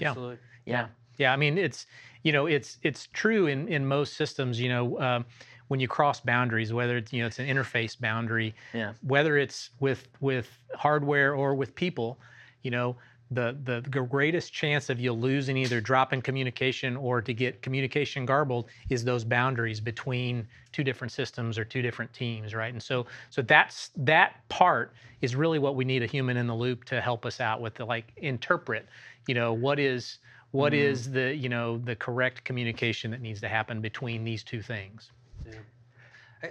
Absolutely. 0.00 0.38
Yeah. 0.66 0.72
yeah. 0.82 0.86
Yeah, 1.18 1.32
I 1.32 1.36
mean 1.36 1.56
it's 1.56 1.86
you 2.24 2.32
know 2.32 2.44
it's 2.46 2.76
it's 2.82 3.08
true 3.12 3.46
in 3.46 3.68
in 3.68 3.86
most 3.86 4.14
systems. 4.14 4.60
You 4.60 4.68
know, 4.68 5.00
um, 5.00 5.24
when 5.68 5.80
you 5.80 5.88
cross 5.88 6.20
boundaries, 6.20 6.74
whether 6.74 6.98
it's 6.98 7.10
you 7.12 7.22
know 7.22 7.26
it's 7.28 7.38
an 7.38 7.46
interface 7.46 7.98
boundary, 7.98 8.54
yeah. 8.74 8.92
whether 9.00 9.38
it's 9.38 9.70
with 9.80 10.08
with 10.20 10.50
hardware 10.74 11.34
or 11.34 11.54
with 11.54 11.74
people, 11.74 12.18
you 12.60 12.70
know, 12.70 12.96
the, 13.30 13.56
the 13.90 13.90
greatest 14.02 14.52
chance 14.52 14.88
of 14.88 15.00
you 15.00 15.12
losing 15.12 15.56
either 15.56 15.80
dropping 15.80 16.22
communication 16.22 16.96
or 16.96 17.20
to 17.20 17.34
get 17.34 17.60
communication 17.60 18.24
garbled 18.24 18.66
is 18.88 19.04
those 19.04 19.24
boundaries 19.24 19.80
between 19.80 20.46
two 20.72 20.84
different 20.84 21.12
systems 21.12 21.58
or 21.58 21.64
two 21.64 21.82
different 21.82 22.12
teams, 22.12 22.54
right? 22.54 22.72
And 22.72 22.80
so 22.82 23.06
so 23.30 23.42
that's 23.42 23.90
that 23.96 24.48
part 24.48 24.92
is 25.22 25.34
really 25.34 25.58
what 25.58 25.74
we 25.74 25.84
need 25.84 26.02
a 26.02 26.06
human 26.06 26.36
in 26.36 26.46
the 26.46 26.54
loop 26.54 26.84
to 26.84 27.00
help 27.00 27.26
us 27.26 27.40
out 27.40 27.60
with 27.60 27.74
to 27.74 27.84
like 27.84 28.12
interpret, 28.18 28.86
you 29.26 29.34
know, 29.34 29.52
what 29.52 29.80
is 29.80 30.18
what 30.52 30.72
mm. 30.72 30.76
is 30.76 31.10
the 31.10 31.34
you 31.34 31.48
know 31.48 31.78
the 31.78 31.96
correct 31.96 32.44
communication 32.44 33.10
that 33.10 33.20
needs 33.20 33.40
to 33.40 33.48
happen 33.48 33.80
between 33.80 34.22
these 34.22 34.44
two 34.44 34.62
things. 34.62 35.10
Yeah. 35.44 35.58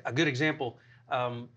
A 0.06 0.12
good 0.12 0.28
example. 0.28 0.78
Um, 1.10 1.48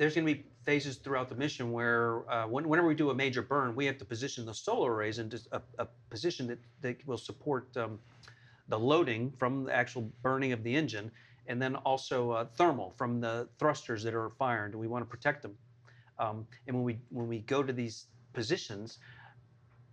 there's 0.00 0.14
going 0.14 0.26
to 0.26 0.32
be 0.34 0.42
phases 0.64 0.96
throughout 0.96 1.28
the 1.28 1.34
mission 1.34 1.72
where 1.72 2.22
uh, 2.32 2.46
when, 2.48 2.66
whenever 2.66 2.88
we 2.88 2.94
do 2.94 3.10
a 3.10 3.14
major 3.14 3.42
burn, 3.42 3.76
we 3.76 3.84
have 3.84 3.98
to 3.98 4.04
position 4.06 4.46
the 4.46 4.54
solar 4.54 4.90
arrays 4.94 5.18
in 5.18 5.30
a, 5.52 5.60
a 5.78 5.86
position 6.08 6.46
that, 6.46 6.58
that 6.80 7.06
will 7.06 7.18
support 7.18 7.68
um, 7.76 7.98
the 8.68 8.78
loading 8.78 9.30
from 9.38 9.64
the 9.64 9.76
actual 9.76 10.10
burning 10.22 10.52
of 10.54 10.62
the 10.62 10.74
engine, 10.74 11.10
and 11.48 11.60
then 11.60 11.76
also 11.76 12.30
uh, 12.30 12.46
thermal 12.56 12.94
from 12.96 13.20
the 13.20 13.46
thrusters 13.58 14.02
that 14.02 14.14
are 14.14 14.30
fired. 14.38 14.74
We 14.74 14.88
want 14.88 15.02
to 15.02 15.06
protect 15.06 15.42
them. 15.42 15.54
Um, 16.18 16.46
and 16.66 16.74
when 16.74 16.84
we 16.84 16.98
when 17.10 17.28
we 17.28 17.40
go 17.40 17.62
to 17.62 17.72
these 17.72 18.06
positions, 18.32 19.00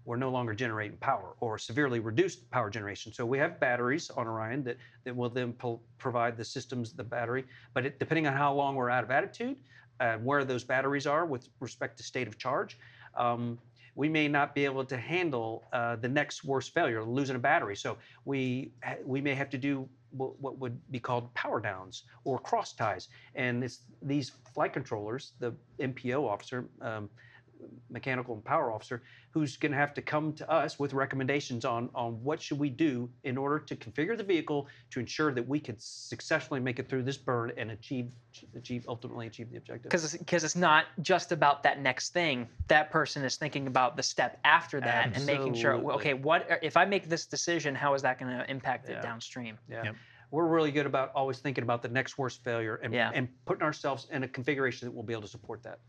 we're 0.05 0.15
no 0.15 0.29
longer 0.29 0.53
generating 0.53 0.95
power 0.97 1.33
or 1.41 1.57
severely 1.57 1.99
reduced 1.99 2.49
power 2.49 2.69
generation. 2.69 3.11
So 3.11 3.25
we 3.25 3.39
have 3.39 3.59
batteries 3.59 4.09
on 4.11 4.25
Orion 4.25 4.63
that, 4.65 4.77
that 5.03 5.13
will 5.13 5.29
then 5.29 5.51
po- 5.51 5.81
provide 5.97 6.37
the 6.37 6.45
systems 6.45 6.93
the 6.93 7.03
battery. 7.03 7.43
But 7.73 7.85
it, 7.87 7.99
depending 7.99 8.25
on 8.27 8.31
how 8.33 8.53
long 8.53 8.75
we're 8.75 8.89
out 8.89 9.03
of 9.03 9.11
attitude, 9.11 9.57
and 9.99 10.21
uh, 10.21 10.23
where 10.23 10.43
those 10.43 10.63
batteries 10.63 11.07
are 11.07 11.25
with 11.25 11.47
respect 11.59 11.97
to 11.97 12.03
state 12.03 12.27
of 12.27 12.37
charge, 12.37 12.77
um, 13.15 13.57
we 13.95 14.07
may 14.07 14.27
not 14.27 14.53
be 14.53 14.63
able 14.63 14.85
to 14.85 14.97
handle 14.97 15.63
uh, 15.73 15.95
the 15.95 16.07
next 16.07 16.43
worst 16.43 16.73
failure, 16.73 17.03
losing 17.03 17.35
a 17.35 17.39
battery. 17.39 17.75
So 17.75 17.97
we 18.25 18.71
we 19.03 19.21
may 19.21 19.33
have 19.33 19.49
to 19.51 19.57
do 19.57 19.89
what 20.11 20.57
would 20.59 20.79
be 20.91 20.99
called 20.99 21.31
power 21.33 21.59
downs 21.59 22.03
or 22.23 22.37
cross 22.39 22.73
ties, 22.73 23.07
and 23.35 23.63
it's 23.63 23.79
these 24.01 24.31
flight 24.53 24.73
controllers, 24.73 25.33
the 25.39 25.53
MPO 25.79 26.25
officer. 26.27 26.65
Um, 26.81 27.09
mechanical 27.89 28.33
and 28.33 28.43
power 28.43 28.71
officer 28.71 29.03
who's 29.31 29.55
going 29.57 29.71
to 29.71 29.77
have 29.77 29.93
to 29.93 30.01
come 30.01 30.33
to 30.33 30.49
us 30.51 30.77
with 30.79 30.93
recommendations 30.93 31.63
on 31.65 31.89
on 31.95 32.21
what 32.23 32.41
should 32.41 32.59
we 32.59 32.69
do 32.69 33.09
in 33.23 33.37
order 33.37 33.59
to 33.59 33.75
configure 33.75 34.17
the 34.17 34.23
vehicle 34.23 34.67
to 34.89 34.99
ensure 34.99 35.31
that 35.33 35.47
we 35.47 35.59
could 35.59 35.81
successfully 35.81 36.59
make 36.59 36.79
it 36.79 36.89
through 36.89 37.03
this 37.03 37.17
burn 37.17 37.51
and 37.57 37.71
achieve 37.71 38.13
achieve 38.55 38.83
ultimately 38.87 39.27
achieve 39.27 39.49
the 39.51 39.57
objective 39.57 39.83
because 39.83 40.11
because 40.17 40.43
it's, 40.43 40.53
it's 40.53 40.59
not 40.59 40.85
just 41.01 41.31
about 41.31 41.63
that 41.63 41.79
next 41.79 42.11
thing 42.13 42.47
that 42.67 42.91
person 42.91 43.23
is 43.23 43.35
thinking 43.37 43.67
about 43.67 43.95
the 43.95 44.03
step 44.03 44.39
after 44.43 44.79
that 44.81 45.07
Absolutely. 45.07 45.33
and 45.33 45.45
making 45.51 45.61
sure 45.61 45.75
okay 45.91 46.13
what 46.13 46.59
if 46.61 46.75
i 46.75 46.83
make 46.83 47.07
this 47.07 47.25
decision 47.25 47.73
how 47.75 47.93
is 47.93 48.01
that 48.01 48.19
going 48.19 48.35
to 48.35 48.49
impact 48.51 48.89
yeah. 48.89 48.97
it 48.97 49.01
downstream 49.01 49.57
yeah 49.69 49.83
yep 49.85 49.95
we're 50.29 50.47
really 50.47 50.71
good 50.73 50.85
about 50.85 51.13
always 51.15 51.39
thinking 51.39 51.63
about 51.63 51.81
the 51.81 51.87
next 51.87 52.17
worst 52.17 52.43
failure 52.43 52.81
and, 52.83 52.93
yeah. 52.93 53.11
and 53.13 53.29
putting 53.45 53.61
ourselves 53.63 54.07
in 54.11 54.23
a 54.23 54.27
configuration 54.27 54.85
that 54.85 54.91
will 54.93 55.01
be 55.01 55.13
able 55.13 55.21
to 55.21 55.27
support 55.29 55.63
that. 55.63 55.79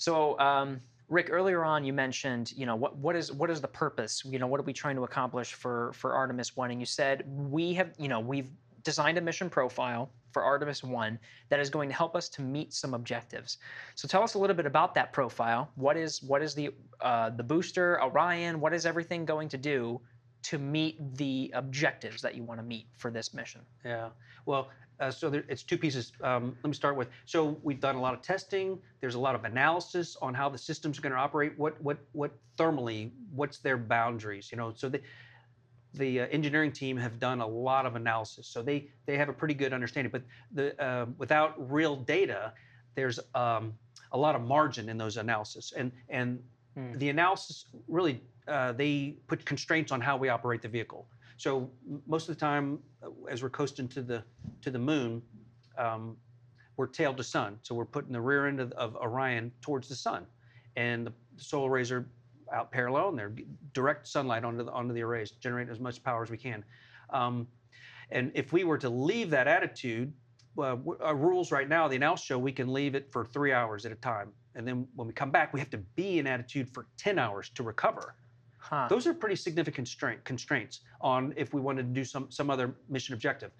So, 0.00 0.36
um, 0.40 0.80
Rick, 1.10 1.28
earlier 1.30 1.62
on 1.62 1.84
you 1.84 1.92
mentioned, 1.92 2.52
you 2.52 2.64
know, 2.64 2.74
what 2.74 2.96
what 2.96 3.14
is 3.14 3.30
what 3.30 3.50
is 3.50 3.60
the 3.60 3.68
purpose? 3.68 4.22
You 4.24 4.38
know, 4.38 4.46
what 4.46 4.58
are 4.58 4.62
we 4.62 4.72
trying 4.72 4.96
to 4.96 5.04
accomplish 5.04 5.52
for 5.52 5.92
for 5.92 6.14
Artemis 6.14 6.56
One? 6.56 6.70
And 6.70 6.80
you 6.80 6.86
said 6.86 7.22
we 7.28 7.74
have, 7.74 7.92
you 7.98 8.08
know, 8.08 8.18
we've 8.18 8.48
designed 8.82 9.18
a 9.18 9.20
mission 9.20 9.50
profile 9.50 10.08
for 10.32 10.42
Artemis 10.42 10.82
One 10.82 11.18
that 11.50 11.60
is 11.60 11.68
going 11.68 11.90
to 11.90 11.94
help 11.94 12.16
us 12.16 12.30
to 12.30 12.40
meet 12.40 12.72
some 12.72 12.94
objectives. 12.94 13.58
So 13.94 14.08
tell 14.08 14.22
us 14.22 14.34
a 14.34 14.38
little 14.38 14.56
bit 14.56 14.64
about 14.64 14.94
that 14.94 15.12
profile. 15.12 15.70
What 15.74 15.98
is 15.98 16.22
what 16.22 16.40
is 16.40 16.54
the 16.54 16.70
uh, 17.02 17.28
the 17.28 17.42
booster 17.44 18.00
Orion? 18.02 18.58
What 18.58 18.72
is 18.72 18.86
everything 18.86 19.26
going 19.26 19.50
to 19.50 19.58
do 19.58 20.00
to 20.44 20.58
meet 20.58 20.94
the 21.18 21.50
objectives 21.54 22.22
that 22.22 22.34
you 22.34 22.42
want 22.42 22.58
to 22.58 22.64
meet 22.64 22.86
for 22.96 23.10
this 23.10 23.34
mission? 23.34 23.60
Yeah. 23.84 24.08
Well, 24.46 24.70
uh, 25.00 25.10
so 25.10 25.30
there, 25.30 25.44
it's 25.48 25.62
two 25.62 25.78
pieces. 25.78 26.12
Um, 26.22 26.56
let 26.62 26.68
me 26.68 26.74
start 26.74 26.94
with. 26.96 27.08
So 27.24 27.58
we've 27.62 27.80
done 27.80 27.94
a 27.96 28.00
lot 28.00 28.12
of 28.14 28.20
testing. 28.20 28.78
There's 29.00 29.14
a 29.14 29.18
lot 29.18 29.34
of 29.34 29.44
analysis 29.44 30.16
on 30.20 30.34
how 30.34 30.48
the 30.50 30.58
systems 30.58 30.98
are 30.98 31.02
going 31.02 31.12
to 31.12 31.18
operate. 31.18 31.58
What 31.58 31.80
what 31.82 31.98
what 32.12 32.30
thermally? 32.58 33.10
What's 33.34 33.58
their 33.58 33.78
boundaries? 33.78 34.50
You 34.52 34.58
know. 34.58 34.72
So 34.76 34.90
the 34.90 35.00
the 35.94 36.20
uh, 36.20 36.26
engineering 36.26 36.70
team 36.70 36.98
have 36.98 37.18
done 37.18 37.40
a 37.40 37.46
lot 37.46 37.86
of 37.86 37.96
analysis. 37.96 38.46
So 38.46 38.62
they 38.62 38.88
they 39.06 39.16
have 39.16 39.30
a 39.30 39.32
pretty 39.32 39.54
good 39.54 39.72
understanding. 39.72 40.10
But 40.12 40.22
the 40.52 40.82
uh, 40.84 41.06
without 41.16 41.54
real 41.70 41.96
data, 41.96 42.52
there's 42.94 43.18
um, 43.34 43.72
a 44.12 44.18
lot 44.18 44.34
of 44.34 44.42
margin 44.42 44.90
in 44.90 44.98
those 44.98 45.16
analysis. 45.16 45.72
And 45.74 45.92
and 46.10 46.42
hmm. 46.74 46.92
the 46.98 47.08
analysis 47.08 47.64
really 47.88 48.20
uh, 48.46 48.72
they 48.72 49.16
put 49.28 49.46
constraints 49.46 49.92
on 49.92 50.02
how 50.02 50.18
we 50.18 50.28
operate 50.28 50.60
the 50.60 50.68
vehicle. 50.68 51.06
So 51.40 51.70
most 52.06 52.28
of 52.28 52.34
the 52.34 52.38
time, 52.40 52.78
as 53.30 53.42
we're 53.42 53.48
coasting 53.48 53.88
to 53.88 54.02
the 54.02 54.22
to 54.60 54.70
the 54.70 54.78
moon, 54.78 55.22
um, 55.78 56.14
we're 56.76 56.86
tail 56.86 57.14
to 57.14 57.24
sun. 57.24 57.58
So 57.62 57.74
we're 57.74 57.86
putting 57.86 58.12
the 58.12 58.20
rear 58.20 58.46
end 58.46 58.60
of, 58.60 58.72
of 58.72 58.94
Orion 58.96 59.50
towards 59.62 59.88
the 59.88 59.94
sun, 59.94 60.26
and 60.76 61.06
the 61.06 61.14
solar 61.38 61.70
rays 61.70 61.90
are 61.92 62.06
out 62.52 62.70
parallel, 62.70 63.08
and 63.08 63.18
they're 63.18 63.32
direct 63.72 64.06
sunlight 64.06 64.44
onto 64.44 64.62
the 64.62 64.70
onto 64.70 64.92
the 64.92 65.00
arrays, 65.00 65.30
generating 65.30 65.72
as 65.72 65.80
much 65.80 66.02
power 66.02 66.22
as 66.22 66.28
we 66.30 66.36
can. 66.36 66.62
Um, 67.08 67.48
and 68.10 68.30
if 68.34 68.52
we 68.52 68.64
were 68.64 68.76
to 68.76 68.90
leave 68.90 69.30
that 69.30 69.48
attitude, 69.48 70.12
uh, 70.58 70.76
our 71.00 71.16
rules 71.16 71.50
right 71.52 71.70
now, 71.70 71.88
the 71.88 71.96
analysis 71.96 72.26
show 72.26 72.38
we 72.38 72.52
can 72.52 72.70
leave 72.70 72.94
it 72.94 73.10
for 73.10 73.24
three 73.24 73.52
hours 73.54 73.86
at 73.86 73.92
a 73.92 74.00
time. 74.12 74.30
And 74.56 74.68
then 74.68 74.86
when 74.94 75.08
we 75.08 75.14
come 75.14 75.30
back, 75.30 75.54
we 75.54 75.60
have 75.60 75.70
to 75.70 75.78
be 75.96 76.18
in 76.18 76.26
attitude 76.26 76.68
for 76.74 76.84
10 76.98 77.18
hours 77.18 77.48
to 77.54 77.62
recover. 77.62 78.14
Huh. 78.60 78.86
Those 78.88 79.06
are 79.06 79.14
pretty 79.14 79.36
significant 79.36 79.86
constraint, 79.88 80.22
constraints 80.24 80.80
on 81.00 81.32
if 81.36 81.52
we 81.52 81.60
wanted 81.60 81.82
to 81.88 81.94
do 81.94 82.04
some, 82.04 82.30
some 82.30 82.50
other 82.50 82.74
mission 82.88 83.14
objective. 83.14 83.50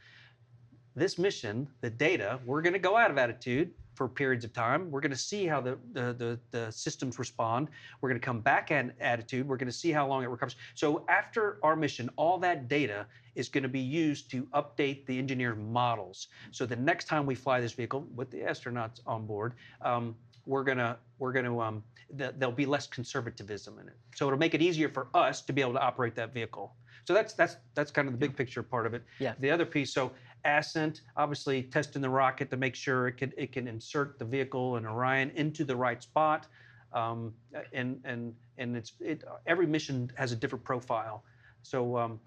This 0.95 1.19
mission, 1.19 1.69
the 1.81 1.91
data, 1.91 2.39
we're 2.45 2.63
going 2.63 2.73
to 2.75 2.79
go 2.79 2.97
out 2.97 3.11
of 3.11 3.17
attitude 3.17 3.71
for 3.95 4.09
periods 4.09 4.45
of 4.45 4.53
time. 4.53 4.91
We're 4.91 5.01
going 5.01 5.13
to 5.13 5.17
see 5.17 5.47
how 5.47 5.61
the, 5.61 5.79
the, 5.93 6.13
the, 6.13 6.39
the 6.51 6.71
systems 6.71 7.19
respond. 7.19 7.69
We're 8.01 8.09
going 8.11 8.21
to 8.21 8.25
come 8.25 8.41
back 8.41 8.71
at 8.71 8.91
attitude. 9.01 9.49
We're 9.49 9.57
going 9.57 9.69
to 9.71 9.77
see 9.77 9.91
how 9.91 10.07
long 10.07 10.23
it 10.23 10.27
recovers. 10.27 10.57
So 10.75 11.05
after 11.09 11.59
our 11.63 11.77
mission, 11.77 12.11
all 12.17 12.39
that 12.39 12.69
data 12.69 13.07
is 13.37 13.49
going 13.49 13.63
to 13.63 13.69
be 13.69 13.81
used 13.81 14.31
to 14.33 14.43
update 14.49 15.07
the 15.07 15.17
engineer's 15.19 15.57
models. 15.57 16.29
So 16.51 16.67
the 16.67 16.77
next 16.77 17.07
time 17.07 17.25
we 17.25 17.35
fly 17.35 17.61
this 17.61 17.73
vehicle 17.73 18.07
with 18.15 18.31
the 18.31 18.39
astronauts 18.39 19.01
on 19.07 19.27
board, 19.27 19.55
um, 19.83 20.15
we're 20.47 20.65
going 20.65 20.79
to 20.79 20.97
we're 21.19 21.33
going 21.33 21.45
to 21.45 21.61
um, 21.61 21.83
the, 22.17 22.35
there'll 22.39 22.55
be 22.55 22.67
less 22.67 22.87
conservatism 22.87 23.79
in 23.79 23.87
it. 23.87 23.97
So 24.15 24.27
it'll 24.27 24.39
make 24.39 24.55
it 24.55 24.63
easier 24.63 24.89
for 24.89 25.09
us 25.15 25.41
to 25.43 25.53
be 25.53 25.61
able 25.61 25.75
to 25.75 25.81
operate 25.83 26.15
that 26.17 26.33
vehicle. 26.35 26.73
So 27.05 27.15
that's 27.15 27.33
that's 27.35 27.57
that's 27.75 27.91
kind 27.91 28.07
of 28.09 28.13
the 28.13 28.19
big 28.19 28.37
picture 28.37 28.63
part 28.63 28.87
of 28.87 28.95
it. 28.95 29.03
Yeah. 29.19 29.35
The 29.41 29.51
other 29.51 29.67
piece, 29.67 29.93
so 29.93 30.13
Ascent, 30.45 31.03
obviously 31.17 31.63
testing 31.65 32.03
the 32.03 32.11
rocket 32.11 32.51
to 32.51 32.57
make 32.57 32.75
sure 32.75 33.09
it 33.09 33.17
can 33.17 33.33
it 33.37 33.53
can 33.53 33.67
insert 33.69 34.19
the 34.19 34.25
vehicle 34.25 34.77
and 34.77 34.87
Orion 34.87 35.31
into 35.35 35.65
the 35.65 35.75
right 35.75 36.03
spot, 36.03 36.47
um, 36.93 37.33
and 37.73 38.01
and 38.05 38.35
and 38.59 38.77
it's 38.77 38.93
it 39.01 39.25
every 39.47 39.67
mission 39.67 40.11
has 40.17 40.33
a 40.33 40.37
different 40.37 40.65
profile. 40.65 41.25
So 41.63 41.97
um, 41.97 42.21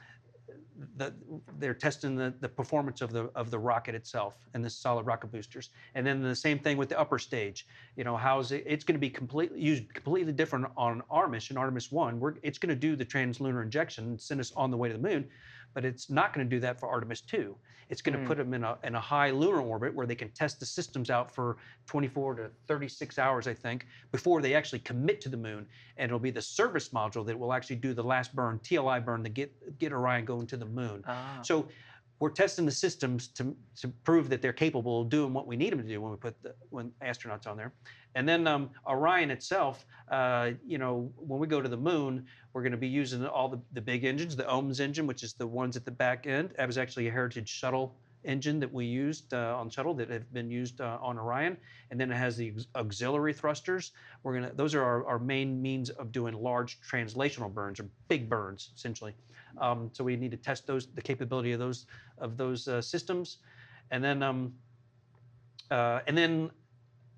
the, 0.97 1.13
they're 1.59 1.73
testing 1.73 2.15
the, 2.15 2.33
the 2.41 2.49
performance 2.49 3.01
of 3.01 3.11
the 3.11 3.25
of 3.35 3.51
the 3.51 3.59
rocket 3.59 3.93
itself 3.95 4.35
and 4.53 4.63
the 4.65 4.69
solid 4.69 5.05
rocket 5.05 5.27
boosters. 5.31 5.69
And 5.95 6.05
then 6.05 6.21
the 6.21 6.35
same 6.35 6.59
thing 6.59 6.77
with 6.77 6.89
the 6.89 6.99
upper 6.99 7.19
stage. 7.19 7.65
You 7.95 8.03
know, 8.03 8.17
how's 8.17 8.51
it, 8.51 8.63
it's 8.65 8.83
going 8.83 8.95
to 8.95 8.99
be 8.99 9.09
completely 9.09 9.61
used 9.61 9.91
completely 9.93 10.33
different 10.33 10.67
on 10.77 11.01
Artemis 11.09 11.49
and 11.49 11.57
Artemis 11.59 11.91
One. 11.91 12.19
We're, 12.19 12.35
it's 12.43 12.57
going 12.57 12.69
to 12.69 12.75
do 12.75 12.95
the 12.95 13.05
translunar 13.05 13.61
injection 13.63 14.05
and 14.05 14.21
send 14.21 14.39
us 14.39 14.51
on 14.57 14.71
the 14.71 14.77
way 14.77 14.89
to 14.89 14.97
the 14.97 15.01
moon 15.07 15.27
but 15.73 15.85
it's 15.85 16.09
not 16.09 16.33
going 16.33 16.47
to 16.47 16.55
do 16.55 16.59
that 16.59 16.79
for 16.79 16.89
Artemis 16.89 17.21
2. 17.21 17.55
It's 17.89 18.01
going 18.01 18.17
to 18.17 18.23
mm. 18.23 18.27
put 18.27 18.37
them 18.37 18.53
in 18.53 18.63
a, 18.63 18.77
in 18.83 18.95
a 18.95 18.99
high 18.99 19.29
lunar 19.31 19.59
orbit 19.61 19.93
where 19.93 20.07
they 20.07 20.15
can 20.15 20.29
test 20.31 20.59
the 20.59 20.65
systems 20.65 21.09
out 21.09 21.33
for 21.33 21.57
24 21.87 22.35
to 22.35 22.49
36 22.67 23.19
hours, 23.19 23.47
I 23.47 23.53
think, 23.53 23.85
before 24.11 24.41
they 24.41 24.55
actually 24.55 24.79
commit 24.79 25.21
to 25.21 25.29
the 25.29 25.37
moon. 25.37 25.65
And 25.97 26.09
it'll 26.09 26.17
be 26.19 26.31
the 26.31 26.41
service 26.41 26.89
module 26.89 27.25
that 27.25 27.37
will 27.37 27.53
actually 27.53 27.75
do 27.77 27.93
the 27.93 28.03
last 28.03 28.35
burn, 28.35 28.59
TLI 28.63 29.03
burn, 29.03 29.23
to 29.23 29.29
get, 29.29 29.79
get 29.79 29.91
Orion 29.91 30.25
going 30.25 30.47
to 30.47 30.57
the 30.57 30.65
moon. 30.65 31.03
Ah. 31.07 31.39
So 31.43 31.67
we're 32.19 32.29
testing 32.29 32.65
the 32.65 32.71
systems 32.71 33.27
to, 33.29 33.55
to 33.81 33.87
prove 34.03 34.29
that 34.29 34.41
they're 34.41 34.53
capable 34.53 35.01
of 35.01 35.09
doing 35.09 35.33
what 35.33 35.47
we 35.47 35.55
need 35.55 35.71
them 35.71 35.81
to 35.81 35.87
do 35.87 36.01
when 36.01 36.11
we 36.11 36.17
put 36.17 36.41
the, 36.43 36.53
when 36.69 36.91
astronauts 37.01 37.47
on 37.47 37.57
there. 37.57 37.73
And 38.15 38.27
then 38.27 38.45
um, 38.47 38.69
Orion 38.87 39.31
itself, 39.31 39.85
uh, 40.11 40.51
you 40.65 40.77
know, 40.77 41.11
when 41.17 41.39
we 41.39 41.47
go 41.47 41.61
to 41.61 41.69
the 41.69 41.77
moon, 41.77 42.25
we're 42.53 42.61
going 42.61 42.71
to 42.71 42.77
be 42.77 42.87
using 42.87 43.25
all 43.25 43.49
the, 43.49 43.59
the 43.73 43.81
big 43.81 44.03
engines, 44.05 44.35
the 44.35 44.43
OMS 44.43 44.79
engine, 44.79 45.07
which 45.07 45.23
is 45.23 45.33
the 45.33 45.47
ones 45.47 45.75
at 45.75 45.85
the 45.85 45.91
back 45.91 46.27
end. 46.27 46.51
That 46.57 46.67
was 46.67 46.77
actually 46.77 47.07
a 47.07 47.11
Heritage 47.11 47.49
shuttle 47.49 47.95
engine 48.25 48.59
that 48.59 48.71
we 48.73 48.85
used 48.85 49.33
uh, 49.33 49.55
on 49.59 49.69
shuttle 49.69 49.93
that 49.95 50.09
have 50.09 50.31
been 50.33 50.49
used 50.49 50.81
uh, 50.81 50.97
on 51.01 51.17
Orion, 51.17 51.57
and 51.91 51.99
then 51.99 52.11
it 52.11 52.15
has 52.15 52.37
the 52.37 52.53
auxiliary 52.75 53.33
thrusters. 53.33 53.91
We're 54.23 54.33
gonna; 54.33 54.51
those 54.55 54.73
are 54.75 54.83
our, 54.83 55.05
our 55.05 55.19
main 55.19 55.61
means 55.61 55.89
of 55.91 56.11
doing 56.11 56.33
large 56.33 56.79
translational 56.81 57.53
burns 57.53 57.79
or 57.79 57.87
big 58.07 58.29
burns, 58.29 58.69
essentially. 58.75 59.13
Um, 59.57 59.89
so 59.93 60.03
we 60.03 60.15
need 60.15 60.31
to 60.31 60.37
test 60.37 60.65
those, 60.65 60.87
the 60.87 61.01
capability 61.01 61.51
of 61.51 61.59
those 61.59 61.85
of 62.17 62.37
those 62.37 62.67
uh, 62.67 62.81
systems, 62.81 63.37
and 63.91 64.03
then 64.03 64.23
um, 64.23 64.53
uh, 65.71 65.99
and 66.07 66.17
then 66.17 66.49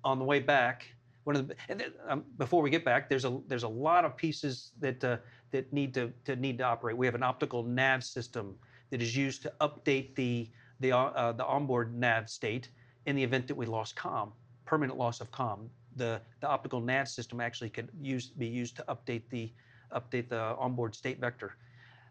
on 0.04 0.18
the 0.18 0.24
way 0.24 0.40
back, 0.40 0.86
one 1.24 1.36
of 1.36 1.48
the 1.48 1.56
then, 1.68 1.82
um, 2.08 2.24
before 2.38 2.62
we 2.62 2.70
get 2.70 2.84
back, 2.84 3.08
there's 3.08 3.24
a 3.24 3.38
there's 3.48 3.64
a 3.64 3.68
lot 3.68 4.04
of 4.04 4.16
pieces 4.16 4.72
that 4.80 5.02
uh, 5.04 5.16
that 5.52 5.72
need 5.72 5.94
to, 5.94 6.12
to 6.24 6.36
need 6.36 6.58
to 6.58 6.64
operate. 6.64 6.96
We 6.96 7.06
have 7.06 7.14
an 7.14 7.22
optical 7.22 7.62
nav 7.62 8.02
system 8.04 8.56
that 8.90 9.00
is 9.02 9.16
used 9.16 9.42
to 9.42 9.52
update 9.60 10.14
the 10.14 10.48
the, 10.80 10.92
uh, 10.92 10.98
uh, 10.98 11.32
the 11.32 11.44
onboard 11.44 11.94
nav 11.94 12.28
state 12.28 12.68
in 13.06 13.16
the 13.16 13.22
event 13.22 13.46
that 13.48 13.54
we 13.56 13.66
lost 13.66 13.96
COM, 13.96 14.32
permanent 14.64 14.98
loss 14.98 15.20
of 15.20 15.30
COM. 15.30 15.70
The, 15.96 16.20
the 16.40 16.48
optical 16.48 16.80
nav 16.80 17.08
system 17.08 17.40
actually 17.40 17.70
could 17.70 17.88
use, 18.00 18.26
be 18.26 18.46
used 18.46 18.76
to 18.76 18.84
update 18.88 19.22
the, 19.30 19.50
update 19.94 20.28
the 20.28 20.54
onboard 20.58 20.94
state 20.94 21.20
vector 21.20 21.56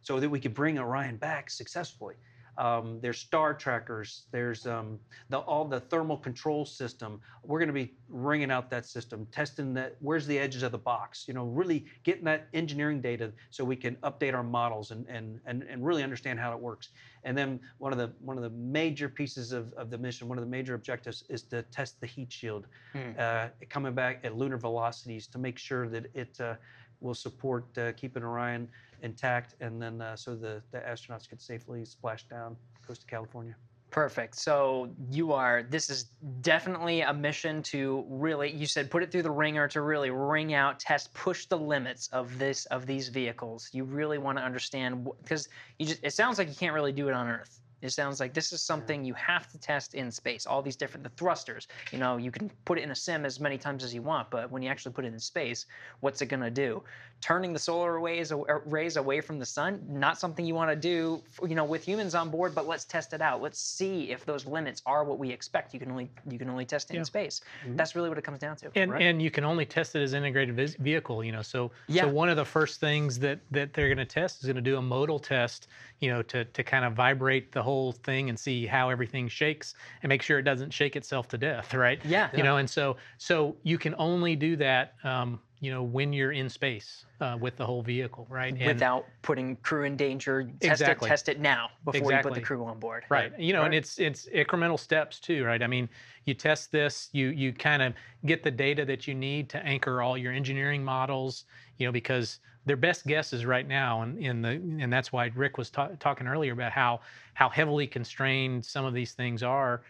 so 0.02 0.20
that 0.20 0.30
we 0.30 0.40
could 0.40 0.54
bring 0.54 0.80
Orion 0.80 1.18
back 1.18 1.50
successfully. 1.50 2.16
Um, 2.58 3.00
there's 3.02 3.18
star 3.20 3.54
trackers. 3.54 4.24
There's 4.32 4.66
um, 4.68 5.00
the, 5.30 5.40
all 5.40 5.66
the 5.66 5.80
thermal 5.80 6.18
control 6.18 6.66
system. 6.66 7.20
We're 7.44 7.60
going 7.60 7.68
to 7.68 7.74
be 7.74 7.94
ringing 8.08 8.52
out 8.52 8.70
that 8.70 8.86
system, 8.86 9.28
testing 9.32 9.74
that. 9.74 9.98
Where's 10.00 10.26
the 10.26 10.40
edges 10.40 10.64
of 10.64 10.72
the 10.72 10.78
box? 10.78 11.26
You 11.28 11.34
know, 11.34 11.46
really 11.46 11.86
getting 12.04 12.24
that 12.26 12.48
engineering 12.54 13.02
data 13.02 13.34
so 13.50 13.64
we 13.66 13.76
can 13.76 13.96
update 13.98 14.34
our 14.34 14.44
models 14.44 14.92
and 14.92 15.06
and 15.08 15.40
and, 15.46 15.64
and 15.64 15.86
really 15.86 16.04
understand 16.04 16.40
how 16.40 16.54
it 16.54 16.60
works. 16.60 16.90
And 17.24 17.38
then 17.38 17.60
one 17.80 17.92
of 17.92 17.98
the 17.98 18.14
one 18.20 18.38
of 18.38 18.44
the 18.44 18.50
major 18.52 19.10
pieces 19.10 19.52
of, 19.52 19.74
of 19.74 19.90
the 19.90 19.98
mission, 19.98 20.28
one 20.30 20.38
of 20.38 20.44
the 20.44 20.50
major 20.50 20.76
objectives, 20.76 21.24
is 21.30 21.42
to 21.44 21.62
test 21.64 22.00
the 22.00 22.08
heat 22.08 22.32
shield, 22.32 22.68
mm. 22.94 23.20
uh, 23.20 23.50
coming 23.70 23.94
back 23.94 24.22
at 24.24 24.36
lunar 24.38 24.58
velocities 24.58 25.28
to 25.28 25.38
make 25.38 25.58
sure 25.58 25.90
that 25.90 26.06
it 26.14 26.40
uh, 26.40 26.54
will 27.02 27.14
support 27.16 27.66
uh, 27.78 27.92
keeping 27.94 28.24
Orion 28.24 28.70
intact, 29.06 29.54
and 29.62 29.82
then 29.82 30.02
uh, 30.02 30.16
so 30.18 30.36
the, 30.36 30.62
the 30.72 30.80
astronauts 30.80 31.30
could 31.30 31.40
safely 31.42 31.86
splash 31.86 32.28
down 32.28 32.58
coast 32.86 33.04
of 33.04 33.08
California. 33.08 33.56
Perfect. 33.92 34.36
So 34.36 34.90
you 35.10 35.32
are. 35.32 35.64
This 35.64 35.90
is 35.90 36.06
definitely 36.42 37.02
a 37.02 37.14
mission 37.14 37.62
to 37.64 38.04
really. 38.10 38.52
You 38.52 38.66
said 38.66 38.92
put 38.92 39.04
it 39.04 39.12
through 39.12 39.22
the 39.22 39.32
ringer 39.32 39.70
to 39.70 39.82
really 39.82 40.10
ring 40.10 40.54
out, 40.54 40.82
test, 40.82 41.14
push 41.14 41.46
the 41.46 41.58
limits 41.58 42.10
of 42.12 42.38
this 42.38 42.66
of 42.66 42.86
these 42.86 43.08
vehicles. 43.08 43.70
You 43.72 43.86
really 43.86 44.18
want 44.18 44.38
to 44.38 44.44
understand 44.44 45.08
because 45.22 45.48
you 45.80 45.86
just. 45.86 46.04
It 46.04 46.12
sounds 46.12 46.38
like 46.40 46.50
you 46.50 46.56
can't 46.56 46.74
really 46.74 46.92
do 46.92 47.08
it 47.08 47.14
on 47.14 47.28
Earth. 47.30 47.62
It 47.82 47.90
sounds 47.92 48.20
like 48.20 48.34
this 48.34 48.52
is 48.54 48.62
something 48.62 49.04
you 49.04 49.14
have 49.16 49.50
to 49.52 49.58
test 49.58 49.94
in 49.96 50.12
space. 50.12 50.46
All 50.46 50.62
these 50.62 50.76
different 50.76 51.04
the 51.04 51.10
thrusters. 51.12 51.68
You 51.92 52.00
know, 52.00 52.18
you 52.18 52.32
can 52.32 52.50
put 52.66 52.78
it 52.78 52.82
in 52.84 52.92
a 52.92 52.96
sim 52.96 53.26
as 53.26 53.40
many 53.40 53.58
times 53.58 53.84
as 53.84 53.94
you 53.94 54.02
want, 54.02 54.30
but 54.30 54.50
when 54.52 54.62
you 54.62 54.70
actually 54.70 54.94
put 54.94 55.06
it 55.06 55.14
in 55.14 55.20
space, 55.20 55.66
what's 56.00 56.22
it 56.22 56.28
gonna 56.28 56.52
do? 56.52 56.82
Turning 57.22 57.54
the 57.54 57.60
solar 57.60 58.00
rays 58.00 58.32
rays 58.66 58.98
away 58.98 59.22
from 59.22 59.40
the 59.40 59.46
sun, 59.46 59.82
not 59.88 60.18
something 60.20 60.46
you 60.46 60.54
want 60.54 60.70
to 60.70 60.76
do. 60.76 61.22
You 61.48 61.56
know, 61.56 61.64
with 61.64 61.88
humans 61.88 62.14
on 62.14 62.30
board, 62.30 62.54
but 62.54 62.68
let's 62.68 62.84
test 62.86 63.14
it 63.14 63.22
out. 63.22 63.42
Let's 63.42 63.60
see 63.60 64.12
if 64.12 64.26
those 64.26 64.46
limits 64.46 64.82
are 64.86 65.04
what 65.04 65.18
we 65.18 65.32
expect. 65.32 65.74
You 65.74 65.80
can 65.80 65.92
only 65.92 66.10
you 66.30 66.38
can 66.38 66.50
only 66.50 66.66
test 66.66 66.92
it 66.92 66.96
yeah. 66.96 67.00
in 67.00 67.06
space. 67.06 67.42
Mm-hmm. 67.64 67.78
That's 67.78 67.96
really 67.96 68.10
what 68.10 68.18
it 68.18 68.24
comes 68.24 68.40
down 68.40 68.58
to. 68.58 68.72
And 68.76 68.92
right? 68.92 69.02
and 69.02 69.22
you 69.22 69.32
can 69.32 69.44
only 69.46 69.66
test 69.66 69.96
it 69.96 70.04
as 70.04 70.14
integrated 70.14 70.78
vehicle. 70.80 71.24
You 71.24 71.32
know, 71.32 71.42
so 71.42 71.72
yeah. 71.88 72.04
so 72.04 72.10
one 72.10 72.28
of 72.30 72.36
the 72.38 72.46
first 72.46 72.80
things 72.82 73.18
that 73.20 73.40
that 73.52 73.74
they're 73.74 73.90
gonna 73.90 74.06
test 74.06 74.42
is 74.42 74.48
gonna 74.48 74.62
do 74.62 74.78
a 74.78 74.82
modal 74.82 75.20
test. 75.20 75.68
You 76.02 76.12
know, 76.12 76.22
to 76.24 76.44
to 76.46 76.64
kind 76.64 76.84
of 76.84 76.94
vibrate 76.94 77.54
the 77.54 77.64
whole 77.66 77.92
thing 77.92 78.30
and 78.30 78.40
see 78.40 78.66
how 78.66 78.90
everything 78.90 79.28
shakes 79.28 79.74
and 80.04 80.10
make 80.10 80.22
sure 80.22 80.40
it 80.40 80.44
doesn't 80.44 80.72
shake 80.72 80.96
itself 80.96 81.28
to 81.28 81.38
death, 81.38 81.74
right? 81.74 82.00
Yeah. 82.06 82.30
You 82.34 82.44
know, 82.44 82.56
and 82.58 82.70
so 82.70 82.96
so 83.18 83.58
you 83.64 83.78
can 83.78 83.94
only 83.98 84.38
do 84.38 84.56
that. 84.56 84.94
Um, 85.04 85.42
you 85.62 85.72
know, 85.72 85.84
when 85.84 86.12
you're 86.14 86.34
in 86.34 86.48
space 86.50 87.06
uh, 87.22 87.38
with 87.40 87.56
the 87.56 87.66
whole 87.66 87.82
vehicle, 87.82 88.28
right? 88.30 88.54
And 88.56 88.68
Without 88.68 89.06
putting 89.24 89.56
crew 89.64 89.86
in 89.86 89.96
danger, 89.96 90.44
test 90.60 90.82
exactly. 90.82 91.08
it, 91.08 91.10
test 91.10 91.30
it 91.30 91.40
now 91.40 91.70
before 91.86 91.98
exactly. 92.12 92.30
you 92.30 92.34
put 92.34 92.34
the 92.40 92.46
crew 92.46 92.66
on 92.66 92.78
board. 92.78 93.04
Right. 93.10 93.32
right. 93.32 93.40
You 93.40 93.54
know, 93.54 93.60
right. 93.62 93.66
and 93.68 93.74
it's 93.74 93.98
it's 93.98 94.28
incremental 94.28 94.78
steps 94.80 95.20
too, 95.20 95.44
right? 95.44 95.64
I 95.64 95.68
mean, 95.68 95.90
you 96.26 96.34
test 96.36 96.72
this, 96.72 97.10
you 97.14 97.30
you 97.30 97.52
kind 97.52 97.82
of 97.82 97.94
get 98.26 98.44
the 98.44 98.52
data 98.52 98.86
that 98.86 99.08
you 99.08 99.16
need 99.16 99.50
to 99.52 99.66
anchor 99.66 100.02
all 100.02 100.18
your 100.18 100.34
engineering 100.34 100.84
models, 100.84 101.46
you 101.78 101.88
know, 101.88 101.92
because 101.92 102.40
their 102.66 102.76
best 102.76 103.06
guesses 103.06 103.46
right 103.46 103.68
now, 103.68 104.02
and 104.02 104.18
in 104.20 104.42
the 104.42 104.50
and 104.50 104.92
that's 104.92 105.14
why 105.14 105.32
Rick 105.36 105.58
was 105.58 105.70
ta- 105.70 105.90
talking 106.00 106.28
earlier 106.28 106.52
about 106.54 106.72
how 106.72 107.00
how 107.34 107.48
heavily 107.50 107.86
constrained 107.88 108.66
some 108.66 108.86
of 108.86 108.94
these 108.94 109.14
things 109.14 109.44
are. 109.44 109.82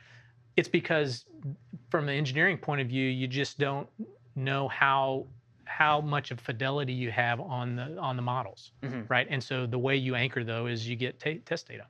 It's 0.58 0.68
because 0.70 1.26
from 1.90 2.06
the 2.06 2.12
engineering 2.14 2.58
point 2.58 2.82
of 2.82 2.88
view, 2.88 3.08
you 3.10 3.28
just 3.28 3.58
don't 3.58 3.88
know 4.36 4.68
how 4.68 5.26
how 5.64 6.02
much 6.02 6.32
of 6.32 6.40
fidelity 6.40 6.94
you 6.94 7.12
have 7.12 7.40
on 7.40 7.76
the 7.76 7.98
on 7.98 8.16
the 8.18 8.22
models, 8.22 8.72
mm-hmm. 8.84 9.02
right? 9.08 9.28
And 9.30 9.42
so 9.42 9.66
the 9.66 9.80
way 9.80 9.96
you 9.96 10.16
anchor 10.16 10.44
though 10.44 10.68
is 10.68 10.88
you 10.88 10.96
get 10.98 11.20
t- 11.20 11.40
test 11.46 11.70
data, 11.70 11.86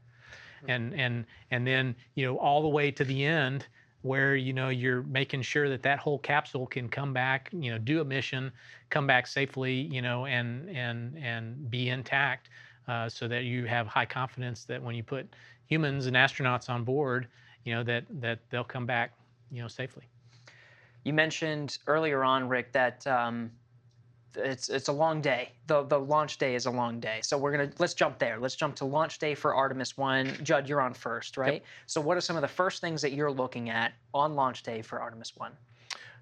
mm-hmm. 0.62 0.70
and 0.70 0.94
and 0.94 1.26
and 1.52 1.66
then 1.66 1.96
you 2.14 2.26
know 2.28 2.38
all 2.38 2.62
the 2.62 2.70
way 2.70 2.92
to 2.92 3.04
the 3.04 3.26
end 3.26 3.66
where 4.06 4.36
you 4.36 4.54
know 4.54 4.70
you're 4.70 5.02
making 5.04 5.42
sure 5.42 5.68
that 5.68 5.82
that 5.82 5.98
whole 5.98 6.20
capsule 6.20 6.68
can 6.68 6.88
come 6.88 7.12
back 7.12 7.50
you 7.52 7.72
know 7.72 7.78
do 7.80 8.02
a 8.02 8.06
mission 8.06 8.52
come 8.92 9.08
back 9.08 9.26
safely 9.26 9.74
you 9.74 10.00
know 10.00 10.28
and 10.28 10.70
and 10.70 11.18
and 11.18 11.72
be 11.72 11.90
intact 11.90 12.50
uh, 12.88 13.10
so 13.10 13.28
that 13.28 13.46
you 13.46 13.66
have 13.66 13.88
high 13.88 14.06
confidence 14.06 14.64
that 14.64 14.80
when 14.82 14.94
you 14.94 15.02
put 15.02 15.28
humans 15.66 16.06
and 16.06 16.16
astronauts 16.16 16.70
on 16.70 16.84
board 16.84 17.28
you 17.64 17.74
know 17.74 17.82
that 17.82 18.04
that 18.12 18.38
they'll 18.52 18.64
come 18.64 18.86
back 18.86 19.12
you 19.52 19.60
know 19.60 19.68
safely 19.68 20.04
you 21.04 21.12
mentioned 21.12 21.80
earlier 21.88 22.24
on 22.24 22.48
rick 22.48 22.72
that 22.72 23.06
um, 23.08 23.50
it's 24.38 24.70
it's 24.70 24.88
a 24.88 24.92
long 24.94 25.22
day. 25.22 25.50
The 25.68 25.84
the 25.84 26.00
launch 26.00 26.38
day 26.38 26.56
is 26.56 26.66
a 26.66 26.72
long 26.72 27.00
day. 27.00 27.20
So 27.22 27.38
we're 27.38 27.52
gonna 27.52 27.72
let's 27.80 27.94
jump 27.94 28.20
there. 28.20 28.38
Let's 28.40 28.56
jump 28.56 28.76
to 28.78 28.86
launch 28.86 29.20
day 29.20 29.36
for 29.36 29.56
Artemis 29.56 29.98
One. 29.98 30.28
Judd, 30.44 30.68
you're 30.70 30.82
on 30.82 30.94
first, 30.94 31.38
right? 31.38 31.54
Yep. 31.54 31.64
So 31.88 32.02
what 32.02 32.18
are 32.18 32.22
some 32.22 32.36
of 32.36 32.42
the 32.42 32.48
first 32.48 32.82
things 32.82 33.02
that 33.02 33.14
you're 33.14 33.32
looking 33.32 33.70
at 33.70 33.94
on 34.14 34.34
launch 34.34 34.64
day 34.64 34.82
for 34.82 35.00
Artemis 35.02 35.34
One? 35.38 35.52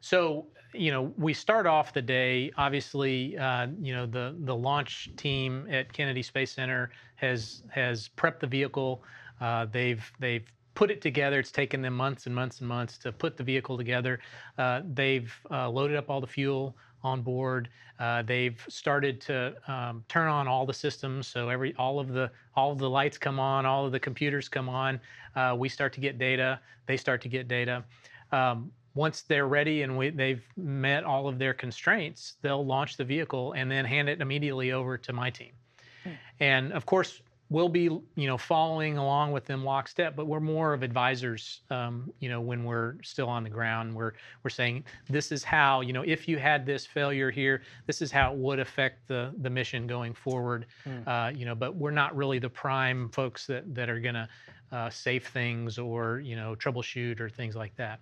So 0.02 0.48
you 0.74 0.92
know 0.92 1.14
we 1.18 1.34
start 1.34 1.66
off 1.66 1.94
the 1.94 2.02
day. 2.02 2.52
Obviously, 2.58 3.38
uh, 3.38 3.68
you 3.82 3.94
know 3.94 4.06
the 4.06 4.36
the 4.40 4.56
launch 4.56 5.10
team 5.18 5.68
at 5.70 5.92
Kennedy 5.92 6.22
Space 6.24 6.52
Center 6.52 6.90
has 7.18 7.64
has 7.70 8.10
prepped 8.18 8.40
the 8.40 8.48
vehicle. 8.48 9.04
Uh, 9.42 9.66
they've 9.72 10.10
they've 10.20 10.46
put 10.76 10.90
it 10.90 11.02
together. 11.02 11.40
It's 11.40 11.52
taken 11.52 11.82
them 11.82 11.96
months 11.96 12.26
and 12.26 12.34
months 12.34 12.60
and 12.60 12.68
months 12.68 12.98
to 13.00 13.12
put 13.12 13.38
the 13.38 13.44
vehicle 13.44 13.78
together. 13.78 14.20
Uh, 14.58 14.82
they've 14.94 15.34
uh, 15.52 15.70
loaded 15.70 15.96
up 15.98 16.10
all 16.10 16.20
the 16.20 16.26
fuel, 16.26 16.76
on 17.04 17.22
board. 17.22 17.70
Uh, 18.00 18.22
they've 18.22 18.64
started 18.70 19.20
to 19.22 19.56
um, 19.68 20.04
turn 20.08 20.28
on 20.30 20.48
all 20.48 20.66
the 20.66 20.74
systems, 20.74 21.28
so 21.28 21.50
every 21.50 21.76
all 21.76 22.00
of 22.00 22.10
the 22.10 22.32
all 22.56 22.72
of 22.72 22.80
the 22.80 22.90
lights 22.90 23.18
come 23.18 23.40
on, 23.40 23.66
all 23.66 23.86
of 23.86 23.92
the 23.92 24.00
computers 24.00 24.50
come 24.50 24.70
on. 24.70 25.00
Uh, 25.36 25.56
we 25.58 25.70
start 25.70 25.94
to 25.94 26.00
get 26.00 26.18
data. 26.18 26.60
They 26.86 26.98
start 26.98 27.22
to 27.22 27.30
get 27.30 27.48
data. 27.48 27.84
Um, 28.32 28.72
once 28.96 29.22
they're 29.24 29.48
ready 29.48 29.82
and 29.82 29.98
we, 29.98 30.12
they've 30.12 30.44
met 30.56 31.04
all 31.04 31.28
of 31.28 31.40
their 31.40 31.54
constraints, 31.54 32.36
they'll 32.44 32.66
launch 32.66 32.96
the 32.96 33.04
vehicle 33.04 33.54
and 33.54 33.70
then 33.72 33.86
hand 33.86 34.08
it 34.08 34.22
immediately 34.22 34.72
over 34.72 35.00
to 35.00 35.12
my 35.12 35.32
team. 35.32 35.52
Hmm. 36.04 36.10
And 36.40 36.74
of 36.74 36.86
course, 36.86 37.22
we'll 37.54 37.70
be 37.70 37.82
you 38.16 38.28
know 38.28 38.38
following 38.38 38.98
along 38.98 39.32
with 39.32 39.46
them 39.46 39.64
lockstep 39.64 40.16
but 40.16 40.26
we're 40.26 40.40
more 40.40 40.74
of 40.74 40.82
advisors 40.84 41.62
um, 41.70 42.12
you 42.20 42.28
know 42.28 42.42
when 42.42 42.64
we're 42.66 42.96
still 43.04 43.30
on 43.30 43.44
the 43.44 43.50
ground 43.50 43.94
we're 43.94 44.14
we're 44.42 44.50
saying 44.50 44.84
this 45.08 45.32
is 45.32 45.44
how 45.44 45.82
you 45.82 45.94
know 45.94 46.02
if 46.02 46.28
you 46.28 46.40
had 46.40 46.66
this 46.66 46.86
failure 46.86 47.30
here 47.30 47.62
this 47.86 48.02
is 48.02 48.12
how 48.12 48.34
it 48.34 48.38
would 48.38 48.60
affect 48.60 49.08
the 49.08 49.32
the 49.42 49.50
mission 49.50 49.86
going 49.86 50.14
forward 50.16 50.66
mm. 50.86 51.08
uh, 51.08 51.30
you 51.30 51.46
know 51.46 51.54
but 51.54 51.76
we're 51.76 51.92
not 51.92 52.14
really 52.16 52.40
the 52.40 52.50
prime 52.50 53.08
folks 53.10 53.46
that 53.46 53.64
that 53.76 53.88
are 53.88 54.00
going 54.00 54.16
to 54.16 54.28
uh, 54.72 54.90
save 54.90 55.28
things 55.28 55.78
or 55.78 56.20
you 56.22 56.36
know 56.36 56.56
troubleshoot 56.56 57.20
or 57.20 57.30
things 57.30 57.56
like 57.56 57.76
that 57.76 58.00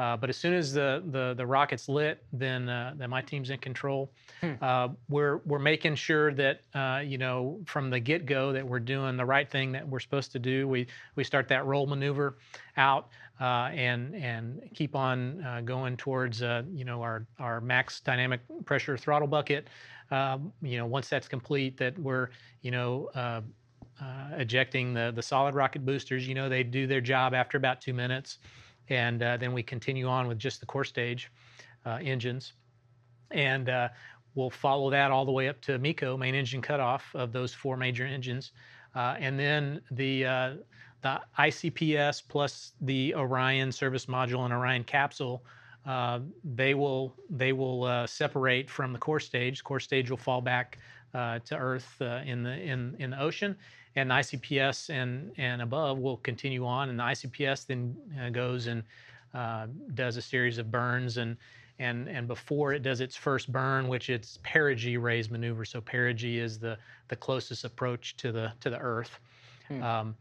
uh, 0.00 0.16
but 0.16 0.30
as 0.30 0.36
soon 0.36 0.54
as 0.54 0.72
the 0.72 1.02
the, 1.10 1.34
the 1.36 1.44
rocket's 1.46 1.86
lit, 1.86 2.24
then 2.32 2.70
uh, 2.70 2.94
then 2.96 3.10
my 3.10 3.20
team's 3.20 3.50
in 3.50 3.58
control. 3.58 4.10
Hmm. 4.40 4.52
Uh, 4.62 4.88
we're 5.10 5.38
we're 5.44 5.58
making 5.58 5.94
sure 5.96 6.32
that 6.32 6.62
uh, 6.74 7.02
you 7.04 7.18
know 7.18 7.60
from 7.66 7.90
the 7.90 8.00
get 8.00 8.24
go 8.24 8.50
that 8.50 8.66
we're 8.66 8.80
doing 8.80 9.18
the 9.18 9.24
right 9.26 9.48
thing 9.50 9.72
that 9.72 9.86
we're 9.86 10.00
supposed 10.00 10.32
to 10.32 10.38
do. 10.38 10.66
We 10.66 10.86
we 11.16 11.22
start 11.24 11.48
that 11.48 11.66
roll 11.66 11.86
maneuver 11.86 12.38
out 12.78 13.08
uh, 13.42 13.68
and 13.74 14.14
and 14.16 14.62
keep 14.74 14.96
on 14.96 15.44
going 15.66 15.98
towards 15.98 16.40
you 16.40 16.86
know 16.86 17.02
our 17.02 17.26
our 17.38 17.60
max 17.60 18.00
dynamic 18.00 18.40
pressure 18.64 18.96
throttle 18.96 19.28
bucket. 19.28 19.68
Um, 20.10 20.50
you 20.62 20.78
know 20.78 20.86
once 20.86 21.10
that's 21.10 21.28
complete, 21.28 21.76
that 21.76 21.96
we're 21.98 22.30
you 22.62 22.70
know. 22.70 23.42
ejecting 24.38 24.94
the, 24.94 25.12
the 25.14 25.20
solid 25.20 25.54
rocket 25.54 25.84
boosters, 25.84 26.26
you 26.26 26.34
know, 26.34 26.48
they 26.48 26.62
do 26.62 26.86
their 26.86 27.02
job 27.02 27.34
after 27.34 27.58
about 27.58 27.82
two 27.82 27.92
minutes 27.92 28.38
and 28.90 29.22
uh, 29.22 29.36
then 29.36 29.52
we 29.52 29.62
continue 29.62 30.06
on 30.08 30.26
with 30.28 30.38
just 30.38 30.60
the 30.60 30.66
core 30.66 30.84
stage 30.84 31.30
uh, 31.86 31.98
engines, 32.02 32.52
and 33.30 33.68
uh, 33.70 33.88
we'll 34.34 34.50
follow 34.50 34.90
that 34.90 35.10
all 35.10 35.24
the 35.24 35.30
way 35.32 35.48
up 35.48 35.60
to 35.62 35.78
MECO, 35.78 36.16
main 36.16 36.34
engine 36.34 36.60
cutoff 36.60 37.04
of 37.14 37.32
those 37.32 37.54
four 37.54 37.76
major 37.76 38.04
engines, 38.04 38.50
uh, 38.96 39.14
and 39.18 39.38
then 39.38 39.80
the 39.92 40.26
uh, 40.26 40.50
the 41.02 41.18
ICPS 41.38 42.22
plus 42.28 42.72
the 42.82 43.14
Orion 43.14 43.72
service 43.72 44.04
module 44.06 44.44
and 44.44 44.52
Orion 44.52 44.84
capsule. 44.84 45.44
Uh, 45.86 46.20
they 46.44 46.74
will 46.74 47.14
they 47.30 47.52
will 47.52 47.84
uh, 47.84 48.06
separate 48.06 48.68
from 48.68 48.92
the 48.92 48.98
core 48.98 49.20
stage. 49.20 49.58
The 49.58 49.62
core 49.64 49.80
stage 49.80 50.10
will 50.10 50.18
fall 50.18 50.40
back 50.42 50.78
uh, 51.14 51.38
to 51.46 51.56
Earth 51.56 51.96
in 52.26 52.42
the 52.42 52.52
in 52.60 52.96
in 52.98 53.10
the 53.10 53.20
ocean, 53.22 53.56
and 53.96 54.10
the 54.10 54.14
ICPS 54.14 54.90
and 54.90 55.32
and 55.36 55.62
above 55.62 55.98
will 55.98 56.18
continue 56.18 56.66
on, 56.66 56.88
and 56.90 56.98
the 56.98 57.02
ICPS 57.02 57.66
then 57.66 57.96
uh, 58.20 58.30
goes 58.30 58.66
and 58.66 58.82
uh, 59.34 59.66
does 59.94 60.16
a 60.16 60.22
series 60.22 60.58
of 60.58 60.70
burns 60.70 61.16
and. 61.16 61.36
And, 61.82 62.08
and 62.10 62.28
before 62.28 62.74
it 62.74 62.82
does 62.82 63.00
its 63.00 63.16
first 63.16 63.50
burn, 63.50 63.88
which 63.88 64.10
it's 64.10 64.38
perigee 64.42 64.98
raise 64.98 65.30
maneuver. 65.30 65.64
So 65.64 65.80
perigee 65.80 66.38
is 66.38 66.58
the, 66.58 66.76
the 67.08 67.16
closest 67.16 67.64
approach 67.64 68.14
to 68.18 68.30
the 68.32 68.52
to 68.60 68.68
the 68.68 68.76
Earth. 68.76 69.18
Hmm. 69.68 69.82
Um, 69.82 70.16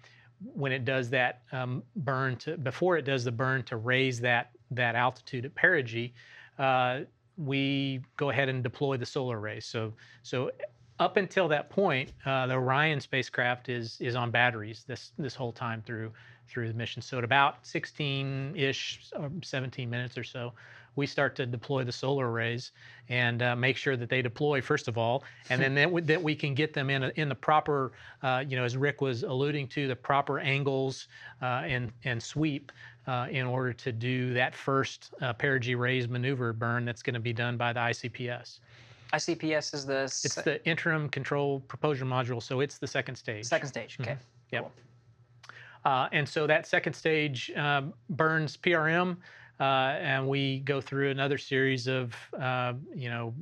when 0.54 0.72
it 0.72 0.86
does 0.86 1.10
that 1.10 1.42
um, 1.52 1.84
burn 1.98 2.38
to 2.38 2.56
before 2.56 2.96
it 2.96 3.02
does 3.02 3.26
the 3.26 3.32
burn 3.34 3.64
to 3.64 3.76
raise 3.76 4.22
that 4.22 4.52
that 4.72 4.96
altitude 4.96 5.44
at 5.44 5.54
perigee, 5.56 6.14
uh, 6.60 7.02
we 7.36 8.00
go 8.16 8.30
ahead 8.30 8.48
and 8.48 8.64
deploy 8.64 8.96
the 8.96 9.06
solar 9.06 9.38
arrays. 9.38 9.66
So 9.66 9.92
so 10.24 10.52
up 11.00 11.18
until 11.18 11.48
that 11.48 11.70
point, 11.70 12.12
uh, 12.26 12.46
the 12.48 12.54
Orion 12.54 13.00
spacecraft 13.00 13.70
is 13.70 13.98
is 14.00 14.16
on 14.16 14.32
batteries 14.32 14.84
this 14.88 15.12
this 15.18 15.34
whole 15.34 15.52
time 15.54 15.82
through 15.82 16.12
through 16.48 16.68
the 16.68 16.74
mission. 16.74 17.00
So 17.02 17.20
at 17.20 17.24
about 17.24 17.64
16-ish, 17.64 19.02
uh, 19.16 19.30
17 19.44 19.88
minutes 19.88 20.18
or 20.18 20.24
so, 20.24 20.52
we 20.96 21.06
start 21.06 21.36
to 21.36 21.46
deploy 21.46 21.84
the 21.84 21.92
solar 21.92 22.32
arrays 22.32 22.72
and 23.08 23.44
uh, 23.44 23.56
make 23.56 23.78
sure 23.78 23.96
that 23.96 24.10
they 24.10 24.24
deploy 24.24 24.60
first 24.60 24.88
of 24.88 24.98
all, 24.98 25.24
and 25.52 25.62
then 25.62 25.76
that, 25.76 26.08
that 26.08 26.22
we 26.24 26.36
can 26.36 26.56
get 26.56 26.74
them 26.74 26.90
in 26.90 27.04
a, 27.04 27.12
in 27.18 27.30
the 27.30 27.36
proper, 27.36 27.92
uh, 28.24 28.44
you 28.48 28.58
know, 28.58 28.64
as 28.64 28.76
Rick 28.76 29.00
was 29.00 29.22
alluding 29.22 29.68
to, 29.68 29.88
the 29.88 29.96
proper 29.96 30.40
angles 30.40 31.08
uh, 31.42 31.62
and 31.64 31.94
and 32.04 32.22
sweep 32.22 32.72
uh, 33.08 33.28
in 33.32 33.46
order 33.46 33.72
to 33.72 33.92
do 33.94 34.34
that 34.34 34.54
first 34.56 35.14
uh, 35.22 35.32
perigee 35.32 35.76
raise 35.76 36.10
maneuver 36.10 36.52
burn 36.52 36.84
that's 36.84 37.04
going 37.04 37.14
to 37.14 37.20
be 37.22 37.32
done 37.34 37.56
by 37.58 37.72
the 37.72 37.80
ICPS. 37.80 38.60
ICPS 39.14 39.74
is 39.74 39.86
the. 39.86 40.04
It's 40.04 40.36
the 40.36 40.64
interim 40.68 41.10
control 41.10 41.62
propulsion 41.62 42.08
module, 42.08 42.42
so 42.42 42.60
it's 42.60 42.78
the 42.78 42.88
second 42.88 43.16
stage. 43.16 43.46
Second 43.46 43.68
stage. 43.68 43.94
Mm-hmm. 43.94 44.04
Okay. 44.04 44.12
Mm-hmm. 44.14 44.22
Yep. 44.54 44.62
Cool. 44.64 44.74
Uh, 45.86 46.10
and 46.12 46.28
so 46.28 46.46
that 46.46 46.68
second 46.68 46.94
stage 46.94 47.52
um, 47.56 47.94
burns 48.12 48.58
PRM, 48.58 49.16
uh, 49.60 49.64
and 49.64 50.28
we 50.28 50.60
go 50.60 50.82
through 50.82 51.10
another 51.10 51.38
series 51.38 51.88
of, 51.88 52.14
uh, 52.38 52.74
you 52.94 53.10
know, 53.10 53.34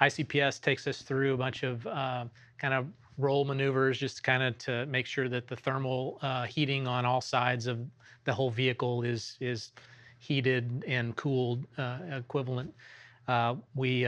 ICPS 0.00 0.60
takes 0.60 0.86
us 0.86 1.02
through 1.02 1.34
a 1.34 1.36
bunch 1.36 1.62
of 1.64 1.86
uh, 1.86 2.24
kind 2.58 2.72
of 2.72 2.86
roll 3.18 3.44
maneuvers 3.44 3.98
just 3.98 4.22
kind 4.24 4.42
of 4.42 4.56
to 4.58 4.86
make 4.86 5.06
sure 5.06 5.28
that 5.28 5.46
the 5.46 5.56
thermal 5.56 6.18
uh, 6.22 6.44
heating 6.44 6.88
on 6.88 7.04
all 7.04 7.20
sides 7.20 7.66
of 7.66 7.78
the 8.24 8.32
whole 8.32 8.50
vehicle 8.50 9.02
is 9.02 9.36
is 9.40 9.70
heated 10.18 10.82
and 10.88 11.14
cooled 11.16 11.64
uh, 11.78 11.98
equivalent. 12.10 12.72
we 13.76 14.04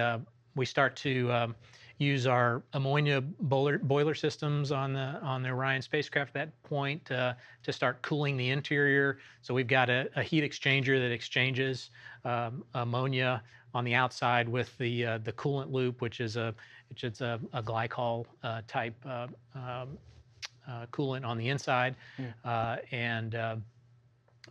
we 0.59 0.67
start 0.67 0.95
to 0.97 1.33
um, 1.33 1.55
use 1.99 2.27
our 2.27 2.63
ammonia 2.75 3.21
boiler, 3.21 3.79
boiler, 3.79 4.15
systems 4.15 4.71
on 4.73 4.93
the 4.93 5.17
on 5.23 5.43
the 5.43 5.49
Orion 5.49 5.81
spacecraft 5.81 6.31
at 6.31 6.35
that 6.35 6.63
point 6.65 7.11
uh, 7.11 7.33
to 7.63 7.73
start 7.73 8.03
cooling 8.03 8.37
the 8.37 8.51
interior. 8.51 9.19
So 9.41 9.55
we've 9.55 9.67
got 9.67 9.89
a, 9.89 10.11
a 10.17 10.23
heat 10.23 10.45
exchanger 10.45 10.99
that 10.99 11.11
exchanges 11.11 11.91
um, 12.25 12.65
ammonia 12.75 13.43
on 13.75 13.85
the 13.85 13.95
outside 13.95 14.49
with 14.49 14.77
the 14.79 15.07
uh, 15.07 15.19
the 15.19 15.33
coolant 15.33 15.73
loop, 15.73 16.01
which 16.03 16.21
is 16.21 16.37
a 16.37 16.55
which 16.91 17.05
is 17.05 17.21
a, 17.23 17.41
a 17.55 17.63
glycol 17.63 18.27
uh, 18.43 18.61
type 18.67 18.95
uh, 19.07 19.29
um, 19.55 19.97
uh, 20.69 20.85
coolant 20.93 21.25
on 21.25 21.39
the 21.39 21.49
inside, 21.49 21.95
hmm. 22.17 22.25
uh, 22.45 22.77
and 22.91 23.35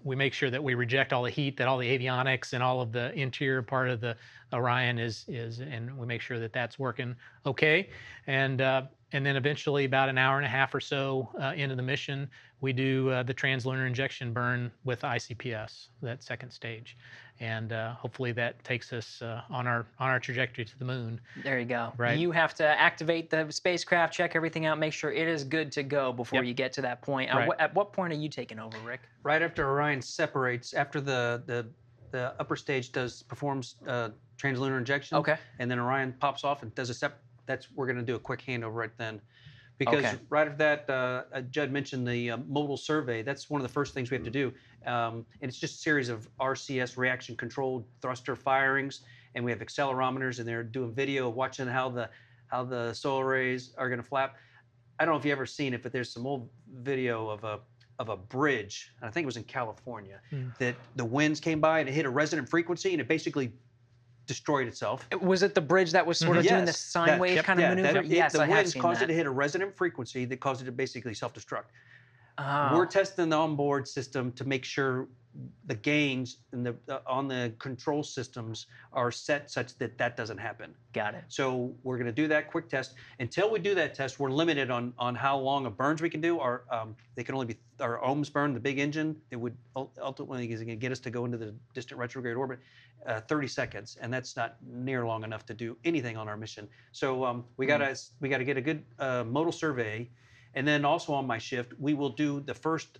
we 0.04 0.16
make 0.16 0.34
sure 0.34 0.50
that 0.50 0.64
we 0.64 0.74
reject 0.74 1.14
all 1.14 1.24
the 1.24 1.30
heat, 1.30 1.58
that 1.58 1.68
all 1.68 1.78
the 1.78 1.98
avionics 1.98 2.54
and 2.54 2.62
all 2.64 2.82
of 2.82 2.92
the 2.92 3.12
interior 3.18 3.62
part 3.62 3.90
of 3.90 4.02
the 4.02 4.12
uh, 4.12 4.56
Orion 4.56 4.98
is 4.98 5.26
is, 5.28 5.60
and 5.60 5.96
we 5.98 6.06
make 6.08 6.22
sure 6.22 6.40
that 6.40 6.54
that's 6.54 6.80
working 6.80 7.16
okay. 7.46 7.90
And 8.28 8.62
uh, 8.62 8.84
and 9.14 9.26
then 9.26 9.36
eventually 9.36 9.86
about 9.86 10.10
an 10.10 10.18
hour 10.18 10.38
and 10.38 10.46
a 10.46 10.50
half 10.50 10.74
or 10.76 10.80
so 10.80 11.30
uh, 11.42 11.54
into 11.56 11.76
the 11.76 11.82
mission 11.82 12.30
we 12.60 12.74
do 12.74 13.10
uh, 13.12 13.24
the 13.24 13.34
translunar 13.34 13.86
injection 13.88 14.34
burn 14.34 14.72
with 14.84 15.02
icps 15.02 15.88
that 16.02 16.24
second 16.24 16.52
stage 16.52 16.98
and 17.40 17.72
uh, 17.72 17.94
hopefully 17.94 18.32
that 18.32 18.62
takes 18.64 18.92
us 18.92 19.22
uh, 19.22 19.42
on 19.50 19.68
our 19.68 19.86
on 20.00 20.10
our 20.10 20.20
trajectory 20.20 20.66
to 20.66 20.78
the 20.80 20.86
moon 20.86 21.20
there 21.44 21.60
you 21.60 21.66
go 21.66 21.94
right 21.98 22.18
you 22.20 22.32
have 22.32 22.54
to 22.54 22.66
activate 22.66 23.30
the 23.30 23.48
spacecraft 23.50 24.14
check 24.14 24.36
everything 24.36 24.66
out 24.66 24.78
make 24.80 24.94
sure 24.94 25.12
it 25.12 25.28
is 25.28 25.44
good 25.44 25.72
to 25.72 25.84
go 25.84 26.12
before 26.12 26.40
yep. 26.40 26.46
you 26.48 26.54
get 26.54 26.74
to 26.74 26.82
that 26.82 27.02
point 27.02 27.34
uh, 27.34 27.40
right. 27.40 27.50
at, 27.60 27.74
what 27.76 27.94
point 27.94 28.12
are 28.12 28.16
you 28.18 28.30
taking 28.30 28.60
over 28.60 28.78
rick 28.86 29.02
right 29.24 29.42
after 29.42 29.68
orion 29.70 30.02
separates 30.02 30.74
after 30.74 31.00
the 31.00 31.42
the 31.46 31.66
the 32.12 32.34
upper 32.40 32.56
stage 32.56 32.94
does 32.94 33.22
performs 33.24 33.76
uh, 33.88 34.10
translunar 34.38 34.78
injection 34.78 35.18
okay 35.18 35.36
and 35.60 35.70
then 35.70 35.78
orion 35.78 36.14
pops 36.20 36.44
off 36.44 36.64
and 36.64 36.74
does 36.74 36.90
a 36.90 36.94
sep- 36.94 37.22
that's 37.48 37.72
we're 37.74 37.88
going 37.88 37.98
to 37.98 38.04
do 38.04 38.14
a 38.16 38.20
quick 38.20 38.44
handover 38.46 38.76
right 38.76 38.96
then. 38.98 39.20
Because 39.80 40.00
okay. 40.06 40.16
right 40.30 40.48
after 40.48 40.58
that, 40.58 40.90
uh, 40.90 41.24
uh, 41.34 41.42
Judd 41.42 41.72
mentioned 41.72 42.08
the 42.08 42.32
uh, 42.32 42.38
modal 42.48 42.78
survey. 42.78 43.22
That's 43.22 43.48
one 43.48 43.62
of 43.62 43.68
the 43.68 43.72
first 43.72 43.94
things 43.94 44.10
we 44.10 44.16
have 44.18 44.24
to 44.24 44.32
do. 44.32 44.52
Um, 44.88 45.24
and 45.42 45.50
it's 45.50 45.60
just 45.60 45.76
a 45.76 45.78
series 45.78 46.10
of 46.10 46.28
RCS 46.40 46.98
reaction 46.98 47.36
controlled 47.36 47.86
thruster 48.02 48.36
firings. 48.36 49.02
And 49.36 49.46
we 49.46 49.52
have 49.52 49.60
accelerometers, 49.60 50.40
and 50.40 50.48
they're 50.48 50.64
doing 50.64 50.92
video, 50.94 51.30
watching 51.30 51.68
how 51.68 51.90
the 51.90 52.10
how 52.48 52.64
the 52.64 52.94
solar 52.94 53.26
rays 53.26 53.74
are 53.78 53.88
going 53.88 54.02
to 54.02 54.08
flap. 54.08 54.36
I 55.00 55.06
don't 55.06 55.14
know 55.14 55.20
if 55.20 55.26
you've 55.26 55.34
ever 55.34 55.46
seen 55.46 55.74
it, 55.76 55.84
but 55.84 55.92
there's 55.92 56.12
some 56.12 56.26
old 56.26 56.50
video 56.76 57.30
of 57.30 57.44
a 57.44 57.60
of 58.00 58.10
a 58.10 58.18
bridge, 58.18 58.90
and 59.00 59.08
I 59.08 59.12
think 59.12 59.26
it 59.26 59.26
was 59.28 59.38
in 59.38 59.44
California, 59.44 60.20
mm. 60.32 60.56
that 60.58 60.76
the 60.96 61.06
winds 61.06 61.40
came 61.40 61.60
by 61.60 61.80
and 61.80 61.90
it 61.90 61.92
hit 61.92 62.06
a 62.06 62.10
resonant 62.10 62.48
frequency 62.50 62.92
and 62.94 63.02
it 63.02 63.08
basically 63.08 63.52
destroyed 64.28 64.68
itself. 64.68 65.08
Was 65.22 65.42
it 65.42 65.56
the 65.56 65.62
bridge 65.62 65.92
that 65.92 66.06
was 66.06 66.20
sort 66.20 66.38
of 66.38 66.44
mm-hmm. 66.44 66.54
yes, 66.54 66.54
doing 66.54 66.66
the 66.66 66.74
sine 66.74 67.08
that, 67.08 67.20
wave 67.20 67.36
yep, 67.36 67.46
kind 67.46 67.60
of 67.60 67.64
yeah, 67.64 67.70
maneuver? 67.70 68.08
That, 68.08 68.12
it, 68.28 68.34
the 68.34 68.44
I 68.44 68.48
winds 68.48 68.74
caused 68.76 69.00
that. 69.02 69.06
it 69.06 69.08
to 69.08 69.14
hit 69.14 69.26
a 69.26 69.30
resonant 69.32 69.76
frequency 69.76 70.26
that 70.26 70.40
caused 70.40 70.62
it 70.62 70.66
to 70.66 70.72
basically 70.72 71.14
self-destruct. 71.16 71.64
Oh. 72.38 72.70
We're 72.76 72.86
testing 72.86 73.30
the 73.30 73.38
onboard 73.38 73.88
system 73.88 74.32
to 74.34 74.46
make 74.46 74.64
sure 74.64 75.08
the 75.66 75.76
gains 75.76 76.38
in 76.54 76.64
the 76.64 76.76
uh, 76.90 77.00
on 77.06 77.28
the 77.28 77.52
control 77.60 78.02
systems 78.04 78.68
are 78.94 79.12
set 79.12 79.52
such 79.52 79.78
that 79.78 79.98
that 79.98 80.18
doesn't 80.18 80.38
happen. 80.38 80.74
Got 80.94 81.14
it. 81.16 81.24
So 81.28 81.74
we're 81.84 81.98
going 81.98 82.06
to 82.08 82.12
do 82.12 82.28
that 82.30 82.50
quick 82.50 82.70
test. 82.70 82.94
Until 83.20 83.52
we 83.52 83.60
do 83.60 83.76
that 83.76 83.94
test, 83.94 84.20
we're 84.20 84.32
limited 84.32 84.72
on 84.72 84.94
on 84.98 85.16
how 85.16 85.38
long 85.38 85.66
of 85.66 85.78
burns 85.78 86.02
we 86.02 86.10
can 86.10 86.22
do. 86.22 86.40
Our 86.40 86.64
um, 86.72 86.96
they 87.16 87.24
can 87.24 87.36
only 87.36 87.48
be 87.48 87.56
our 87.80 88.00
OMS 88.02 88.32
burn 88.32 88.54
the 88.54 88.60
big 88.60 88.80
engine. 88.80 89.16
It 89.32 89.36
would 89.36 89.56
ultimately 90.02 90.50
is 90.52 90.60
going 90.60 90.68
to 90.70 90.76
get 90.76 90.92
us 90.92 91.00
to 91.00 91.12
go 91.12 91.26
into 91.26 91.38
the 91.38 91.54
distant 91.76 92.00
retrograde 92.00 92.36
orbit, 92.36 92.60
uh, 93.06 93.22
30 93.22 93.48
seconds, 93.48 93.98
and 94.02 94.12
that's 94.14 94.36
not 94.36 94.56
near 94.68 95.06
long 95.06 95.24
enough 95.24 95.46
to 95.48 95.54
do 95.54 95.78
anything 95.86 96.18
on 96.18 96.28
our 96.28 96.38
mission. 96.38 96.68
So 96.92 97.24
um, 97.26 97.46
we 97.58 97.66
hmm. 97.66 97.70
gotta 97.72 97.98
we 98.22 98.30
gotta 98.30 98.44
get 98.46 98.58
a 98.58 98.62
good 98.62 98.84
uh, 99.00 99.24
modal 99.24 99.52
survey. 99.52 100.10
And 100.54 100.68
then 100.68 100.86
also 100.86 101.14
on 101.14 101.28
my 101.28 101.38
shift, 101.38 101.74
we 101.78 101.94
will 101.94 102.10
do 102.10 102.40
the 102.40 102.54
first 102.54 102.98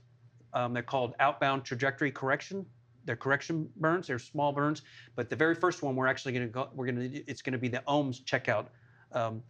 um, 0.54 0.74
they're 0.74 0.84
called 0.84 1.14
outbound 1.20 1.64
trajectory 1.64 2.12
correction. 2.12 2.66
They're 3.06 3.16
correction 3.16 3.70
burns. 3.78 4.08
They're 4.08 4.20
small 4.20 4.52
burns, 4.52 4.82
but 5.16 5.30
the 5.30 5.36
very 5.36 5.56
first 5.56 5.82
one 5.82 5.96
we're 5.96 6.08
actually 6.08 6.34
going 6.34 6.48
to 6.48 6.52
go. 6.52 6.70
We're 6.74 6.92
going 6.92 7.12
to. 7.12 7.26
It's 7.30 7.42
going 7.42 7.54
to 7.54 7.60
be 7.60 7.70
the 7.70 7.82
OMS 7.88 8.24
checkout 8.24 8.66
um, 9.14 9.42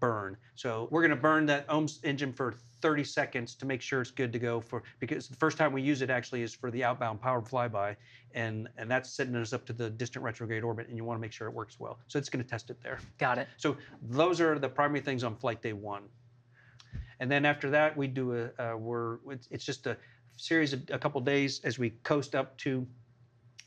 burn. 0.00 0.36
So 0.54 0.88
we're 0.90 1.00
going 1.00 1.10
to 1.16 1.20
burn 1.20 1.46
that 1.46 1.66
OMS 1.68 2.00
engine 2.04 2.32
for 2.32 2.52
30 2.82 3.04
seconds 3.04 3.54
to 3.54 3.64
make 3.64 3.80
sure 3.80 4.02
it's 4.02 4.10
good 4.10 4.30
to 4.34 4.38
go 4.38 4.60
for 4.60 4.82
because 4.98 5.28
the 5.28 5.36
first 5.36 5.56
time 5.56 5.72
we 5.72 5.80
use 5.80 6.02
it 6.02 6.10
actually 6.10 6.42
is 6.42 6.54
for 6.54 6.70
the 6.70 6.84
outbound 6.84 7.22
powered 7.22 7.46
flyby, 7.46 7.96
and 8.34 8.68
and 8.76 8.90
that's 8.90 9.08
setting 9.10 9.34
us 9.36 9.54
up 9.54 9.64
to 9.64 9.72
the 9.72 9.88
distant 9.88 10.22
retrograde 10.22 10.62
orbit, 10.62 10.86
and 10.88 10.96
you 10.98 11.04
want 11.04 11.16
to 11.16 11.22
make 11.22 11.32
sure 11.32 11.48
it 11.48 11.54
works 11.54 11.80
well. 11.80 11.98
So 12.08 12.18
it's 12.18 12.28
going 12.28 12.44
to 12.44 12.48
test 12.48 12.68
it 12.68 12.82
there. 12.82 12.98
Got 13.16 13.38
it. 13.38 13.48
So 13.56 13.78
those 14.10 14.42
are 14.42 14.58
the 14.58 14.68
primary 14.68 15.00
things 15.00 15.24
on 15.24 15.36
flight 15.36 15.62
day 15.62 15.72
one 15.72 16.02
and 17.20 17.30
then 17.30 17.44
after 17.44 17.70
that 17.70 17.96
we 17.96 18.06
do 18.08 18.50
a 18.58 18.64
uh, 18.64 18.76
we're 18.76 19.18
it's 19.50 19.64
just 19.64 19.86
a 19.86 19.96
series 20.36 20.72
of 20.72 20.82
a 20.90 20.98
couple 20.98 21.18
of 21.18 21.24
days 21.24 21.60
as 21.64 21.78
we 21.78 21.90
coast 22.02 22.34
up 22.34 22.56
to 22.58 22.86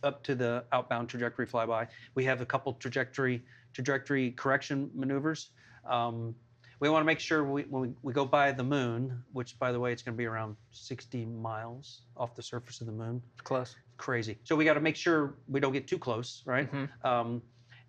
up 0.03 0.23
to 0.23 0.35
the 0.35 0.63
outbound 0.71 1.09
trajectory 1.09 1.47
flyby. 1.47 1.87
We 2.13 2.23
have 2.25 2.41
a 2.41 2.45
couple 2.45 2.73
trajectory 2.73 3.43
trajectory 3.73 4.31
correction 4.31 4.91
maneuvers. 4.93 5.49
Um, 5.89 6.35
we 6.79 6.89
want 6.89 7.01
to 7.01 7.05
make 7.05 7.19
sure 7.19 7.43
we, 7.43 7.63
when 7.63 7.81
we, 7.81 7.89
we, 8.03 8.13
go 8.13 8.23
by 8.23 8.51
the 8.51 8.63
moon, 8.63 9.23
which 9.33 9.57
by 9.57 9.71
the 9.71 9.79
way, 9.79 9.91
it's 9.91 10.03
going 10.03 10.13
to 10.13 10.17
be 10.17 10.25
around 10.27 10.55
60 10.71 11.25
miles 11.25 12.01
off 12.15 12.35
the 12.35 12.43
surface 12.43 12.81
of 12.81 12.87
the 12.87 12.93
moon. 12.93 13.19
Close. 13.43 13.75
Crazy. 13.97 14.37
So 14.43 14.55
we 14.55 14.63
got 14.63 14.75
to 14.75 14.79
make 14.79 14.95
sure 14.95 15.37
we 15.47 15.59
don't 15.59 15.73
get 15.73 15.87
too 15.87 15.97
close, 15.97 16.43
right? 16.45 16.71
Mm-hmm. 16.71 17.07
Um, 17.07 17.41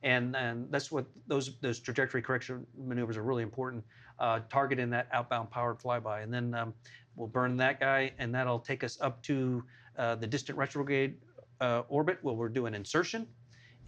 and 0.03 0.35
and 0.37 0.69
that's 0.71 0.91
what 0.93 1.07
those 1.27 1.59
those 1.61 1.81
trajectory 1.81 2.23
correction 2.23 2.65
maneuvers 2.87 3.17
are 3.19 3.23
really 3.25 3.43
important. 3.43 3.85
Uh, 4.19 4.41
targeting 4.51 4.89
that 4.91 5.09
outbound 5.13 5.51
powered 5.51 5.79
flyby, 5.81 6.23
and 6.23 6.33
then 6.33 6.55
um, 6.55 6.73
We'll 7.19 7.27
burn 7.27 7.57
that 7.57 7.81
guy, 7.81 8.13
and 8.19 8.33
that'll 8.33 8.61
take 8.61 8.85
us 8.85 8.97
up 9.01 9.21
to 9.25 9.65
uh, 9.99 10.15
the 10.15 10.27
distant 10.27 10.57
retrograde 10.57 11.17
uh, 11.61 11.83
orbit 11.89 12.19
where 12.23 12.35
we're 12.37 12.49
doing 12.49 12.75
insertion. 12.75 13.27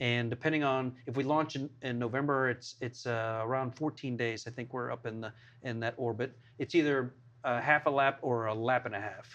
And 0.00 0.28
depending 0.30 0.64
on 0.64 0.96
if 1.06 1.16
we 1.16 1.22
launch 1.22 1.54
in, 1.54 1.70
in 1.82 1.96
November, 1.96 2.50
it's 2.50 2.74
it's 2.80 3.06
uh, 3.06 3.42
around 3.44 3.76
14 3.76 4.16
days. 4.16 4.48
I 4.48 4.50
think 4.50 4.72
we're 4.72 4.90
up 4.90 5.06
in 5.06 5.20
the 5.20 5.32
in 5.62 5.78
that 5.78 5.94
orbit. 5.96 6.36
It's 6.58 6.74
either 6.74 7.14
a 7.44 7.60
half 7.60 7.86
a 7.86 7.90
lap 7.90 8.18
or 8.20 8.46
a 8.46 8.54
lap 8.54 8.86
and 8.86 8.96
a 8.96 9.00
half. 9.00 9.28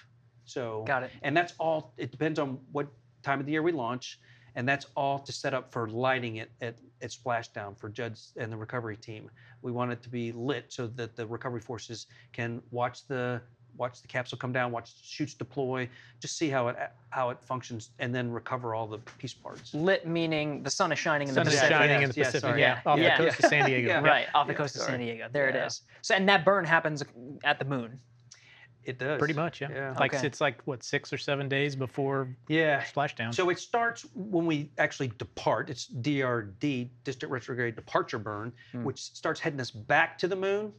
So 0.44 0.84
got 0.86 1.04
it. 1.04 1.12
And 1.22 1.38
that's 1.38 1.54
all. 1.58 1.94
It 1.96 2.12
depends 2.12 2.38
on 2.38 2.60
what 2.74 2.88
time 3.24 3.40
of 3.40 3.46
the 3.46 3.54
year 3.54 3.62
we 3.64 3.72
launch, 3.72 4.20
and 4.56 4.68
that's 4.68 4.88
all 4.98 5.20
to 5.20 5.32
set 5.32 5.54
up 5.54 5.72
for 5.72 5.88
lighting 5.88 6.38
it 6.38 6.52
at, 6.62 6.76
at 7.02 7.12
splashdown 7.12 7.80
for 7.80 7.88
Judds 7.88 8.34
and 8.36 8.52
the 8.52 8.58
recovery 8.58 8.98
team. 8.98 9.32
We 9.62 9.72
want 9.72 9.94
it 9.94 10.02
to 10.04 10.10
be 10.10 10.34
lit 10.34 10.66
so 10.68 10.86
that 10.88 11.16
the 11.16 11.26
recovery 11.26 11.62
forces 11.62 12.08
can 12.34 12.62
watch 12.72 13.08
the 13.08 13.42
watch 13.78 14.02
the 14.02 14.08
capsule 14.08 14.38
come 14.38 14.52
down, 14.52 14.72
watch 14.72 14.96
the 14.96 15.02
chutes 15.04 15.34
deploy, 15.34 15.88
just 16.20 16.38
see 16.38 16.50
how 16.50 16.68
it 16.70 16.76
how 17.10 17.30
it 17.30 17.38
functions, 17.42 17.90
and 18.00 18.14
then 18.14 18.32
recover 18.32 18.74
all 18.74 18.88
the 18.88 18.98
piece 19.18 19.34
parts. 19.34 19.74
Lit 19.74 20.08
meaning 20.08 20.64
the 20.64 20.70
sun 20.70 20.92
is 20.92 21.00
shining 21.00 21.28
in 21.28 21.36
the 21.36 21.42
Pacific. 21.42 21.60
Sun 21.60 21.72
is 21.72 21.76
shining 21.78 21.90
yeah. 21.98 22.02
in 22.02 22.10
the 22.10 22.14
Pacific, 22.14 22.56
yeah. 22.58 22.82
Off 22.86 22.98
the 22.98 23.14
coast 23.24 23.40
of 23.40 23.46
San 23.50 23.66
Diego. 23.68 24.02
Right, 24.02 24.28
off 24.36 24.48
the 24.48 24.54
coast 24.54 24.76
sorry. 24.76 24.84
of 24.84 24.90
San 24.92 25.00
Diego. 25.00 25.28
There 25.32 25.48
it 25.48 25.56
is. 25.56 25.82
So, 26.02 26.16
and 26.16 26.28
that 26.30 26.44
burn 26.46 26.66
happens 26.66 27.04
at 27.44 27.60
the 27.60 27.66
moon. 27.66 28.00
It 28.84 29.00
does. 29.00 29.18
Pretty 29.18 29.34
much, 29.34 29.62
yeah. 29.62 29.70
yeah. 29.72 29.94
Like 30.00 30.14
okay. 30.14 30.28
it's 30.28 30.40
like 30.42 30.62
what 30.66 30.84
six 30.84 31.12
or 31.12 31.18
seven 31.18 31.50
days 31.50 31.76
before 31.76 32.36
yeah 32.48 32.84
splashdown. 32.84 33.34
So 33.34 33.50
it 33.50 33.58
starts 33.58 34.06
when 34.14 34.46
we 34.46 34.70
actually 34.78 35.12
depart. 35.18 35.70
It's 35.72 35.88
DRD, 35.92 36.90
distant 37.04 37.32
retrograde 37.32 37.76
departure 37.76 38.20
burn, 38.20 38.54
mm. 38.76 38.84
which 38.84 39.00
starts 39.02 39.40
heading 39.40 39.60
us 39.60 39.72
back 39.72 40.18
to 40.20 40.28
the 40.28 40.36
moon, 40.36 40.72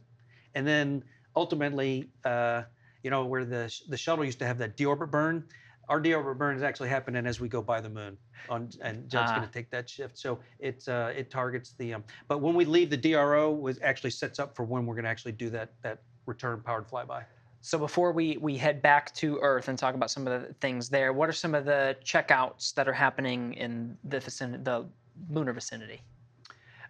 and 0.55 0.65
then 0.65 1.03
ultimately 1.35 2.09
uh, 2.23 2.61
you 3.03 3.09
know, 3.09 3.25
where 3.25 3.45
the, 3.45 3.71
the 3.89 3.97
shuttle 3.97 4.25
used 4.25 4.39
to 4.39 4.45
have 4.45 4.57
that 4.57 4.77
deorbit 4.77 5.09
burn. 5.11 5.43
Our 5.89 6.01
deorbit 6.01 6.37
burn 6.37 6.55
is 6.57 6.63
actually 6.63 6.89
happening 6.89 7.25
as 7.25 7.39
we 7.39 7.47
go 7.47 7.61
by 7.61 7.79
the 7.79 7.89
moon, 7.89 8.17
on, 8.49 8.69
and 8.81 9.07
Judd's 9.09 9.31
ah. 9.31 9.35
going 9.37 9.47
to 9.47 9.53
take 9.53 9.69
that 9.71 9.89
shift. 9.89 10.17
So 10.17 10.39
it 10.59 10.87
uh, 10.89 11.11
it 11.15 11.31
targets 11.31 11.73
the. 11.77 11.93
Um, 11.93 12.03
but 12.27 12.39
when 12.39 12.55
we 12.55 12.65
leave, 12.65 12.89
the 12.89 12.97
DRO 12.97 13.49
was 13.51 13.79
actually 13.81 14.09
sets 14.09 14.37
up 14.37 14.53
for 14.55 14.65
when 14.65 14.85
we're 14.85 14.95
going 14.95 15.05
to 15.05 15.09
actually 15.09 15.31
do 15.33 15.49
that 15.51 15.71
that 15.83 15.99
return 16.25 16.59
powered 16.63 16.87
flyby. 16.89 17.23
So 17.61 17.77
before 17.77 18.11
we 18.11 18.35
we 18.37 18.57
head 18.57 18.81
back 18.81 19.13
to 19.15 19.37
Earth 19.41 19.69
and 19.69 19.77
talk 19.79 19.95
about 19.95 20.11
some 20.11 20.27
of 20.27 20.41
the 20.41 20.53
things 20.55 20.89
there, 20.89 21.13
what 21.13 21.29
are 21.29 21.33
some 21.33 21.55
of 21.55 21.63
the 21.63 21.95
checkouts 22.03 22.73
that 22.73 22.89
are 22.89 22.93
happening 22.93 23.53
in 23.53 23.97
the 24.03 24.19
vicinity, 24.19 24.63
the 24.63 24.85
lunar 25.29 25.53
vicinity? 25.53 26.01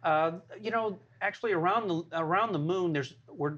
Uh, 0.04 0.34
you 0.60 0.72
know, 0.72 0.98
actually 1.22 1.54
around 1.54 1.88
the 1.88 2.04
around 2.14 2.52
the 2.52 2.58
moon, 2.60 2.94
there's 2.94 3.14
we're 3.30 3.58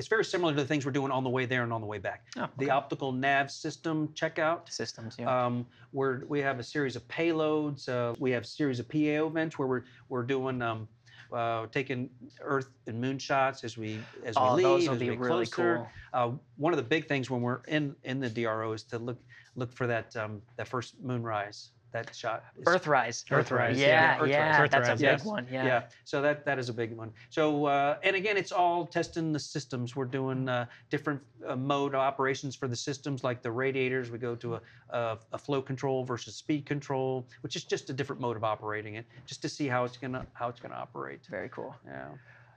it's 0.00 0.08
very 0.08 0.24
similar 0.24 0.54
to 0.54 0.62
the 0.62 0.66
things 0.66 0.86
we're 0.86 0.92
doing 0.92 1.12
on 1.12 1.24
the 1.24 1.28
way 1.28 1.44
there 1.44 1.62
and 1.62 1.70
on 1.74 1.82
the 1.82 1.86
way 1.86 1.98
back. 1.98 2.24
Oh, 2.38 2.44
okay. 2.44 2.52
The 2.56 2.70
optical 2.70 3.12
nav 3.12 3.50
system 3.50 4.08
checkout 4.14 4.72
systems. 4.72 5.14
Yeah. 5.18 5.28
Um, 5.46 5.66
we 5.92 6.40
have 6.40 6.58
a 6.58 6.62
series 6.62 6.96
of 6.96 7.06
payloads. 7.08 7.86
Uh, 7.86 8.14
we 8.18 8.30
have 8.30 8.44
a 8.44 8.46
series 8.46 8.80
of 8.80 8.88
PAO 8.88 9.26
events 9.26 9.58
where 9.58 9.68
we're 9.68 9.82
we're 10.08 10.22
doing. 10.22 10.60
Um, 10.62 10.88
uh, 11.34 11.64
taking 11.68 12.10
Earth 12.40 12.70
and 12.88 13.00
Moon 13.00 13.16
shots 13.16 13.62
as 13.62 13.78
we 13.78 14.00
as 14.24 14.34
we 14.34 14.42
oh, 14.42 14.54
leave, 14.54 14.90
as 14.90 14.98
we 14.98 15.06
get 15.06 15.18
really 15.20 15.46
closer. 15.46 15.76
Cool. 16.12 16.20
Uh, 16.20 16.30
one 16.56 16.72
of 16.72 16.76
the 16.76 16.82
big 16.82 17.06
things 17.06 17.30
when 17.30 17.40
we're 17.40 17.60
in 17.68 17.94
in 18.02 18.18
the 18.18 18.28
DRO 18.28 18.72
is 18.72 18.82
to 18.84 18.98
look 18.98 19.20
look 19.54 19.72
for 19.72 19.86
that 19.86 20.16
um, 20.16 20.40
that 20.56 20.66
first 20.66 21.00
moonrise 21.00 21.70
that 21.92 22.14
shot. 22.14 22.44
Is 22.56 22.64
Earthrise. 22.64 23.24
Earthrise. 23.26 23.76
Yeah, 23.76 24.16
yeah, 24.24 24.24
yeah. 24.24 24.60
Earthrise. 24.60 24.70
that's 24.70 24.88
a 24.88 24.92
big 24.92 25.00
yes. 25.00 25.24
one. 25.24 25.46
Yeah. 25.50 25.64
yeah, 25.64 25.82
so 26.04 26.22
that 26.22 26.44
that 26.44 26.58
is 26.58 26.68
a 26.68 26.72
big 26.72 26.96
one. 26.96 27.12
So 27.30 27.66
uh, 27.66 27.96
and 28.02 28.16
again, 28.16 28.36
it's 28.36 28.52
all 28.52 28.86
testing 28.86 29.32
the 29.32 29.38
systems. 29.38 29.96
We're 29.96 30.04
doing 30.04 30.48
uh, 30.48 30.66
different 30.90 31.20
uh, 31.46 31.56
mode 31.56 31.94
operations 31.94 32.54
for 32.56 32.68
the 32.68 32.76
systems, 32.76 33.24
like 33.24 33.42
the 33.42 33.50
radiators. 33.50 34.10
We 34.10 34.18
go 34.18 34.34
to 34.36 34.54
a, 34.56 34.60
a, 34.90 35.18
a, 35.32 35.38
flow 35.38 35.62
control 35.62 36.04
versus 36.04 36.36
speed 36.36 36.66
control, 36.66 37.26
which 37.42 37.56
is 37.56 37.64
just 37.64 37.90
a 37.90 37.92
different 37.92 38.20
mode 38.20 38.36
of 38.36 38.44
operating 38.44 38.94
it, 38.94 39.06
just 39.26 39.42
to 39.42 39.48
see 39.48 39.66
how 39.66 39.84
it's 39.84 39.96
gonna 39.96 40.26
how 40.34 40.48
it's 40.48 40.60
gonna 40.60 40.76
operate. 40.76 41.20
Very 41.28 41.48
cool. 41.48 41.74
Yeah. 41.86 42.08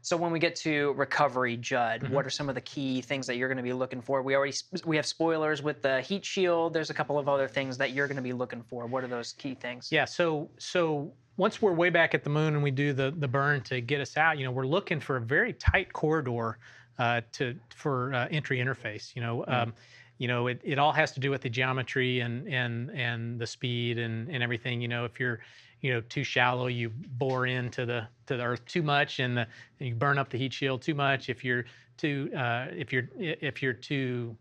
So 0.04 0.18
when 0.18 0.32
we 0.34 0.40
get 0.40 0.54
to 0.58 0.92
recovery, 0.94 1.56
Judd, 1.56 2.02
mm-hmm. 2.02 2.14
what 2.14 2.28
are 2.28 2.30
some 2.30 2.50
of 2.50 2.56
the 2.56 2.62
key 2.62 3.00
things 3.00 3.26
that 3.26 3.38
you're 3.38 3.48
going 3.48 3.58
to 3.58 3.64
be 3.64 3.72
looking 3.72 4.02
for? 4.02 4.22
We 4.22 4.36
already 4.36 4.54
we 4.86 4.98
have 4.98 5.06
spoilers 5.06 5.64
with 5.64 5.82
the 5.82 6.02
heat 6.02 6.26
shield. 6.26 6.74
There's 6.74 6.90
a 6.90 6.94
couple 6.94 7.18
of 7.18 7.30
other 7.30 7.48
things 7.48 7.78
that 7.78 7.92
you're 7.92 8.08
going 8.08 8.18
to 8.18 8.22
be 8.24 8.34
looking 8.34 8.62
for. 8.62 8.86
What 8.86 9.06
are 9.06 9.08
those 9.08 9.32
key 9.32 9.56
things? 9.56 9.88
Yeah. 9.94 10.04
So 10.04 10.50
so 10.58 11.14
once 11.38 11.62
we're 11.62 11.72
way 11.72 11.90
back 11.90 12.14
at 12.14 12.26
the 12.26 12.30
moon 12.30 12.54
and 12.54 12.62
we 12.62 12.70
do 12.70 12.92
the 12.92 13.12
the 13.18 13.30
burn 13.30 13.62
to 13.64 13.80
get 13.80 14.02
us 14.02 14.18
out, 14.18 14.38
you 14.38 14.44
know, 14.44 14.52
we're 14.52 14.68
looking 14.68 15.00
for 15.00 15.16
a 15.16 15.22
very 15.22 15.54
tight 15.54 15.94
corridor 15.94 16.58
uh, 17.00 17.22
to 17.34 17.56
for 17.74 18.14
uh, 18.14 18.28
entry 18.30 18.60
interface. 18.60 19.16
You 19.16 19.22
know. 19.24 19.40
Mm-hmm. 19.42 19.54
Um, 19.54 19.74
you 20.20 20.28
know, 20.28 20.46
it, 20.48 20.62
it 20.64 20.78
all 20.78 20.94
has 20.94 21.12
to 21.14 21.20
do 21.20 21.32
with 21.32 21.42
the 21.42 21.50
geometry 21.50 22.20
and 22.20 22.48
and 22.50 22.92
and 22.92 23.40
the 23.40 23.48
speed 23.48 23.98
and, 24.00 24.30
and 24.30 24.44
everything. 24.44 24.80
You 24.82 24.88
know, 24.90 25.06
if 25.06 25.18
you're 25.20 25.40
you 25.84 25.94
know 25.94 26.02
too 26.10 26.24
shallow 26.24 26.66
you 26.66 26.90
bore 26.90 27.46
into 27.46 27.86
the 27.86 28.08
to 28.26 28.38
the 28.38 28.44
earth 28.44 28.66
too 28.66 28.82
much 28.82 29.20
and, 29.20 29.38
the, 29.38 29.46
and 29.80 29.90
you 29.90 29.94
burn 29.94 30.18
up 30.18 30.30
the 30.32 30.38
heat 30.38 30.52
shield 30.54 30.82
too 30.82 30.96
much 30.96 31.30
if 31.30 31.44
you're 31.46 31.66
too 31.98 32.32
uh, 32.36 32.66
if 32.76 32.92
you're 32.92 33.08
if 33.20 33.62
you're 33.62 33.74
too 33.74 34.36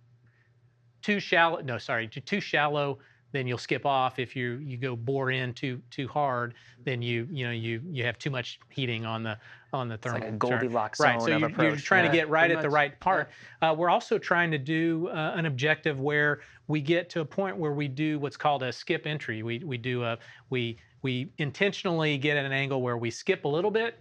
too 1.02 1.20
shallow 1.20 1.58
no 1.60 1.76
sorry 1.76 2.08
too, 2.08 2.20
too 2.20 2.40
shallow 2.40 2.98
then 3.32 3.46
you'll 3.46 3.58
skip 3.58 3.84
off 3.84 4.18
if 4.18 4.36
you 4.36 4.54
you 4.62 4.76
go 4.76 4.94
bore 4.94 5.30
in 5.32 5.52
too 5.52 5.82
too 5.90 6.06
hard 6.06 6.54
then 6.84 7.02
you 7.02 7.26
you 7.30 7.44
know 7.46 7.50
you 7.50 7.80
you 7.90 8.04
have 8.04 8.18
too 8.18 8.30
much 8.30 8.60
heating 8.68 9.04
on 9.04 9.22
the 9.24 9.36
on 9.72 9.88
the 9.88 9.96
thermal 9.96 10.18
it's 10.18 10.24
like 10.26 10.34
a 10.34 10.36
Goldilocks 10.36 11.00
right 11.00 11.20
so 11.20 11.28
you, 11.38 11.44
are 11.46 11.76
trying 11.76 12.04
yeah, 12.04 12.10
to 12.10 12.16
get 12.16 12.28
right 12.28 12.50
at 12.52 12.58
much. 12.58 12.62
the 12.62 12.70
right 12.70 13.00
part 13.00 13.30
yeah. 13.62 13.70
uh, 13.70 13.74
we're 13.74 13.90
also 13.90 14.16
trying 14.16 14.50
to 14.52 14.58
do 14.58 15.08
uh, 15.08 15.32
an 15.34 15.46
objective 15.46 15.98
where 15.98 16.40
we 16.68 16.80
get 16.80 17.10
to 17.10 17.20
a 17.20 17.24
point 17.24 17.56
where 17.56 17.72
we 17.72 17.88
do 17.88 18.20
what's 18.20 18.36
called 18.36 18.62
a 18.62 18.72
skip 18.72 19.06
entry 19.08 19.42
we 19.42 19.58
we 19.60 19.76
do 19.76 20.04
a 20.04 20.16
we 20.50 20.76
we 21.02 21.30
intentionally 21.38 22.16
get 22.16 22.36
at 22.36 22.44
an 22.46 22.52
angle 22.52 22.80
where 22.80 22.96
we 22.96 23.10
skip 23.10 23.44
a 23.44 23.48
little 23.48 23.70
bit 23.70 23.98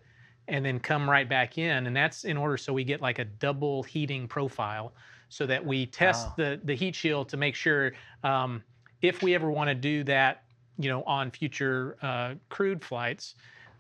and 0.48 0.64
then 0.66 0.80
come 0.80 1.10
right 1.10 1.28
back 1.28 1.58
in. 1.58 1.88
And 1.88 1.96
that's 1.96 2.24
in 2.24 2.38
order 2.38 2.58
so 2.58 2.72
we 2.72 2.84
get 2.84 3.02
like 3.02 3.20
a 3.20 3.26
double 3.26 3.84
heating 3.84 4.28
profile 4.28 4.94
so 5.30 5.46
that 5.46 5.66
we 5.66 5.86
test 5.88 6.28
wow. 6.28 6.34
the, 6.38 6.62
the 6.64 6.74
heat 6.76 6.96
shield 6.96 7.30
to 7.30 7.38
make 7.38 7.56
sure 7.56 7.94
um, 8.24 8.64
if 9.02 9.24
we 9.24 9.34
ever 9.34 9.50
want 9.50 9.70
to 9.70 9.76
do 9.76 10.04
that, 10.04 10.44
you 10.78 10.90
know, 10.90 11.04
on 11.04 11.32
future 11.32 11.98
uh, 12.02 12.34
flights, 12.82 13.36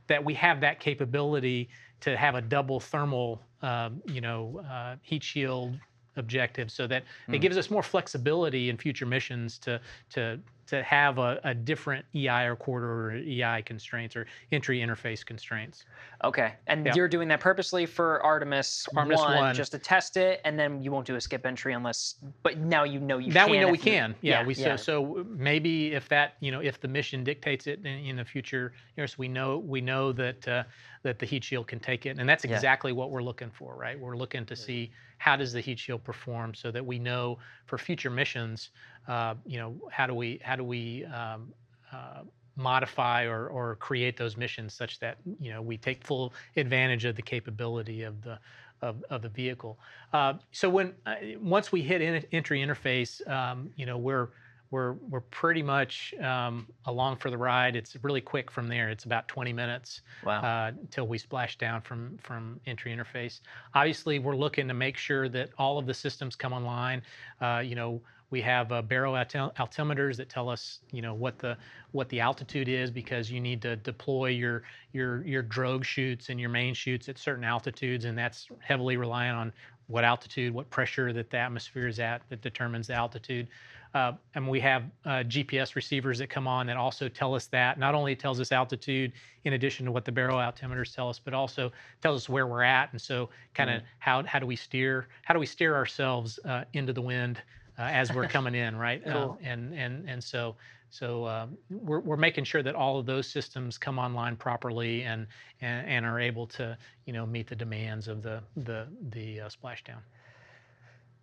that 0.07 0.23
we 0.23 0.33
have 0.33 0.59
that 0.61 0.79
capability 0.79 1.69
to 2.01 2.17
have 2.17 2.35
a 2.35 2.41
double 2.41 2.79
thermal, 2.79 3.41
um, 3.61 4.01
you 4.05 4.21
know, 4.21 4.63
uh, 4.69 4.95
heat 5.03 5.23
shield 5.23 5.77
objective 6.17 6.69
so 6.69 6.87
that 6.87 7.03
mm. 7.29 7.33
it 7.33 7.37
hmm. 7.37 7.41
gives 7.41 7.57
us 7.57 7.69
more 7.71 7.81
flexibility 7.83 8.69
in 8.69 8.77
future 8.77 9.05
missions 9.05 9.57
to, 9.57 9.79
to 10.09 10.37
to 10.71 10.81
have 10.83 11.17
a, 11.17 11.37
a 11.43 11.53
different 11.53 12.05
EI 12.15 12.45
or 12.45 12.55
corridor 12.55 13.09
or 13.09 13.15
EI 13.17 13.61
constraints 13.63 14.15
or 14.15 14.25
entry 14.53 14.79
interface 14.79 15.23
constraints. 15.25 15.83
Okay, 16.23 16.53
and 16.67 16.85
yeah. 16.85 16.93
you're 16.95 17.09
doing 17.09 17.27
that 17.27 17.41
purposely 17.41 17.85
for 17.85 18.21
Artemis, 18.23 18.87
Artemis 18.95 19.19
1, 19.19 19.35
1, 19.35 19.55
just 19.55 19.73
to 19.73 19.79
test 19.79 20.15
it, 20.15 20.39
and 20.45 20.57
then 20.57 20.81
you 20.81 20.89
won't 20.89 21.05
do 21.05 21.15
a 21.17 21.21
skip 21.21 21.45
entry 21.45 21.73
unless. 21.73 22.15
But 22.41 22.57
now 22.59 22.85
you 22.85 22.99
know 23.01 23.17
you. 23.17 23.31
Now 23.33 23.49
we 23.49 23.59
know 23.59 23.67
we 23.67 23.77
you, 23.77 23.83
can. 23.83 24.15
Yeah, 24.21 24.39
yeah 24.39 24.45
we 24.47 24.53
yeah. 24.55 24.77
so 24.77 24.81
so 24.91 25.25
maybe 25.29 25.93
if 25.93 26.07
that 26.07 26.35
you 26.39 26.51
know 26.51 26.61
if 26.61 26.79
the 26.79 26.87
mission 26.87 27.23
dictates 27.25 27.67
it 27.67 27.79
in, 27.79 27.87
in 28.05 28.15
the 28.15 28.25
future, 28.25 28.71
you 28.95 29.03
know, 29.03 29.05
so 29.07 29.15
we 29.17 29.27
know 29.27 29.57
we 29.57 29.81
know 29.81 30.13
that 30.13 30.47
uh, 30.47 30.63
that 31.03 31.19
the 31.19 31.25
heat 31.25 31.43
shield 31.43 31.67
can 31.67 31.81
take 31.81 32.05
it, 32.05 32.17
and 32.17 32.29
that's 32.29 32.45
exactly 32.45 32.93
what 32.93 33.11
we're 33.11 33.23
looking 33.23 33.49
for, 33.51 33.75
right? 33.75 33.99
We're 33.99 34.15
looking 34.15 34.45
to 34.45 34.53
mm. 34.53 34.57
see 34.65 34.91
how 35.17 35.35
does 35.35 35.51
the 35.53 35.59
heat 35.61 35.77
shield 35.79 36.03
perform 36.05 36.53
so 36.55 36.71
that 36.71 36.83
we 36.83 36.97
know 36.97 37.37
for 37.67 37.77
future 37.77 38.09
missions 38.09 38.69
uh, 39.07 39.35
you 39.45 39.57
know, 39.57 39.75
how 39.91 40.07
do 40.07 40.13
we 40.13 40.39
how 40.43 40.55
do 40.55 40.63
we 40.63 41.05
um, 41.05 41.51
uh, 41.91 42.21
modify 42.55 43.23
or, 43.25 43.47
or 43.47 43.75
create 43.77 44.17
those 44.17 44.37
missions 44.37 44.73
such 44.73 44.99
that 44.99 45.17
you 45.39 45.51
know 45.51 45.61
we 45.61 45.77
take 45.77 46.03
full 46.03 46.33
advantage 46.57 47.05
of 47.05 47.15
the 47.15 47.21
capability 47.21 48.03
of 48.03 48.21
the 48.21 48.37
of, 48.81 49.03
of 49.11 49.21
the 49.21 49.29
vehicle. 49.29 49.77
Uh, 50.13 50.33
so 50.51 50.67
when 50.69 50.93
uh, 51.05 51.15
once 51.39 51.71
we 51.71 51.81
hit 51.81 52.01
in, 52.01 52.23
entry 52.31 52.61
interface, 52.61 53.25
um, 53.27 53.71
you 53.75 53.87
know 53.87 53.97
we're 53.97 54.29
we're 54.69 54.93
we're 55.09 55.19
pretty 55.19 55.63
much 55.63 56.13
um, 56.21 56.67
along 56.85 57.15
for 57.17 57.31
the 57.31 57.37
ride. 57.37 57.75
It's 57.75 57.97
really 58.03 58.21
quick 58.21 58.51
from 58.51 58.67
there. 58.67 58.89
It's 58.89 59.05
about 59.05 59.27
20 59.27 59.51
minutes 59.51 60.01
wow. 60.23 60.41
uh, 60.41 60.67
until 60.79 61.07
we 61.07 61.17
splash 61.17 61.57
down 61.57 61.81
from 61.81 62.19
from 62.21 62.59
entry 62.67 62.95
interface. 62.95 63.39
Obviously, 63.73 64.19
we're 64.19 64.35
looking 64.35 64.67
to 64.67 64.73
make 64.75 64.95
sure 64.95 65.27
that 65.27 65.49
all 65.57 65.79
of 65.79 65.87
the 65.87 65.93
systems 65.93 66.35
come 66.35 66.53
online. 66.53 67.01
Uh, 67.41 67.63
you 67.65 67.73
know 67.73 67.99
we 68.31 68.41
have 68.41 68.71
uh, 68.71 68.81
baro 68.81 69.13
altimeters 69.13 70.17
that 70.17 70.29
tell 70.29 70.49
us, 70.49 70.79
you 70.91 71.01
know, 71.01 71.13
what 71.13 71.37
the 71.37 71.55
what 71.91 72.09
the 72.09 72.19
altitude 72.21 72.67
is 72.67 72.89
because 72.89 73.29
you 73.29 73.39
need 73.39 73.61
to 73.61 73.75
deploy 73.75 74.29
your 74.29 74.63
your 74.93 75.23
your 75.25 75.43
drogue 75.43 75.85
chutes 75.85 76.29
and 76.29 76.39
your 76.39 76.49
main 76.49 76.73
chutes 76.73 77.07
at 77.09 77.19
certain 77.19 77.43
altitudes, 77.43 78.05
and 78.05 78.17
that's 78.17 78.47
heavily 78.59 78.97
reliant 78.97 79.37
on 79.37 79.53
what 79.87 80.05
altitude, 80.05 80.53
what 80.53 80.69
pressure 80.69 81.11
that 81.11 81.29
the 81.29 81.37
atmosphere 81.37 81.85
is 81.87 81.99
at 81.99 82.21
that 82.29 82.41
determines 82.41 82.87
the 82.87 82.93
altitude. 82.93 83.49
Uh, 83.93 84.13
and 84.35 84.47
we 84.47 84.57
have 84.57 84.83
uh, 85.03 85.17
GPS 85.27 85.75
receivers 85.75 86.17
that 86.19 86.29
come 86.29 86.47
on 86.47 86.65
that 86.67 86.77
also 86.77 87.09
tell 87.09 87.35
us 87.35 87.47
that. 87.47 87.77
Not 87.77 87.93
only 87.93 88.15
tells 88.15 88.39
us 88.39 88.53
altitude 88.53 89.11
in 89.43 89.51
addition 89.51 89.85
to 89.85 89.91
what 89.91 90.05
the 90.05 90.11
baro 90.13 90.35
altimeters 90.37 90.95
tell 90.95 91.09
us, 91.09 91.19
but 91.19 91.33
also 91.33 91.73
tells 92.01 92.21
us 92.23 92.29
where 92.29 92.47
we're 92.47 92.63
at. 92.63 92.89
And 92.93 93.01
so, 93.01 93.29
kind 93.53 93.69
of 93.69 93.81
mm. 93.81 93.85
how 93.99 94.23
how 94.23 94.39
do 94.39 94.45
we 94.45 94.55
steer? 94.55 95.09
How 95.23 95.33
do 95.33 95.41
we 95.41 95.45
steer 95.45 95.75
ourselves 95.75 96.39
uh, 96.45 96.63
into 96.71 96.93
the 96.93 97.01
wind 97.01 97.41
uh, 97.81 97.85
as 97.85 98.13
we're 98.13 98.27
coming 98.37 98.53
in, 98.55 98.77
right? 98.77 99.01
Cool. 99.03 99.13
Uh, 99.13 99.19
um, 99.29 99.37
and 99.43 99.73
and 99.73 100.09
and 100.09 100.23
so 100.23 100.55
so 100.89 101.25
um, 101.27 101.57
we're 101.69 101.99
we're 102.01 102.17
making 102.17 102.43
sure 102.43 102.61
that 102.63 102.75
all 102.75 102.99
of 102.99 103.05
those 103.05 103.27
systems 103.27 103.77
come 103.77 103.97
online 103.97 104.35
properly 104.35 105.03
and 105.03 105.25
and, 105.61 105.87
and 105.87 106.05
are 106.05 106.19
able 106.19 106.45
to 106.47 106.77
you 107.05 107.13
know 107.13 107.25
meet 107.25 107.47
the 107.47 107.55
demands 107.55 108.07
of 108.07 108.21
the 108.21 108.41
the 108.55 108.87
the 109.09 109.41
uh, 109.41 109.45
splashdown 109.49 110.01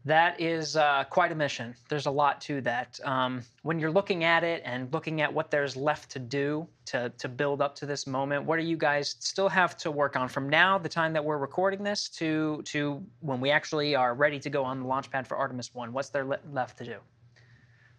that 0.09 0.41
is 0.41 0.75
uh, 0.75 1.05
quite 1.11 1.31
a 1.33 1.35
mission. 1.35 1.75
There's 1.91 2.07
a 2.07 2.11
lot 2.11 2.41
to 2.43 2.63
that. 2.63 2.99
Um, 3.05 3.43
when 3.63 3.79
you're 3.79 3.91
looking 3.91 4.25
at 4.25 4.43
it 4.43 4.63
and 4.65 4.91
looking 4.91 5.21
at 5.21 5.31
what 5.33 5.51
there's 5.51 5.77
left 5.77 6.11
to 6.13 6.19
do 6.19 6.67
to, 6.87 7.13
to 7.19 7.29
build 7.29 7.61
up 7.61 7.75
to 7.77 7.87
this 7.87 8.07
moment, 8.07 8.45
what 8.45 8.59
do 8.59 8.65
you 8.65 8.77
guys 8.77 9.17
still 9.19 9.51
have 9.51 9.77
to 9.79 9.91
work 9.91 10.17
on 10.17 10.27
from 10.27 10.49
now, 10.49 10.79
the 10.79 10.89
time 10.89 11.13
that 11.13 11.23
we're 11.23 11.37
recording 11.37 11.83
this, 11.85 12.09
to, 12.21 12.63
to 12.65 13.05
when 13.21 13.39
we 13.39 13.51
actually 13.51 13.95
are 13.95 14.15
ready 14.15 14.41
to 14.41 14.49
go 14.49 14.65
on 14.65 14.81
the 14.81 14.87
launch 14.87 15.11
pad 15.11 15.27
for 15.27 15.37
Artemis 15.37 15.75
1? 15.75 15.93
What's 15.93 16.09
there 16.09 16.25
le- 16.25 16.41
left 16.53 16.79
to 16.79 16.85
do? 16.87 16.97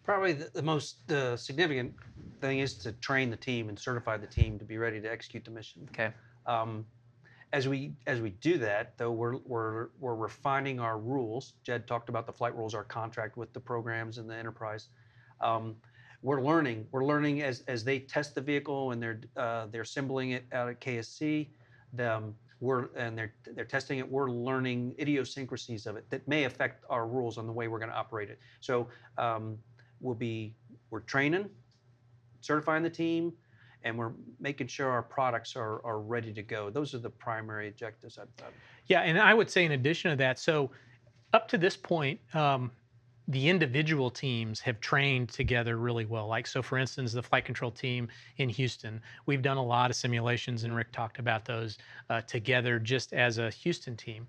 Probably 0.03 0.34
the, 0.34 0.49
the 0.51 0.64
most 0.64 1.12
uh, 1.12 1.38
significant 1.38 1.93
thing 2.41 2.57
is 2.57 2.74
to 2.80 2.91
train 2.93 3.30
the 3.30 3.38
team 3.38 3.70
and 3.70 3.78
certify 3.78 4.18
the 4.18 4.28
team 4.28 4.57
to 4.57 4.66
be 4.66 4.80
ready 4.80 4.99
to 4.99 5.12
execute 5.12 5.45
the 5.45 5.51
mission. 5.51 5.88
Okay. 5.93 6.12
Um, 6.47 6.86
as 7.51 7.67
we 7.67 7.93
as 8.07 8.21
we 8.21 8.29
do 8.31 8.57
that, 8.59 8.97
though, 8.97 9.11
we're 9.11 9.37
we're 9.37 9.87
we're 9.99 10.15
refining 10.15 10.79
our 10.79 10.97
rules. 10.97 11.53
Judd 11.63 11.87
talked 11.87 12.09
about 12.09 12.25
the 12.27 12.33
flight 12.33 12.55
rules, 12.55 12.73
our 12.75 12.83
contract 12.83 13.37
with 13.37 13.51
the 13.53 13.59
programs 13.59 14.17
and 14.19 14.29
the 14.29 14.35
enterprise. 14.35 14.89
Um, 15.41 15.75
we're 16.21 16.41
learning. 16.41 16.85
We're 16.91 17.05
learning 17.05 17.41
as 17.41 17.63
as 17.67 17.83
they 17.83 17.99
test 17.99 18.35
the 18.35 18.41
vehicle 18.41 18.91
and 18.91 19.01
they're 19.01 19.21
uh, 19.35 19.67
they're 19.71 19.81
assembling 19.81 20.31
it 20.31 20.45
out 20.51 20.69
at 20.69 20.79
KSC. 20.79 21.47
we're 22.59 22.89
and 22.95 23.17
they're 23.17 23.33
they're 23.55 23.65
testing 23.65 23.97
it. 23.99 24.09
We're 24.09 24.29
learning 24.29 24.93
idiosyncrasies 24.99 25.87
of 25.87 25.95
it 25.97 26.07
that 26.11 26.27
may 26.27 26.43
affect 26.43 26.83
our 26.89 27.07
rules 27.07 27.37
on 27.39 27.47
the 27.47 27.53
way 27.53 27.67
we're 27.67 27.79
going 27.79 27.91
to 27.91 27.97
operate 27.97 28.29
it. 28.29 28.39
So 28.59 28.87
um, 29.17 29.57
we'll 30.01 30.13
be 30.15 30.53
we're 30.91 30.99
training, 30.99 31.49
certifying 32.41 32.83
the 32.83 32.89
team, 32.91 33.33
and 33.84 33.97
we're 33.97 34.11
making 34.39 34.67
sure 34.67 34.89
our 34.89 35.01
products 35.01 35.55
are, 35.55 35.82
are 35.86 35.99
ready 35.99 36.34
to 36.34 36.41
go. 36.43 36.69
Those 36.69 36.93
are 36.93 36.97
the 36.99 37.09
primary 37.09 37.67
objectives 37.69 38.17
I've 38.17 38.34
done. 38.36 38.51
Yeah, 38.88 39.01
and 39.01 39.19
I 39.19 39.34
would 39.34 39.49
say 39.49 39.65
in 39.65 39.71
addition 39.73 40.11
to 40.11 40.17
that, 40.17 40.39
so 40.39 40.71
up 41.34 41.47
to 41.49 41.57
this 41.57 41.77
point, 41.77 42.19
um, 42.34 42.71
the 43.27 43.47
individual 43.47 44.09
teams 44.09 44.59
have 44.61 44.80
trained 44.82 45.30
together 45.30 45.77
really 45.77 46.05
well. 46.05 46.27
Like, 46.27 46.47
so 46.47 46.61
for 46.63 46.77
instance, 46.80 47.13
the 47.13 47.21
flight 47.21 47.45
control 47.45 47.69
team 47.69 48.07
in 48.38 48.49
Houston, 48.49 48.99
we've 49.27 49.43
done 49.43 49.57
a 49.57 49.63
lot 49.63 49.91
of 49.91 49.95
simulations, 49.95 50.63
and 50.63 50.75
Rick 50.75 50.91
talked 50.91 51.19
about 51.19 51.45
those 51.45 51.77
uh, 52.09 52.21
together 52.21 52.80
just 52.80 53.13
as 53.13 53.38
a 53.38 53.49
Houston 53.51 53.95
team. 53.95 54.25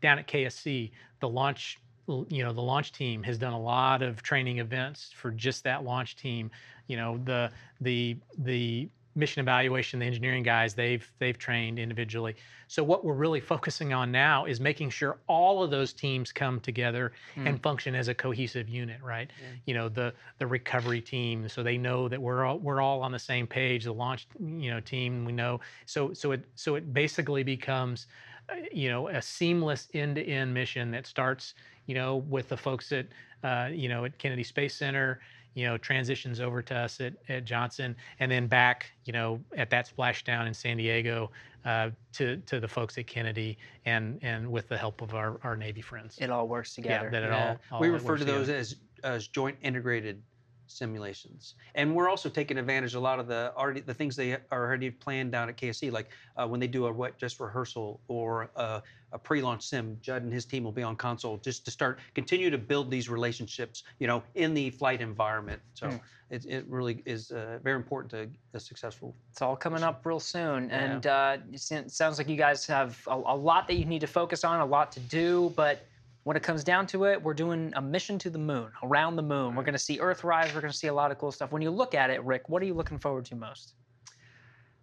Down 0.00 0.18
at 0.18 0.28
KSC, 0.28 0.90
the 1.20 1.28
launch 1.28 1.78
you 2.08 2.42
know 2.42 2.52
the 2.52 2.60
launch 2.60 2.92
team 2.92 3.22
has 3.22 3.38
done 3.38 3.52
a 3.52 3.60
lot 3.60 4.02
of 4.02 4.22
training 4.22 4.58
events 4.58 5.10
for 5.14 5.30
just 5.30 5.62
that 5.64 5.84
launch 5.84 6.16
team 6.16 6.50
you 6.88 6.96
know 6.96 7.20
the 7.24 7.50
the 7.80 8.16
the 8.38 8.88
mission 9.14 9.40
evaluation 9.40 10.00
the 10.00 10.06
engineering 10.06 10.42
guys 10.42 10.74
they've 10.74 11.12
they've 11.18 11.36
trained 11.38 11.78
individually 11.78 12.34
so 12.66 12.82
what 12.82 13.04
we're 13.04 13.14
really 13.14 13.40
focusing 13.40 13.92
on 13.92 14.10
now 14.10 14.46
is 14.46 14.58
making 14.58 14.88
sure 14.88 15.18
all 15.28 15.62
of 15.62 15.70
those 15.70 15.92
teams 15.92 16.32
come 16.32 16.58
together 16.58 17.12
mm. 17.36 17.46
and 17.46 17.62
function 17.62 17.94
as 17.94 18.08
a 18.08 18.14
cohesive 18.14 18.68
unit 18.68 19.00
right 19.02 19.30
you 19.66 19.74
know 19.74 19.88
the 19.88 20.12
the 20.38 20.46
recovery 20.46 21.00
team 21.00 21.46
so 21.48 21.62
they 21.62 21.76
know 21.76 22.08
that 22.08 22.20
we're 22.20 22.44
all 22.44 22.58
we're 22.58 22.80
all 22.80 23.02
on 23.02 23.12
the 23.12 23.18
same 23.18 23.46
page 23.46 23.84
the 23.84 23.92
launch 23.92 24.26
you 24.40 24.70
know 24.70 24.80
team 24.80 25.24
we 25.26 25.32
know 25.32 25.60
so 25.84 26.12
so 26.14 26.32
it 26.32 26.42
so 26.56 26.74
it 26.74 26.92
basically 26.94 27.42
becomes 27.42 28.06
uh, 28.48 28.54
you 28.72 28.88
know 28.90 29.08
a 29.08 29.20
seamless 29.20 29.88
end-to-end 29.94 30.52
mission 30.52 30.90
that 30.90 31.06
starts 31.06 31.54
you 31.86 31.94
know, 31.94 32.16
with 32.16 32.48
the 32.48 32.56
folks 32.56 32.92
at, 32.92 33.06
uh, 33.42 33.68
you 33.72 33.88
know, 33.88 34.04
at 34.04 34.16
Kennedy 34.18 34.42
Space 34.44 34.74
Center, 34.74 35.20
you 35.54 35.66
know, 35.66 35.76
transitions 35.76 36.40
over 36.40 36.62
to 36.62 36.74
us 36.74 37.00
at, 37.00 37.14
at 37.28 37.44
Johnson, 37.44 37.94
and 38.20 38.30
then 38.30 38.46
back, 38.46 38.90
you 39.04 39.12
know, 39.12 39.40
at 39.56 39.68
that 39.70 39.90
splashdown 39.94 40.46
in 40.46 40.54
San 40.54 40.76
Diego 40.78 41.30
uh, 41.66 41.90
to 42.14 42.38
to 42.46 42.58
the 42.58 42.68
folks 42.68 42.96
at 42.96 43.06
Kennedy, 43.06 43.58
and 43.84 44.18
and 44.22 44.50
with 44.50 44.68
the 44.68 44.78
help 44.78 45.02
of 45.02 45.14
our, 45.14 45.38
our 45.44 45.56
Navy 45.56 45.82
friends, 45.82 46.16
it 46.20 46.30
all 46.30 46.48
works 46.48 46.74
together. 46.74 47.06
Yeah, 47.06 47.10
that 47.10 47.22
it 47.24 47.30
yeah. 47.30 47.48
all, 47.70 47.76
all, 47.76 47.80
We 47.80 47.90
refer 47.90 48.16
to 48.16 48.24
those 48.24 48.48
as 48.48 48.76
as 49.04 49.26
joint 49.28 49.56
integrated 49.62 50.22
simulations. 50.66 51.54
And 51.74 51.94
we're 51.94 52.08
also 52.08 52.28
taking 52.28 52.58
advantage 52.58 52.94
of 52.94 53.00
a 53.00 53.04
lot 53.04 53.18
of 53.20 53.26
the 53.26 53.52
already 53.56 53.80
the 53.80 53.94
things 53.94 54.16
they 54.16 54.32
are 54.50 54.66
already 54.66 54.90
planned 54.90 55.32
down 55.32 55.48
at 55.48 55.56
KSC, 55.56 55.90
like 55.92 56.10
uh, 56.36 56.46
when 56.46 56.60
they 56.60 56.66
do 56.66 56.86
a 56.86 56.92
what 56.92 57.16
just 57.18 57.40
rehearsal 57.40 58.00
or 58.08 58.50
a, 58.56 58.82
a, 59.12 59.18
pre-launch 59.18 59.62
sim. 59.66 59.98
Judd 60.02 60.22
and 60.22 60.32
his 60.32 60.44
team 60.44 60.64
will 60.64 60.72
be 60.72 60.82
on 60.82 60.96
console 60.96 61.36
just 61.38 61.64
to 61.66 61.70
start 61.70 61.98
continue 62.14 62.50
to 62.50 62.58
build 62.58 62.90
these 62.90 63.08
relationships, 63.08 63.82
you 63.98 64.06
know, 64.06 64.22
in 64.34 64.54
the 64.54 64.70
flight 64.70 65.00
environment. 65.00 65.60
So 65.74 65.88
mm. 65.88 66.00
it, 66.30 66.44
it 66.46 66.64
really 66.68 67.02
is 67.06 67.30
uh, 67.30 67.58
very 67.62 67.76
important 67.76 68.10
to 68.12 68.28
a 68.56 68.60
successful. 68.60 69.14
It's 69.30 69.42
all 69.42 69.56
coming 69.56 69.82
up 69.82 70.00
real 70.04 70.20
soon, 70.20 70.68
yeah. 70.68 70.78
and 70.78 71.06
uh, 71.06 71.36
it 71.52 71.90
sounds 71.92 72.18
like 72.18 72.28
you 72.28 72.36
guys 72.36 72.66
have 72.66 73.00
a, 73.06 73.12
a 73.14 73.36
lot 73.36 73.66
that 73.68 73.74
you 73.74 73.84
need 73.84 74.00
to 74.00 74.06
focus 74.06 74.44
on, 74.44 74.60
a 74.60 74.64
lot 74.66 74.92
to 74.92 75.00
do, 75.00 75.52
but 75.56 75.86
when 76.24 76.36
it 76.36 76.42
comes 76.42 76.62
down 76.62 76.86
to 76.88 77.04
it, 77.04 77.20
we're 77.20 77.34
doing 77.34 77.72
a 77.74 77.82
mission 77.82 78.18
to 78.20 78.30
the 78.30 78.38
moon, 78.38 78.68
around 78.82 79.16
the 79.16 79.22
moon. 79.22 79.54
We're 79.56 79.62
mm. 79.62 79.66
going 79.66 79.72
to 79.72 79.78
see 79.78 79.98
Earth 79.98 80.22
rise. 80.24 80.54
We're 80.54 80.60
going 80.60 80.72
to 80.72 80.78
see 80.78 80.86
a 80.86 80.94
lot 80.94 81.10
of 81.10 81.18
cool 81.18 81.32
stuff. 81.32 81.50
When 81.50 81.62
you 81.62 81.70
look 81.70 81.94
at 81.94 82.10
it, 82.10 82.22
Rick, 82.24 82.48
what 82.48 82.62
are 82.62 82.64
you 82.64 82.74
looking 82.74 82.98
forward 82.98 83.24
to 83.26 83.36
most? 83.36 83.74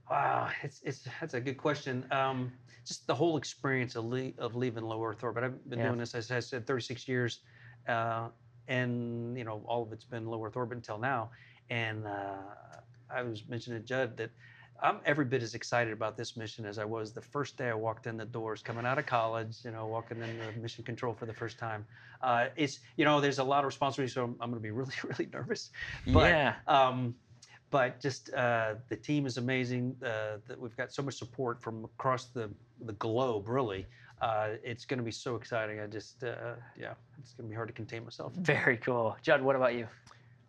Wow, 0.09 0.49
it's, 0.63 0.81
it's 0.83 1.05
that's 1.21 1.35
a 1.35 1.39
good 1.39 1.57
question. 1.57 2.03
Um, 2.11 2.51
just 2.85 3.05
the 3.07 3.15
whole 3.15 3.37
experience 3.37 3.95
of, 3.95 4.05
le- 4.05 4.33
of 4.37 4.55
leaving 4.55 4.83
low 4.83 5.03
Earth 5.05 5.23
orbit. 5.23 5.43
I've 5.45 5.69
been 5.69 5.79
yeah. 5.79 5.87
doing 5.87 5.99
this, 5.99 6.13
as 6.15 6.29
I 6.31 6.39
said, 6.41 6.65
36 6.67 7.07
years, 7.07 7.39
uh, 7.87 8.29
and 8.67 9.37
you 9.37 9.43
know 9.43 9.61
all 9.65 9.83
of 9.83 9.93
it's 9.93 10.05
been 10.05 10.25
low 10.25 10.43
Earth 10.45 10.57
orbit 10.57 10.75
until 10.77 10.97
now. 10.97 11.29
And 11.69 12.05
uh, 12.07 12.35
I 13.11 13.21
was 13.21 13.47
mentioning 13.47 13.79
to 13.81 13.85
Judd 13.87 14.17
that 14.17 14.31
I'm 14.81 14.97
every 15.05 15.25
bit 15.25 15.43
as 15.43 15.55
excited 15.55 15.91
about 15.93 16.17
this 16.17 16.37
mission 16.37 16.65
as 16.65 16.77
I 16.79 16.85
was 16.85 17.11
the 17.11 17.21
first 17.21 17.57
day 17.57 17.69
I 17.69 17.73
walked 17.73 18.07
in 18.07 18.17
the 18.17 18.25
doors, 18.25 18.61
coming 18.61 18.85
out 18.85 18.97
of 18.97 19.05
college. 19.05 19.57
You 19.63 19.71
know, 19.71 19.87
walking 19.87 20.21
in 20.21 20.37
the 20.39 20.51
mission 20.61 20.83
control 20.83 21.13
for 21.13 21.25
the 21.25 21.33
first 21.33 21.57
time. 21.57 21.85
Uh, 22.21 22.47
it's 22.55 22.79
you 22.97 23.05
know, 23.05 23.19
there's 23.19 23.39
a 23.39 23.43
lot 23.43 23.59
of 23.59 23.65
responsibility, 23.65 24.11
so 24.13 24.23
I'm, 24.23 24.35
I'm 24.41 24.51
going 24.51 24.59
to 24.61 24.65
be 24.65 24.71
really, 24.71 24.93
really 25.03 25.27
nervous. 25.33 25.71
But, 26.07 26.31
yeah. 26.31 26.53
Um, 26.67 27.15
but 27.71 27.99
just 28.01 28.33
uh, 28.33 28.75
the 28.89 28.95
team 28.95 29.25
is 29.25 29.37
amazing. 29.37 29.95
Uh, 30.01 30.37
that 30.47 30.59
we've 30.59 30.75
got 30.77 30.91
so 30.91 31.03
much 31.03 31.15
support 31.15 31.61
from 31.61 31.85
across 31.85 32.25
the 32.25 32.49
the 32.85 32.93
globe, 32.93 33.47
really. 33.47 33.85
Uh, 34.21 34.49
it's 34.63 34.83
going 34.83 34.97
to 34.97 35.03
be 35.03 35.11
so 35.11 35.35
exciting. 35.37 35.79
I 35.79 35.87
just, 35.87 36.25
uh, 36.25 36.55
yeah, 36.77 36.93
it's 37.19 37.31
going 37.33 37.47
to 37.47 37.49
be 37.49 37.55
hard 37.55 37.69
to 37.69 37.73
contain 37.73 38.03
myself. 38.03 38.33
Very 38.33 38.75
cool, 38.77 39.15
Judd. 39.21 39.41
What 39.41 39.55
about 39.55 39.75
you? 39.75 39.87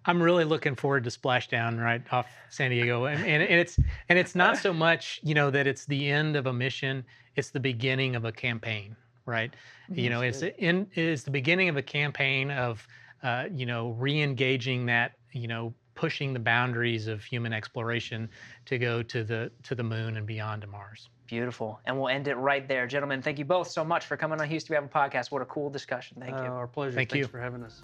I'm 0.06 0.22
really 0.22 0.44
looking 0.44 0.74
forward 0.74 1.04
to 1.04 1.10
Splashdown 1.10 1.82
right 1.82 2.00
off 2.10 2.26
San 2.48 2.70
Diego, 2.70 3.04
and, 3.04 3.20
and, 3.24 3.42
and, 3.42 3.54
it's 3.60 3.78
and 4.08 4.18
it's 4.18 4.34
not 4.34 4.56
so 4.56 4.72
much 4.72 5.20
you 5.22 5.34
know 5.34 5.50
that 5.50 5.66
it's 5.66 5.84
the 5.84 6.10
end 6.10 6.36
of 6.36 6.46
a 6.46 6.52
mission; 6.52 7.04
it's 7.36 7.50
the 7.50 7.60
beginning 7.60 8.16
of 8.16 8.24
a 8.24 8.32
campaign, 8.32 8.96
right? 9.26 9.52
You 9.90 10.08
mm-hmm. 10.08 10.12
know, 10.14 10.20
it's 10.22 10.42
in 10.58 10.86
it's 10.94 11.22
the 11.24 11.30
beginning 11.30 11.68
of 11.68 11.76
a 11.76 11.82
campaign 11.82 12.50
of 12.50 12.86
uh, 13.22 13.44
you 13.52 13.66
know 13.66 13.90
re-engaging 13.92 14.86
that 14.86 15.12
you 15.32 15.48
know 15.48 15.74
pushing 15.94 16.32
the 16.32 16.40
boundaries 16.40 17.06
of 17.06 17.22
human 17.22 17.52
exploration 17.52 18.30
to 18.64 18.78
go 18.78 19.02
to 19.02 19.22
the 19.22 19.52
to 19.64 19.74
the 19.74 19.82
moon 19.82 20.16
and 20.16 20.26
beyond 20.26 20.62
to 20.62 20.66
Mars. 20.66 21.10
Beautiful, 21.26 21.78
and 21.84 21.94
we'll 21.96 22.08
end 22.08 22.26
it 22.26 22.36
right 22.36 22.66
there, 22.66 22.86
gentlemen. 22.86 23.20
Thank 23.20 23.38
you 23.38 23.44
both 23.44 23.68
so 23.70 23.84
much 23.84 24.06
for 24.06 24.16
coming 24.16 24.40
on 24.40 24.48
Houston. 24.48 24.72
We 24.72 24.76
have 24.76 24.84
a 24.84 24.88
podcast. 24.88 25.30
What 25.30 25.42
a 25.42 25.46
cool 25.46 25.68
discussion. 25.68 26.16
Thank 26.18 26.38
uh, 26.38 26.44
you. 26.44 26.48
Our 26.48 26.66
pleasure. 26.66 26.94
Thank 26.94 27.10
Thanks 27.10 27.26
you 27.26 27.30
for 27.30 27.38
having 27.38 27.62
us. 27.62 27.82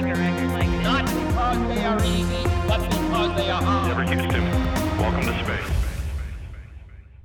breaker 0.00 0.16
record 0.20 0.48
like 0.52 0.68
this. 0.70 0.82
Not 0.84 1.04
because 1.06 1.68
they 1.74 1.84
are 1.84 2.00
easy, 2.04 2.44
but 2.68 2.78
because 2.80 3.36
they 3.36 3.50
are 3.50 3.60
hard. 3.60 3.88
Never 3.88 4.02
Houston. 4.04 4.42
Welcome 4.96 5.22
to 5.26 5.44
space. 5.44 5.74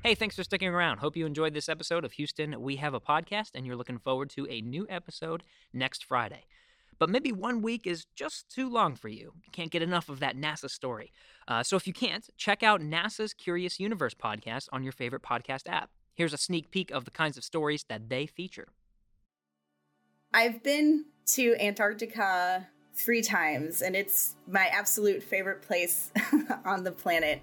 Hey, 0.02 0.16
thanks 0.16 0.36
for 0.36 0.44
sticking 0.44 0.70
around. 0.70 0.98
Hope 0.98 1.16
you 1.16 1.28
enjoyed 1.28 1.54
this 1.54 1.70
episode 1.70 2.04
of 2.04 2.14
Houston 2.14 2.60
We 2.60 2.78
Have 2.78 2.96
a 2.96 3.00
Podcast, 3.00 3.52
and 3.54 3.66
you're 3.66 3.76
looking 3.76 4.00
forward 4.00 4.32
to 4.32 4.48
a 4.48 4.60
new 4.62 4.88
episode 4.90 5.44
next 5.72 6.04
Friday. 6.04 6.46
But 6.98 7.12
maybe 7.12 7.32
one 7.32 7.62
week 7.62 7.86
is 7.86 8.06
just 8.16 8.50
too 8.50 8.68
long 8.68 8.96
for 8.96 9.08
you. 9.08 9.34
You 9.46 9.52
can't 9.52 9.70
get 9.70 9.84
enough 9.84 10.10
of 10.10 10.20
that 10.22 10.36
NASA 10.36 10.70
story. 10.70 11.14
Uh, 11.48 11.62
so 11.62 11.76
if 11.76 11.86
you 11.86 11.94
can't, 11.94 12.28
check 12.38 12.64
out 12.64 12.82
NASA's 12.82 13.36
Curious 13.36 13.80
Universe 13.80 14.16
podcast 14.16 14.68
on 14.74 14.82
your 14.82 14.94
favorite 14.94 15.22
podcast 15.22 15.70
app. 15.70 15.92
Here's 16.16 16.34
a 16.34 16.38
sneak 16.38 16.72
peek 16.72 16.90
of 16.90 17.06
the 17.06 17.12
kinds 17.12 17.38
of 17.38 17.44
stories 17.44 17.86
that 17.90 18.10
they 18.10 18.26
feature. 18.26 18.68
I've 20.34 20.64
been 20.64 21.06
to 21.26 21.56
Antarctica 21.60 22.68
three 22.94 23.22
times, 23.22 23.82
and 23.82 23.96
it's 23.96 24.36
my 24.48 24.68
absolute 24.68 25.24
favorite 25.24 25.62
place 25.62 26.12
on 26.66 26.84
the 26.84 26.92
planet. 26.92 27.42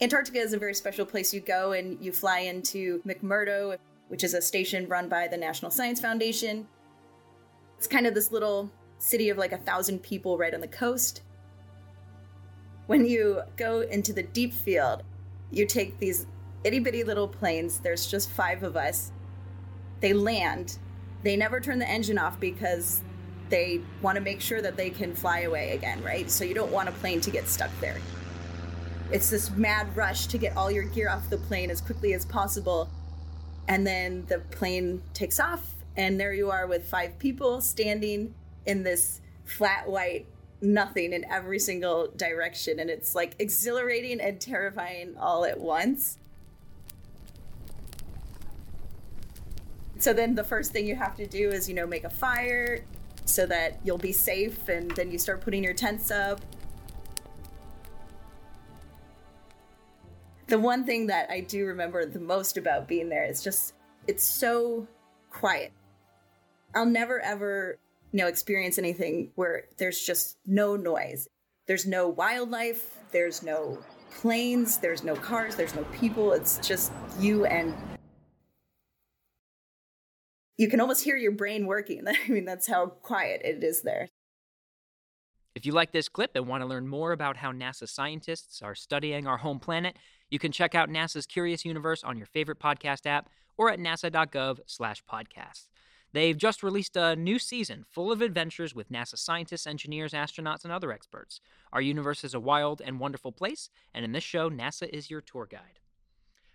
Antarctica 0.00 0.38
is 0.38 0.52
a 0.54 0.58
very 0.58 0.74
special 0.74 1.04
place. 1.04 1.34
You 1.34 1.40
go 1.40 1.72
and 1.72 2.02
you 2.02 2.10
fly 2.10 2.40
into 2.40 3.02
McMurdo, 3.06 3.76
which 4.08 4.24
is 4.24 4.32
a 4.34 4.40
station 4.40 4.88
run 4.88 5.08
by 5.08 5.28
the 5.28 5.36
National 5.36 5.70
Science 5.70 6.00
Foundation. 6.00 6.66
It's 7.76 7.86
kind 7.86 8.06
of 8.06 8.14
this 8.14 8.32
little 8.32 8.70
city 8.98 9.28
of 9.28 9.38
like 9.38 9.52
a 9.52 9.58
thousand 9.58 10.02
people 10.02 10.38
right 10.38 10.54
on 10.54 10.60
the 10.60 10.66
coast. 10.68 11.22
When 12.86 13.04
you 13.06 13.42
go 13.56 13.82
into 13.82 14.12
the 14.12 14.22
deep 14.22 14.52
field, 14.52 15.02
you 15.50 15.66
take 15.66 15.98
these 15.98 16.26
itty 16.64 16.78
bitty 16.80 17.04
little 17.04 17.28
planes. 17.28 17.78
There's 17.78 18.06
just 18.06 18.30
five 18.30 18.62
of 18.62 18.76
us. 18.76 19.12
They 20.00 20.12
land 20.12 20.78
they 21.22 21.36
never 21.36 21.60
turn 21.60 21.78
the 21.78 21.88
engine 21.88 22.18
off 22.18 22.38
because 22.40 23.02
they 23.48 23.80
want 24.00 24.14
to 24.16 24.20
make 24.20 24.40
sure 24.40 24.62
that 24.62 24.76
they 24.76 24.90
can 24.90 25.14
fly 25.14 25.40
away 25.40 25.70
again, 25.72 26.02
right? 26.02 26.30
So 26.30 26.44
you 26.44 26.54
don't 26.54 26.70
want 26.72 26.88
a 26.88 26.92
plane 26.92 27.20
to 27.22 27.30
get 27.30 27.48
stuck 27.48 27.70
there. 27.80 27.98
It's 29.12 29.28
this 29.28 29.50
mad 29.50 29.96
rush 29.96 30.26
to 30.28 30.38
get 30.38 30.56
all 30.56 30.70
your 30.70 30.84
gear 30.84 31.10
off 31.10 31.28
the 31.30 31.36
plane 31.38 31.70
as 31.70 31.80
quickly 31.80 32.14
as 32.14 32.24
possible. 32.24 32.88
And 33.66 33.86
then 33.86 34.24
the 34.28 34.38
plane 34.38 35.02
takes 35.14 35.38
off, 35.40 35.68
and 35.96 36.18
there 36.18 36.32
you 36.32 36.50
are 36.50 36.66
with 36.66 36.86
five 36.88 37.18
people 37.18 37.60
standing 37.60 38.34
in 38.66 38.82
this 38.82 39.20
flat 39.44 39.88
white 39.88 40.26
nothing 40.62 41.12
in 41.12 41.24
every 41.24 41.58
single 41.58 42.08
direction. 42.16 42.78
And 42.78 42.88
it's 42.88 43.14
like 43.14 43.34
exhilarating 43.38 44.20
and 44.20 44.40
terrifying 44.40 45.16
all 45.18 45.44
at 45.44 45.58
once. 45.58 46.18
So 50.00 50.14
then 50.14 50.34
the 50.34 50.42
first 50.44 50.72
thing 50.72 50.86
you 50.86 50.96
have 50.96 51.14
to 51.16 51.26
do 51.26 51.50
is, 51.50 51.68
you 51.68 51.74
know, 51.74 51.86
make 51.86 52.04
a 52.04 52.10
fire 52.10 52.80
so 53.26 53.44
that 53.44 53.78
you'll 53.84 53.98
be 53.98 54.12
safe, 54.12 54.68
and 54.70 54.90
then 54.92 55.10
you 55.10 55.18
start 55.18 55.42
putting 55.42 55.62
your 55.62 55.74
tents 55.74 56.10
up. 56.10 56.40
The 60.46 60.58
one 60.58 60.84
thing 60.86 61.08
that 61.08 61.28
I 61.30 61.40
do 61.40 61.66
remember 61.66 62.06
the 62.06 62.18
most 62.18 62.56
about 62.56 62.88
being 62.88 63.10
there 63.10 63.26
is 63.26 63.44
just 63.44 63.74
it's 64.08 64.24
so 64.24 64.88
quiet. 65.30 65.70
I'll 66.74 66.86
never 66.86 67.20
ever, 67.20 67.78
you 68.10 68.20
know, 68.20 68.26
experience 68.26 68.78
anything 68.78 69.30
where 69.34 69.64
there's 69.76 70.00
just 70.02 70.38
no 70.46 70.76
noise. 70.76 71.28
There's 71.66 71.84
no 71.86 72.08
wildlife, 72.08 72.96
there's 73.12 73.42
no 73.42 73.78
planes, 74.12 74.78
there's 74.78 75.04
no 75.04 75.14
cars, 75.14 75.56
there's 75.56 75.74
no 75.74 75.84
people. 75.92 76.32
It's 76.32 76.56
just 76.66 76.90
you 77.20 77.44
and 77.44 77.74
you 80.60 80.68
can 80.68 80.78
almost 80.78 81.02
hear 81.04 81.16
your 81.16 81.32
brain 81.32 81.64
working. 81.66 82.02
I 82.06 82.28
mean, 82.28 82.44
that's 82.44 82.66
how 82.66 82.88
quiet 83.02 83.40
it 83.42 83.64
is 83.64 83.80
there. 83.80 84.08
If 85.54 85.64
you 85.64 85.72
like 85.72 85.90
this 85.92 86.08
clip 86.08 86.32
and 86.34 86.46
want 86.46 86.62
to 86.62 86.66
learn 86.66 86.86
more 86.86 87.12
about 87.12 87.38
how 87.38 87.50
NASA 87.50 87.88
scientists 87.88 88.60
are 88.60 88.74
studying 88.74 89.26
our 89.26 89.38
home 89.38 89.58
planet, 89.58 89.96
you 90.30 90.38
can 90.38 90.52
check 90.52 90.74
out 90.74 90.90
NASA's 90.90 91.26
Curious 91.26 91.64
Universe 91.64 92.04
on 92.04 92.16
your 92.18 92.26
favorite 92.26 92.60
podcast 92.60 93.06
app 93.06 93.30
or 93.56 93.70
at 93.70 93.78
nasa.gov/podcasts. 93.78 95.66
They've 96.12 96.36
just 96.36 96.62
released 96.62 96.96
a 96.96 97.16
new 97.16 97.38
season 97.38 97.84
full 97.88 98.12
of 98.12 98.20
adventures 98.20 98.74
with 98.74 98.90
NASA 98.90 99.16
scientists, 99.16 99.66
engineers, 99.66 100.12
astronauts, 100.12 100.62
and 100.64 100.72
other 100.72 100.92
experts. 100.92 101.40
Our 101.72 101.80
universe 101.80 102.22
is 102.22 102.34
a 102.34 102.40
wild 102.40 102.82
and 102.84 103.00
wonderful 103.00 103.32
place, 103.32 103.70
and 103.94 104.04
in 104.04 104.12
this 104.12 104.24
show, 104.24 104.50
NASA 104.50 104.88
is 104.90 105.08
your 105.10 105.20
tour 105.22 105.46
guide. 105.50 105.79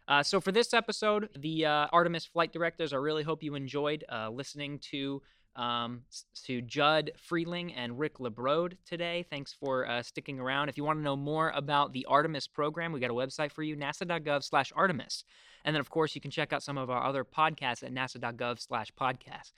Uh, 0.07 0.21
so 0.21 0.39
for 0.39 0.51
this 0.51 0.73
episode, 0.73 1.29
the 1.35 1.65
uh, 1.65 1.87
Artemis 1.91 2.25
flight 2.25 2.53
directors, 2.53 2.93
I 2.93 2.97
really 2.97 3.23
hope 3.23 3.41
you 3.41 3.55
enjoyed 3.55 4.03
uh, 4.11 4.29
listening 4.29 4.79
to 4.91 5.21
um, 5.55 6.01
to 6.47 6.59
Judd 6.61 7.11
Frieling 7.17 7.71
and 7.77 7.97
Rick 7.97 8.17
LaBrode 8.17 8.73
today. 8.85 9.25
Thanks 9.29 9.53
for 9.53 9.87
uh, 9.87 10.03
sticking 10.03 10.37
around. 10.37 10.67
If 10.67 10.75
you 10.75 10.83
want 10.83 10.99
to 10.99 11.03
know 11.03 11.15
more 11.15 11.51
about 11.55 11.93
the 11.93 12.03
Artemis 12.09 12.45
program, 12.45 12.91
we 12.91 12.99
got 12.99 13.09
a 13.09 13.13
website 13.15 13.51
for 13.51 13.63
you: 13.63 13.75
nasa.gov/artemis. 13.75 15.23
And 15.63 15.73
then, 15.73 15.79
of 15.79 15.89
course, 15.89 16.13
you 16.13 16.21
can 16.21 16.29
check 16.29 16.53
out 16.53 16.61
some 16.61 16.77
of 16.77 16.89
our 16.91 17.03
other 17.03 17.23
podcasts 17.23 17.83
at 17.83 17.91
nasagovernor 17.93 18.91
podcasts 18.99 19.53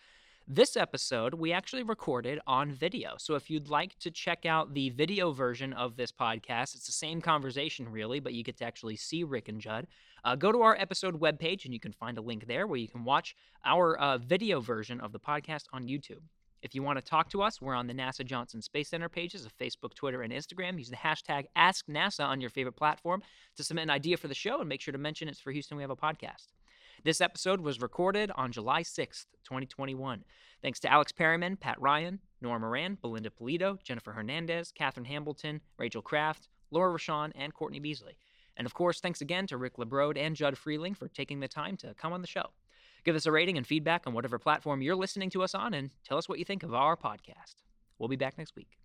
this 0.50 0.78
episode 0.78 1.34
we 1.34 1.52
actually 1.52 1.84
recorded 1.84 2.40
on 2.48 2.72
video. 2.72 3.16
So 3.20 3.36
if 3.36 3.50
you'd 3.50 3.68
like 3.68 4.00
to 4.00 4.10
check 4.10 4.46
out 4.46 4.74
the 4.74 4.90
video 4.92 5.34
version 5.34 5.74
of 5.74 5.98
this 5.98 6.10
podcast, 6.10 6.74
it's 6.74 6.86
the 6.86 6.94
same 6.94 7.20
conversation 7.20 7.90
really, 7.90 8.22
but 8.22 8.34
you 8.34 8.46
get 8.46 8.56
to 8.60 8.64
actually 8.64 8.96
see 8.96 9.26
Rick 9.26 9.50
and 9.50 9.60
Judd. 9.60 9.88
Uh, 10.24 10.38
go 10.38 10.54
to 10.54 10.62
our 10.62 10.78
episode 10.80 11.20
webpage 11.20 11.66
and 11.66 11.74
you 11.74 11.82
can 11.82 11.92
find 11.92 12.18
a 12.18 12.22
link 12.22 12.48
there 12.48 12.66
where 12.66 12.80
you 12.80 12.88
can 12.88 13.04
watch 13.04 13.36
our 13.66 13.98
uh, 14.00 14.20
video 14.20 14.62
version 14.62 15.02
of 15.02 15.12
the 15.12 15.20
podcast 15.20 15.66
on 15.74 15.86
YouTube. 15.86 16.22
If 16.62 16.74
you 16.74 16.82
want 16.82 16.98
to 16.98 17.04
talk 17.04 17.30
to 17.32 17.42
us, 17.44 17.60
we're 17.62 17.76
on 17.76 17.88
the 17.88 17.94
NASA 17.94 18.26
Johnson 18.26 18.62
Space 18.62 18.88
Center 18.88 19.10
pages 19.10 19.44
of 19.44 19.52
Facebook, 19.58 19.96
Twitter, 19.96 20.22
and 20.22 20.32
Instagram. 20.32 20.78
Use 20.78 20.90
the 20.90 20.96
hashtag 20.96 21.44
AskNASA 21.58 22.26
on 22.26 22.40
your 22.40 22.50
favorite 22.50 22.78
platform 22.78 23.22
to 23.58 23.66
submit 23.66 23.84
an 23.84 23.90
idea 23.90 24.16
for 24.16 24.30
the 24.30 24.34
show 24.34 24.62
and 24.62 24.70
make 24.70 24.80
sure 24.80 24.94
to 24.94 24.98
mention 24.98 25.28
it's 25.28 25.42
for 25.42 25.52
Houston 25.52 25.76
We 25.76 25.84
Have 25.84 25.90
a 25.92 25.96
Podcast. 25.98 26.48
This 27.08 27.22
episode 27.22 27.62
was 27.62 27.80
recorded 27.80 28.32
on 28.36 28.52
July 28.52 28.84
6th, 28.84 29.28
2021. 29.46 30.26
Thanks 30.62 30.82
to 30.82 30.92
Alex 30.92 31.14
Perryman, 31.14 31.56
Pat 31.56 31.80
Ryan, 31.80 32.20
Nora 32.42 32.60
Moran, 32.60 32.98
Belinda 33.02 33.30
Pulido, 33.30 33.82
Jennifer 33.82 34.12
Hernandez, 34.12 34.74
Catherine 34.74 35.06
Hambleton, 35.06 35.62
Rachel 35.78 36.02
Kraft, 36.02 36.50
Laura 36.70 36.92
Rochon, 36.94 37.32
and 37.34 37.54
Courtney 37.54 37.80
Beasley. 37.80 38.18
And 38.58 38.66
of 38.66 38.74
course, 38.74 39.00
thanks 39.00 39.22
again 39.22 39.48
to 39.48 39.56
Rick 39.58 39.78
LaBrode 39.78 40.18
and 40.18 40.36
Judd 40.36 40.56
Frieling 40.58 40.98
for 40.98 41.08
taking 41.08 41.40
the 41.40 41.48
time 41.48 41.78
to 41.78 41.94
come 41.94 42.12
on 42.12 42.20
the 42.20 42.28
show. 42.28 42.48
Give 43.06 43.16
us 43.16 43.26
a 43.26 43.32
rating 43.32 43.56
and 43.58 43.66
feedback 43.66 44.06
on 44.06 44.12
whatever 44.14 44.38
platform 44.38 44.82
you're 44.82 44.94
listening 44.94 45.30
to 45.30 45.44
us 45.44 45.56
on, 45.56 45.74
and 45.76 45.92
tell 46.04 46.18
us 46.18 46.28
what 46.28 46.40
you 46.40 46.44
think 46.44 46.64
of 46.64 46.74
our 46.74 46.98
podcast. 46.98 47.64
We'll 48.00 48.10
be 48.10 48.18
back 48.18 48.38
next 48.38 48.54
week. 48.54 48.80